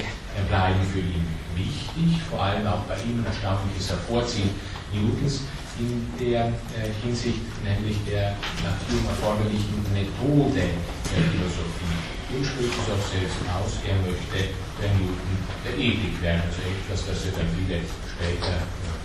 [0.49, 1.21] bleiben für ihn
[1.55, 4.49] wichtig, vor allem auch bei ihm ein erstaunliches Hervorziehen
[4.93, 5.47] Newtons
[5.79, 11.97] in der äh, Hinsicht, nämlich der nach ihm erforderlichen Methode der Philosophie.
[12.31, 15.35] Ihm spricht es auch selbst aus, er möchte der Newton
[15.65, 18.55] der Ethik werden, also etwas, das er dann viele später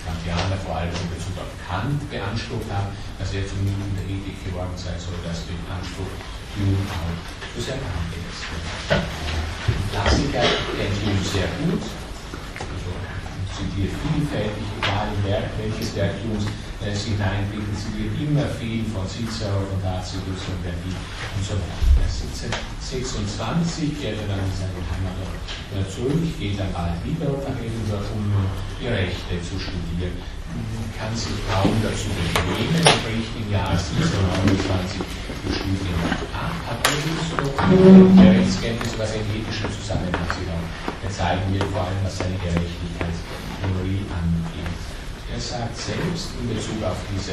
[0.07, 4.39] Kantianer vor allem in Bezug auf Kant beansprucht haben, dass er zum Newton der Ethik
[4.47, 6.13] geworden sein soll, dass den Anspruch
[6.55, 7.19] Newton auch
[7.51, 8.47] für sehr Kant ist.
[9.91, 10.47] Klassiker
[10.79, 11.83] kennt Hume sehr gut,
[13.57, 16.45] zitiert vielfältig, egal in Werk, welches Werk Humes
[16.85, 21.97] äh, sie hineinblicken, zitiert immer viel von Cicero, von Tacitus und Verdi und so weiter.
[22.05, 25.16] 1726 kehrt er dann in seine Heimat
[25.89, 28.28] zurück, geht dann bald wieder nach Edinburgh, um
[28.77, 30.20] die Rechte zu studieren.
[30.97, 35.99] Kann sich kaum dazu bequemen, bricht im Jahr 1729 die Studien
[36.33, 37.28] ab, hat allerdings
[38.16, 40.49] der Rechtskenntnis, was in ethischen Zusammenhang sich
[41.12, 42.39] zeigen wird, vor allem was seine
[43.57, 44.77] Gerechtigkeitstheorie angeht.
[45.33, 47.33] Er sagt selbst in Bezug auf diese,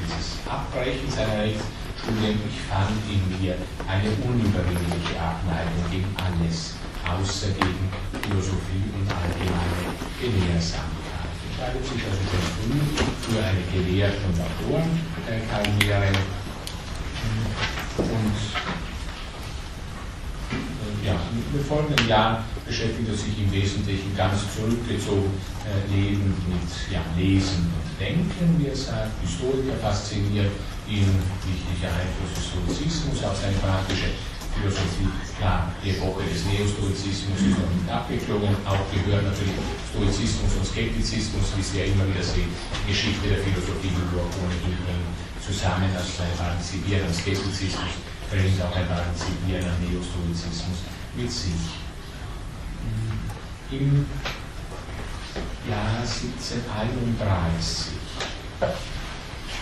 [0.00, 3.54] dieses Abbrechen seiner Rechtsstudien, ich fand in mir
[3.86, 6.74] eine unüberwindliche Abneigung gegen alles,
[7.04, 11.00] außer gegen Philosophie und allgemeine Gelehrsamkeit
[11.50, 12.80] entscheidet sich also schon früh
[13.20, 16.12] für eine Gelehrte- und Autorenkarriere.
[17.98, 18.36] Und
[20.50, 21.16] äh, ja,
[21.52, 25.34] im folgenden Jahr beschäftigt er sich im Wesentlichen ganz zurückgezogen
[25.66, 29.10] äh, lebend mit ja, Lesen und Denken, wie er sagt.
[29.26, 30.54] Historiker fasziniert
[30.86, 31.10] ihn,
[31.42, 34.14] wichtiger Einfluss des Stoizismus auf seine praktische
[34.54, 35.10] Philosophie.
[35.34, 39.58] Klar, die Epoche des Neostoizismus ist noch nicht abgeklungen, auch gehört natürlich
[39.90, 42.54] Stoizismus und Skeptizismus, wie Sie ja immer wieder sehen,
[42.86, 44.78] Geschichte der Philosophie nur ohnehin
[45.42, 47.98] zusammen, also ein Partizipieren am Skeptizismus
[48.30, 50.86] bringt auch ein Partizipieren am Neostoizismus
[51.18, 51.89] mit sich.
[53.72, 54.04] Im
[55.68, 57.94] Jahr 1731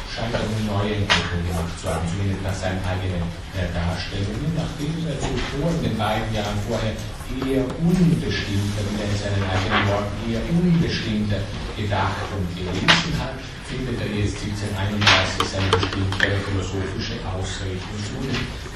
[0.09, 3.21] scheint er eine neue Entwicklung gemacht zu haben, zumindest nach seinen eigenen
[3.53, 6.97] äh, Darstellungen, nachdem er zuvor in den beiden Jahren vorher
[7.45, 11.41] eher unbestimmter, wie er in seinen eigenen Worten eher unbestimmter
[11.77, 13.37] gedacht und gelesen hat,
[13.69, 18.01] findet er jetzt 1731 seine bestimmte philosophische Ausrichtung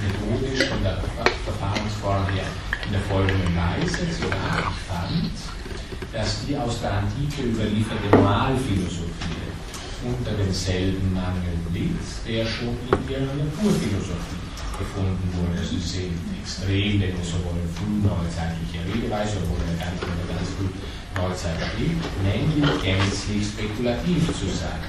[0.04, 1.00] methodisch von der
[1.44, 2.48] Verfahrensform her
[2.86, 4.04] in der folgenden Weise.
[4.10, 5.32] Zitat, ich fand,
[6.12, 9.48] dass die aus der Antike überlieferte Moralphilosophie
[10.04, 14.51] unter demselben Mangel litt, der schon in ihrer Naturphilosophie
[14.82, 15.62] gefunden wurde.
[15.62, 20.68] Also sie sind extrem, denn sowohl frühneuzeitliche Redeweise, obwohl er gar nicht mehr ganz früh
[21.14, 24.82] Neuzeit steht, nämlich gänzlich spekulativ zu sein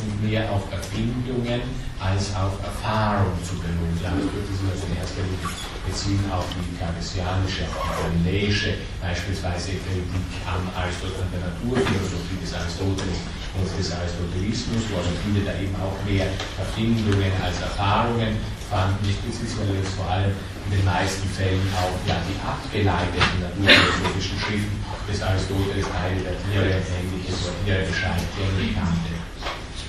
[0.00, 1.60] und mehr auf Erfindungen
[1.98, 3.96] als auf Erfahrung zu beruhen.
[4.00, 5.48] Damit würde sich also in erster Linie
[5.84, 13.20] beziehen auf die kartesianische, galileische, beispielsweise Kritik am Aristoteles, an der Naturphilosophie des Aristoteles
[13.56, 18.40] und des Aristotelismus, wo also viele da eben auch mehr Erfindungen als Erfahrungen
[18.70, 19.02] fanden.
[19.02, 24.78] Ich beziehungsweise jetzt vor allem in den meisten Fällen auch ja, die abgeleiteten naturphilosophischen Schriften
[25.10, 28.22] des Aristoteles, Teile der Tiere und ähnliches, wo Tiere Bescheid
[28.78, 29.12] kannte.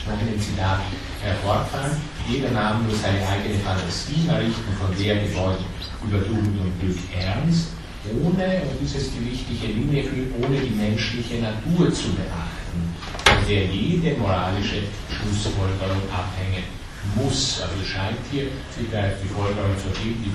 [0.10, 0.82] Noch in dem Zitat
[1.22, 5.62] hervorfallen, jeder nahm nur seine eigene Fantasie errichten, von der Gebäude
[6.02, 7.78] über Tugend und Glück ernst,
[8.10, 10.10] ohne, und das ist die wichtige Linie,
[10.42, 12.82] ohne die menschliche Natur zu beachten,
[13.30, 14.82] von der jede moralische
[15.14, 16.81] Schlussfolgerung abhängen
[17.16, 17.62] muss.
[17.62, 18.88] Also es scheint hier sich
[19.22, 20.34] die Folgerung zu geben, die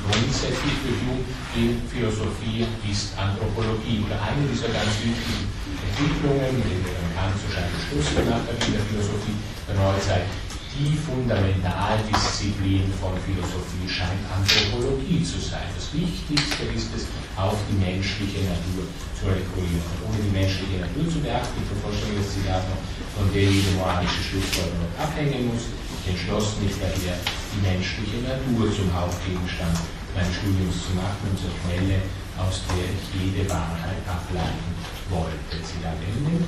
[1.56, 4.04] in Philosophie ist Anthropologie.
[4.04, 5.48] Oder eine dieser ganz wichtigen
[5.80, 9.36] Entwicklungen, mit denen man so scheint Schluss gemacht hat in der Philosophie
[9.66, 10.28] der Neuzeit,
[10.76, 15.64] die Fundamentaldisziplin von Philosophie scheint Anthropologie zu sein.
[15.72, 18.84] Das Wichtigste ist es, auf die menschliche Natur
[19.16, 19.80] zu rekurrieren.
[20.04, 22.76] Ohne die menschliche Natur zu beachten, ich vervollständige das Zitat noch,
[23.16, 25.72] von der jede moralische Schlussfolgerung abhängen muss.
[26.04, 29.80] Entschloss mich daher, die menschliche Natur zum Hauptgegenstand
[30.12, 32.04] meines Studiums zu machen und zur Quelle,
[32.36, 34.76] aus der ich jede Wahrheit ableiten
[35.08, 35.56] wollte.
[35.64, 36.44] Zitat Ende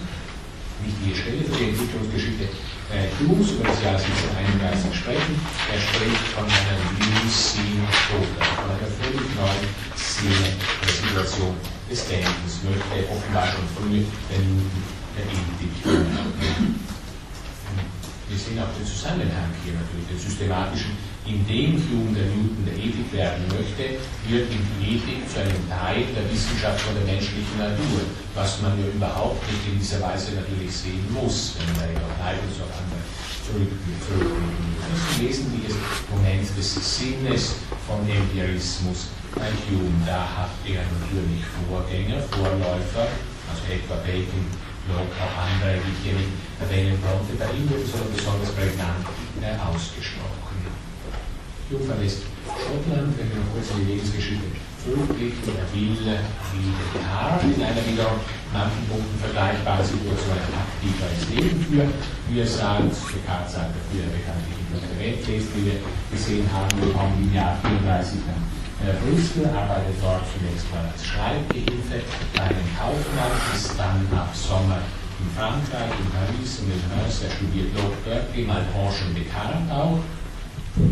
[0.85, 2.45] wichtige Stelle für die Entwicklungsgeschichte
[2.93, 5.35] äh, über das Jahr 1731 sprechen.
[5.73, 10.49] Er spricht von einer New Scene Total, von einer völlig neuen Szene
[10.83, 11.55] der Situation
[11.91, 15.73] des Denkens, möchte offenbar schon früh der Ethik.
[18.29, 20.93] Wir sehen auch den Zusammenhang hier natürlich, den systematischen
[21.29, 26.25] indem Hume der Newton der Ethik werden möchte, wird die Ethik zu einem Teil der
[26.33, 28.01] Wissenschaft von der menschlichen Natur,
[28.35, 32.17] was man ja überhaupt nicht in dieser Weise natürlich sehen muss, wenn man ja auf
[32.17, 33.05] Leibniz auf andere
[33.45, 34.09] zurückblicken
[34.89, 35.77] Das ist ein wesentliches
[36.13, 37.43] Moment des Sinnes
[37.87, 39.93] von Empirismus bei Hume.
[40.05, 43.09] Da hat er natürlich Vorgänger, Vorläufer,
[43.49, 44.45] also etwa Bacon,
[44.89, 47.37] Locke, auch andere, die ich hier nicht erwähnen konnte.
[47.37, 49.05] Bei ihm wird es aber besonders prägnant
[49.41, 50.38] äh, ausgesprochen.
[51.69, 54.49] Jung verlässt Schottland, wenn wir noch kurz in die Lebensgeschichte
[54.81, 58.09] zurückblicken, er will wie Descartes in einer wieder
[58.57, 61.93] manchen Punkten vergleichbaren Situation ein aktiveres Leben führen.
[62.33, 65.79] Wie er sagt, Descartes sagt dafür er bekanntlich in der Welt lest, wie wir
[66.09, 68.41] gesehen haben, wir kommen im Jahr 34 nach
[68.89, 72.01] äh, Brüssel, arbeitet dort zunächst mal als Schreibgehilfe
[72.33, 74.81] bei einem Kaufmann, ist dann ab Sommer
[75.21, 80.01] in Frankreich, in Paris in Meurs, er studiert dort Berkeley, Malebranche und Descartes auch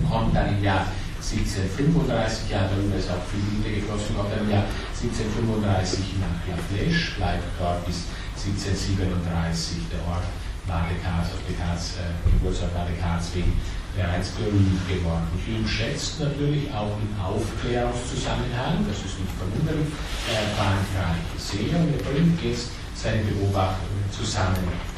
[0.08, 0.86] kommt dann im Jahr
[1.20, 6.58] 1735, ja, darüber ist auch viel Liebe geflossen, kommt dann im Jahr 1735 nach La
[6.58, 8.06] Flèche, bleibt dort bis
[8.38, 9.90] 1737.
[9.90, 10.26] Der Ort
[10.66, 13.54] auf Descartes, äh, Geburtsort war Descartes wegen
[13.94, 15.26] bereits berühmt geworden.
[15.46, 19.90] Hume schätzt natürlich auch im Aufklärungszusammenhang, das ist nicht verwunderlich,
[20.26, 24.95] äh, Frankreich sehr und er bringt jetzt seine Beobachtungen zusammen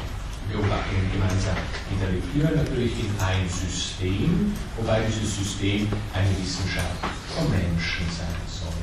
[0.49, 1.57] Beobachtungen gemeinsam
[1.93, 8.81] interpretieren, natürlich in ein System, wobei dieses System eine Wissenschaft vom Menschen sein soll.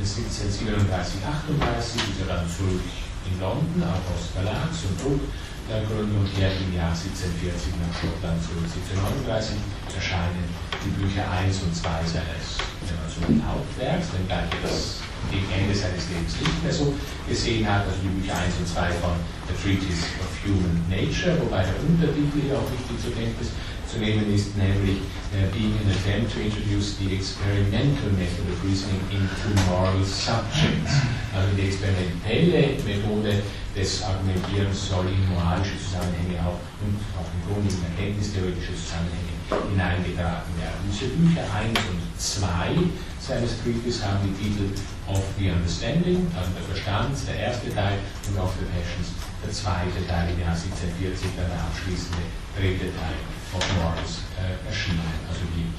[0.00, 2.80] Das 1737, 38 ist er dann zurück
[3.28, 8.66] in London, auch aus Verlags- und Druckgründung kehrt im Jahr 1740 nach Schottland zurück.
[8.66, 9.60] 1739
[9.94, 10.48] erscheinen
[10.80, 12.58] die Bücher 1 und 2 seines
[12.90, 16.94] also Hauptwerks, wenngleich das gegen Ende seines Lebens nicht mehr so
[17.28, 19.14] gesehen hat, also die Bücher 1 und 2 von
[19.46, 23.54] The Treatise of Human Nature, wobei der Untertitel hier auch wichtig zur Kenntnis
[23.92, 25.04] zu nehmen ist, nämlich
[25.36, 30.96] uh, being an attempt to introduce the experimental method of reasoning into moral subjects.
[31.36, 33.44] Also die experimentelle Methode
[33.76, 39.32] des Argumentierens soll in moralische Zusammenhänge auch und auch im Grunde in erkenntnistheoretische Zusammenhänge
[39.72, 40.80] hineingetragen werden.
[40.88, 42.80] Diese Bücher 1 und 2
[43.22, 44.74] seines Treaties haben die Titel
[45.06, 50.02] Of the Understanding, also der Verstand, der erste Teil, und Of the Passions, der zweite
[50.10, 52.22] Teil im Jahr 1740, dann der abschließende
[52.58, 53.18] dritte Teil
[53.54, 55.06] of Morals äh, erschienen.
[55.30, 55.70] Also die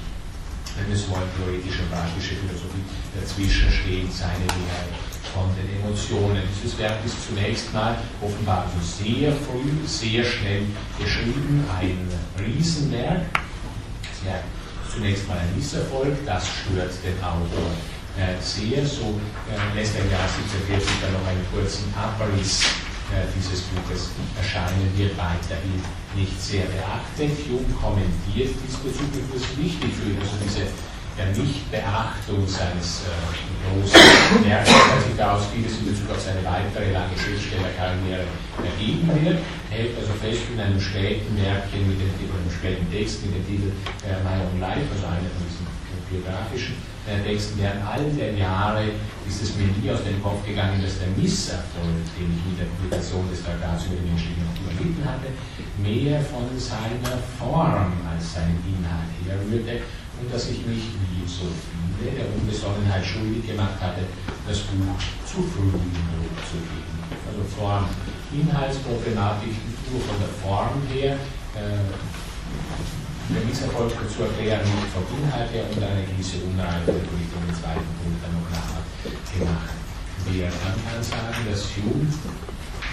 [0.74, 2.82] wenn es wollen, theoretische und praktische Philosophie
[3.14, 4.90] dazwischen stehen, seine Lehre
[5.30, 6.42] von den Emotionen.
[6.50, 10.66] Dieses Werk ist zunächst mal offenbar also sehr früh, sehr schnell
[10.98, 12.10] geschrieben, ein
[12.44, 13.22] Riesenwerk.
[14.02, 14.44] Das Werk
[14.94, 17.74] zunächst mal ein Misserfolg, das stört den Autor
[18.18, 18.86] äh, sehr.
[18.86, 19.18] So
[19.50, 22.70] äh, lässt er im Jahr 1740 dann noch einen kurzen Abriss
[23.10, 25.82] äh, dieses Buches erscheinen, wird weiterhin
[26.16, 27.34] nicht sehr beachtet.
[27.50, 30.70] Jung kommentiert diesbezüglich, was wichtig für ihn, also diese
[31.18, 33.14] der Nichtbeachtung seines äh,
[33.70, 38.26] großen Werkes, als sich daraus vieles in Bezug auf seine weitere lange Schriftstellerkarriere
[38.58, 39.38] ergeben wird.
[39.70, 43.46] Hält also fest in einem späten Werkchen mit dem Titel, einem späten Text mit dem
[43.46, 43.70] Titel
[44.10, 45.66] äh, My Own Life, also einer von diesen
[46.10, 46.76] biografischen
[47.06, 48.90] äh, Texten, während all der Jahre
[49.28, 52.70] ist es mir nie aus dem Kopf gegangen, dass der Misserfolg, den ich mit der
[52.74, 55.30] Publikation des Traktats über die menschliche Natur erlitten hatte,
[55.78, 59.82] mehr von seiner Form als seinem Inhalt herrührte
[60.24, 64.08] und dass ich mich, wie so viele, der Unbesonnenheit schuldig gemacht hatte,
[64.48, 64.96] das Buch
[65.28, 66.96] zu früh in Druck zu geben.
[67.28, 67.86] Also Form,
[68.32, 69.56] Inhaltsproblematik
[69.92, 71.20] nur von der Form her,
[71.60, 71.92] äh,
[73.32, 77.56] der Misserfolg zu erklären, nicht vom Inhalt her und eine gewisse Unreife der Politik im
[77.56, 79.76] zweiten Punkt dann noch nachgemacht
[80.28, 80.52] wird.
[80.60, 82.08] Man kann sagen, dass Hume,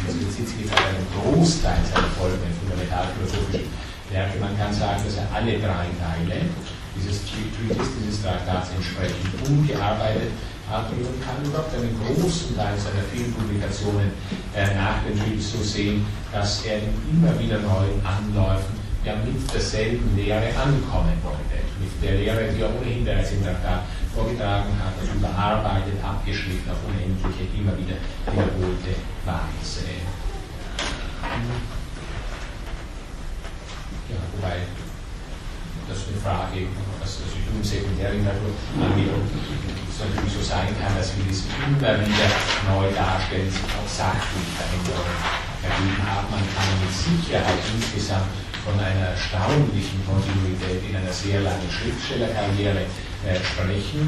[0.07, 3.71] das bezieht sich auf einen Großteil seiner folgenden fundamentalphilosophischen
[4.11, 6.47] Werke, man kann sagen, dass er alle drei Teile
[6.97, 10.33] dieses Treaties, dieses Traktats entsprechend umgearbeitet
[10.71, 14.11] hat und man kann überhaupt einen großen Teil seiner vielen Publikationen
[14.55, 16.79] äh, nach dem Treaties so sehen, dass er
[17.11, 21.59] immer wieder neuen Anläufen ja mit derselben Lehre ankommen wollte.
[21.81, 23.83] Mit der Lehre, die er ohnehin bereits im Traktat
[24.15, 27.97] vorgetragen hat, also überarbeitet, abgeschrieben auf unendliche, immer wieder
[28.29, 28.95] wiederholte
[29.25, 29.89] Weise.
[34.11, 34.57] Ja, wobei
[35.91, 36.71] das eine Frage,
[37.03, 39.11] was das Studium sekundäre Natur angeht,
[39.91, 42.31] es natürlich so sein kann, dass wir das immer wieder
[42.71, 45.19] neu darstellen, sich auch sachlich Veränderungen
[45.67, 46.31] ergeben haben.
[46.31, 48.31] Man kann mit Sicherheit insgesamt
[48.63, 52.87] von einer erstaunlichen Kontinuität in einer sehr langen Schriftstellerkarriere
[53.27, 54.07] äh, sprechen.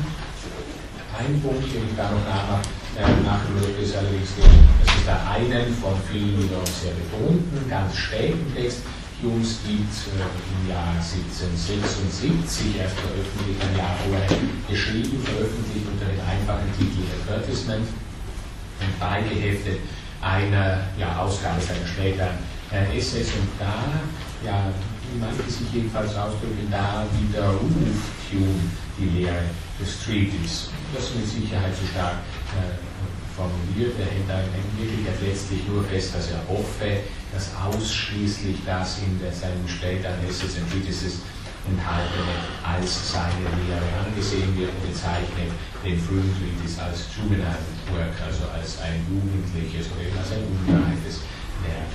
[1.18, 2.62] Ein Punkt, den ich da noch nach,
[2.94, 3.52] äh, machen
[3.82, 8.84] ist allerdings dass es da einen von vielen wiederum sehr betonten, ganz späten Text
[9.22, 14.26] Jungs gibt im Jahr 1776 erst veröffentlicht, ein Jahr vorher
[14.66, 19.78] geschrieben, veröffentlicht unter dem einfachen Titel Advertisement und beigeheftet
[20.20, 22.34] einer ja, Ausgabe seiner späteren
[22.74, 24.02] äh, Essays und da,
[24.44, 24.74] ja,
[25.20, 27.70] manche sich jedenfalls ausdrücken, da widerruft
[28.32, 28.58] Hume
[28.98, 29.46] die Lehre
[29.78, 30.70] des Treaties.
[30.94, 32.18] Das mit Sicherheit zu stark
[32.58, 32.74] äh,
[33.36, 33.94] formuliert.
[33.98, 34.26] Er hält
[34.78, 40.60] wirklich letztlich nur fest, dass er hoffe, dass ausschließlich das in der, seinen späteren Essays
[40.60, 41.24] and Treatises
[41.64, 45.50] enthaltene als seine Lehre angesehen wird und bezeichnet
[45.80, 47.56] den frühen Treatise als juvenile
[47.90, 51.22] work, also als ein jugendliches oder eben als ein unreifes
[51.64, 51.90] Werk.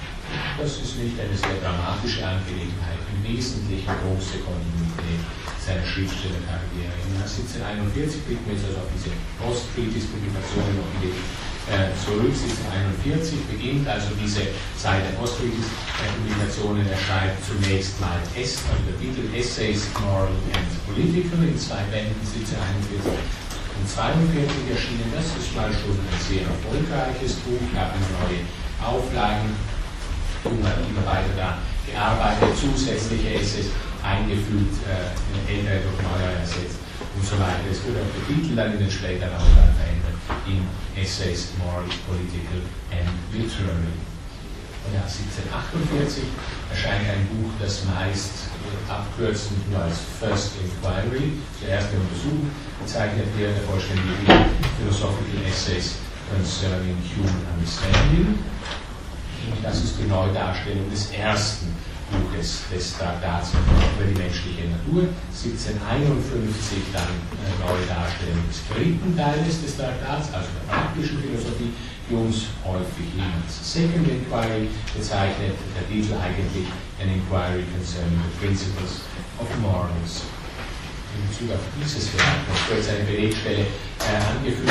[0.60, 5.24] Das ist nicht eine sehr dramatische Angelegenheit, im Wesentlichen große Kontinuität
[5.64, 6.92] seiner Schriftstellerkarriere.
[7.08, 11.16] Im Jahr 1741 blicken wir jetzt also auf diese Post-Treatise-Publikation noch in die
[12.00, 12.32] zurück.
[12.32, 14.48] 1741 beginnt also diese
[14.80, 16.88] Zeit der Postkriegs-Publikationen.
[16.88, 22.16] Er schreibt zunächst mal S, also der Titel Essays Moral and Political in zwei Bänden
[22.24, 25.12] 1741 und 42 erschienen.
[25.12, 28.42] Das ist mal schon ein sehr erfolgreiches Buch, gab immer neue
[28.80, 29.52] Auflagen,
[30.48, 31.50] immer, immer weiter da
[31.84, 33.72] gearbeitet, zusätzliche Essays
[34.04, 36.80] eingefügt, äh, ältere durch neuer ersetzt
[37.16, 37.68] und so weiter.
[37.72, 39.76] Es wurde auch der Titel dann in den späteren Auflagen
[40.48, 40.64] in
[40.96, 43.96] Essays Moral, Political and Literary.
[44.88, 46.24] Im Jahr 1748
[46.72, 48.48] erscheint ein Buch, das meist
[48.88, 52.50] abkürzend nur als First Inquiry, die erste Untersuchung,
[52.82, 54.48] bezeichnet wird, der vollständige
[54.80, 55.96] Philosophical Essays
[56.32, 58.40] Concerning Human Understanding.
[59.52, 61.76] Und das ist die Neudarstellung des ersten
[62.12, 65.10] Buches des Traktats über die menschliche Natur.
[65.34, 71.74] 1751 dann eine neue Darstellung des dritten Teiles des Traktats, also der praktischen Philosophie,
[72.10, 75.56] die uns häufig als Second Inquiry bezeichnet.
[75.76, 76.68] Der Titel eigentlich
[77.02, 79.04] an inquiry concerning the principles
[79.40, 80.24] of morals.
[81.18, 84.70] In Bezug auf dieses Werk, noch kurz eine Belegstelle äh, angeführt,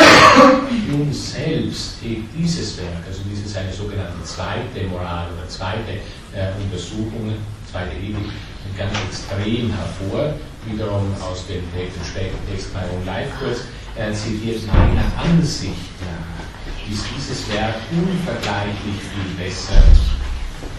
[0.90, 5.98] Hume selbst hebt dieses Werk, also diese seine sogenannte zweite Moral oder zweite
[6.34, 7.34] äh, Untersuchung,
[7.70, 8.30] zweite Ethik,
[8.78, 10.34] ganz extrem hervor,
[10.66, 13.66] wiederum aus dem Text, Text My Own Life Kurs,
[13.96, 19.82] er zitiert meiner Ansicht nach, ist dieses Werk unvergleichlich viel besser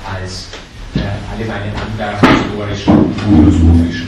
[0.07, 0.48] als
[0.95, 0.99] äh,
[1.31, 4.06] alle meine anderen historischen, philosophischen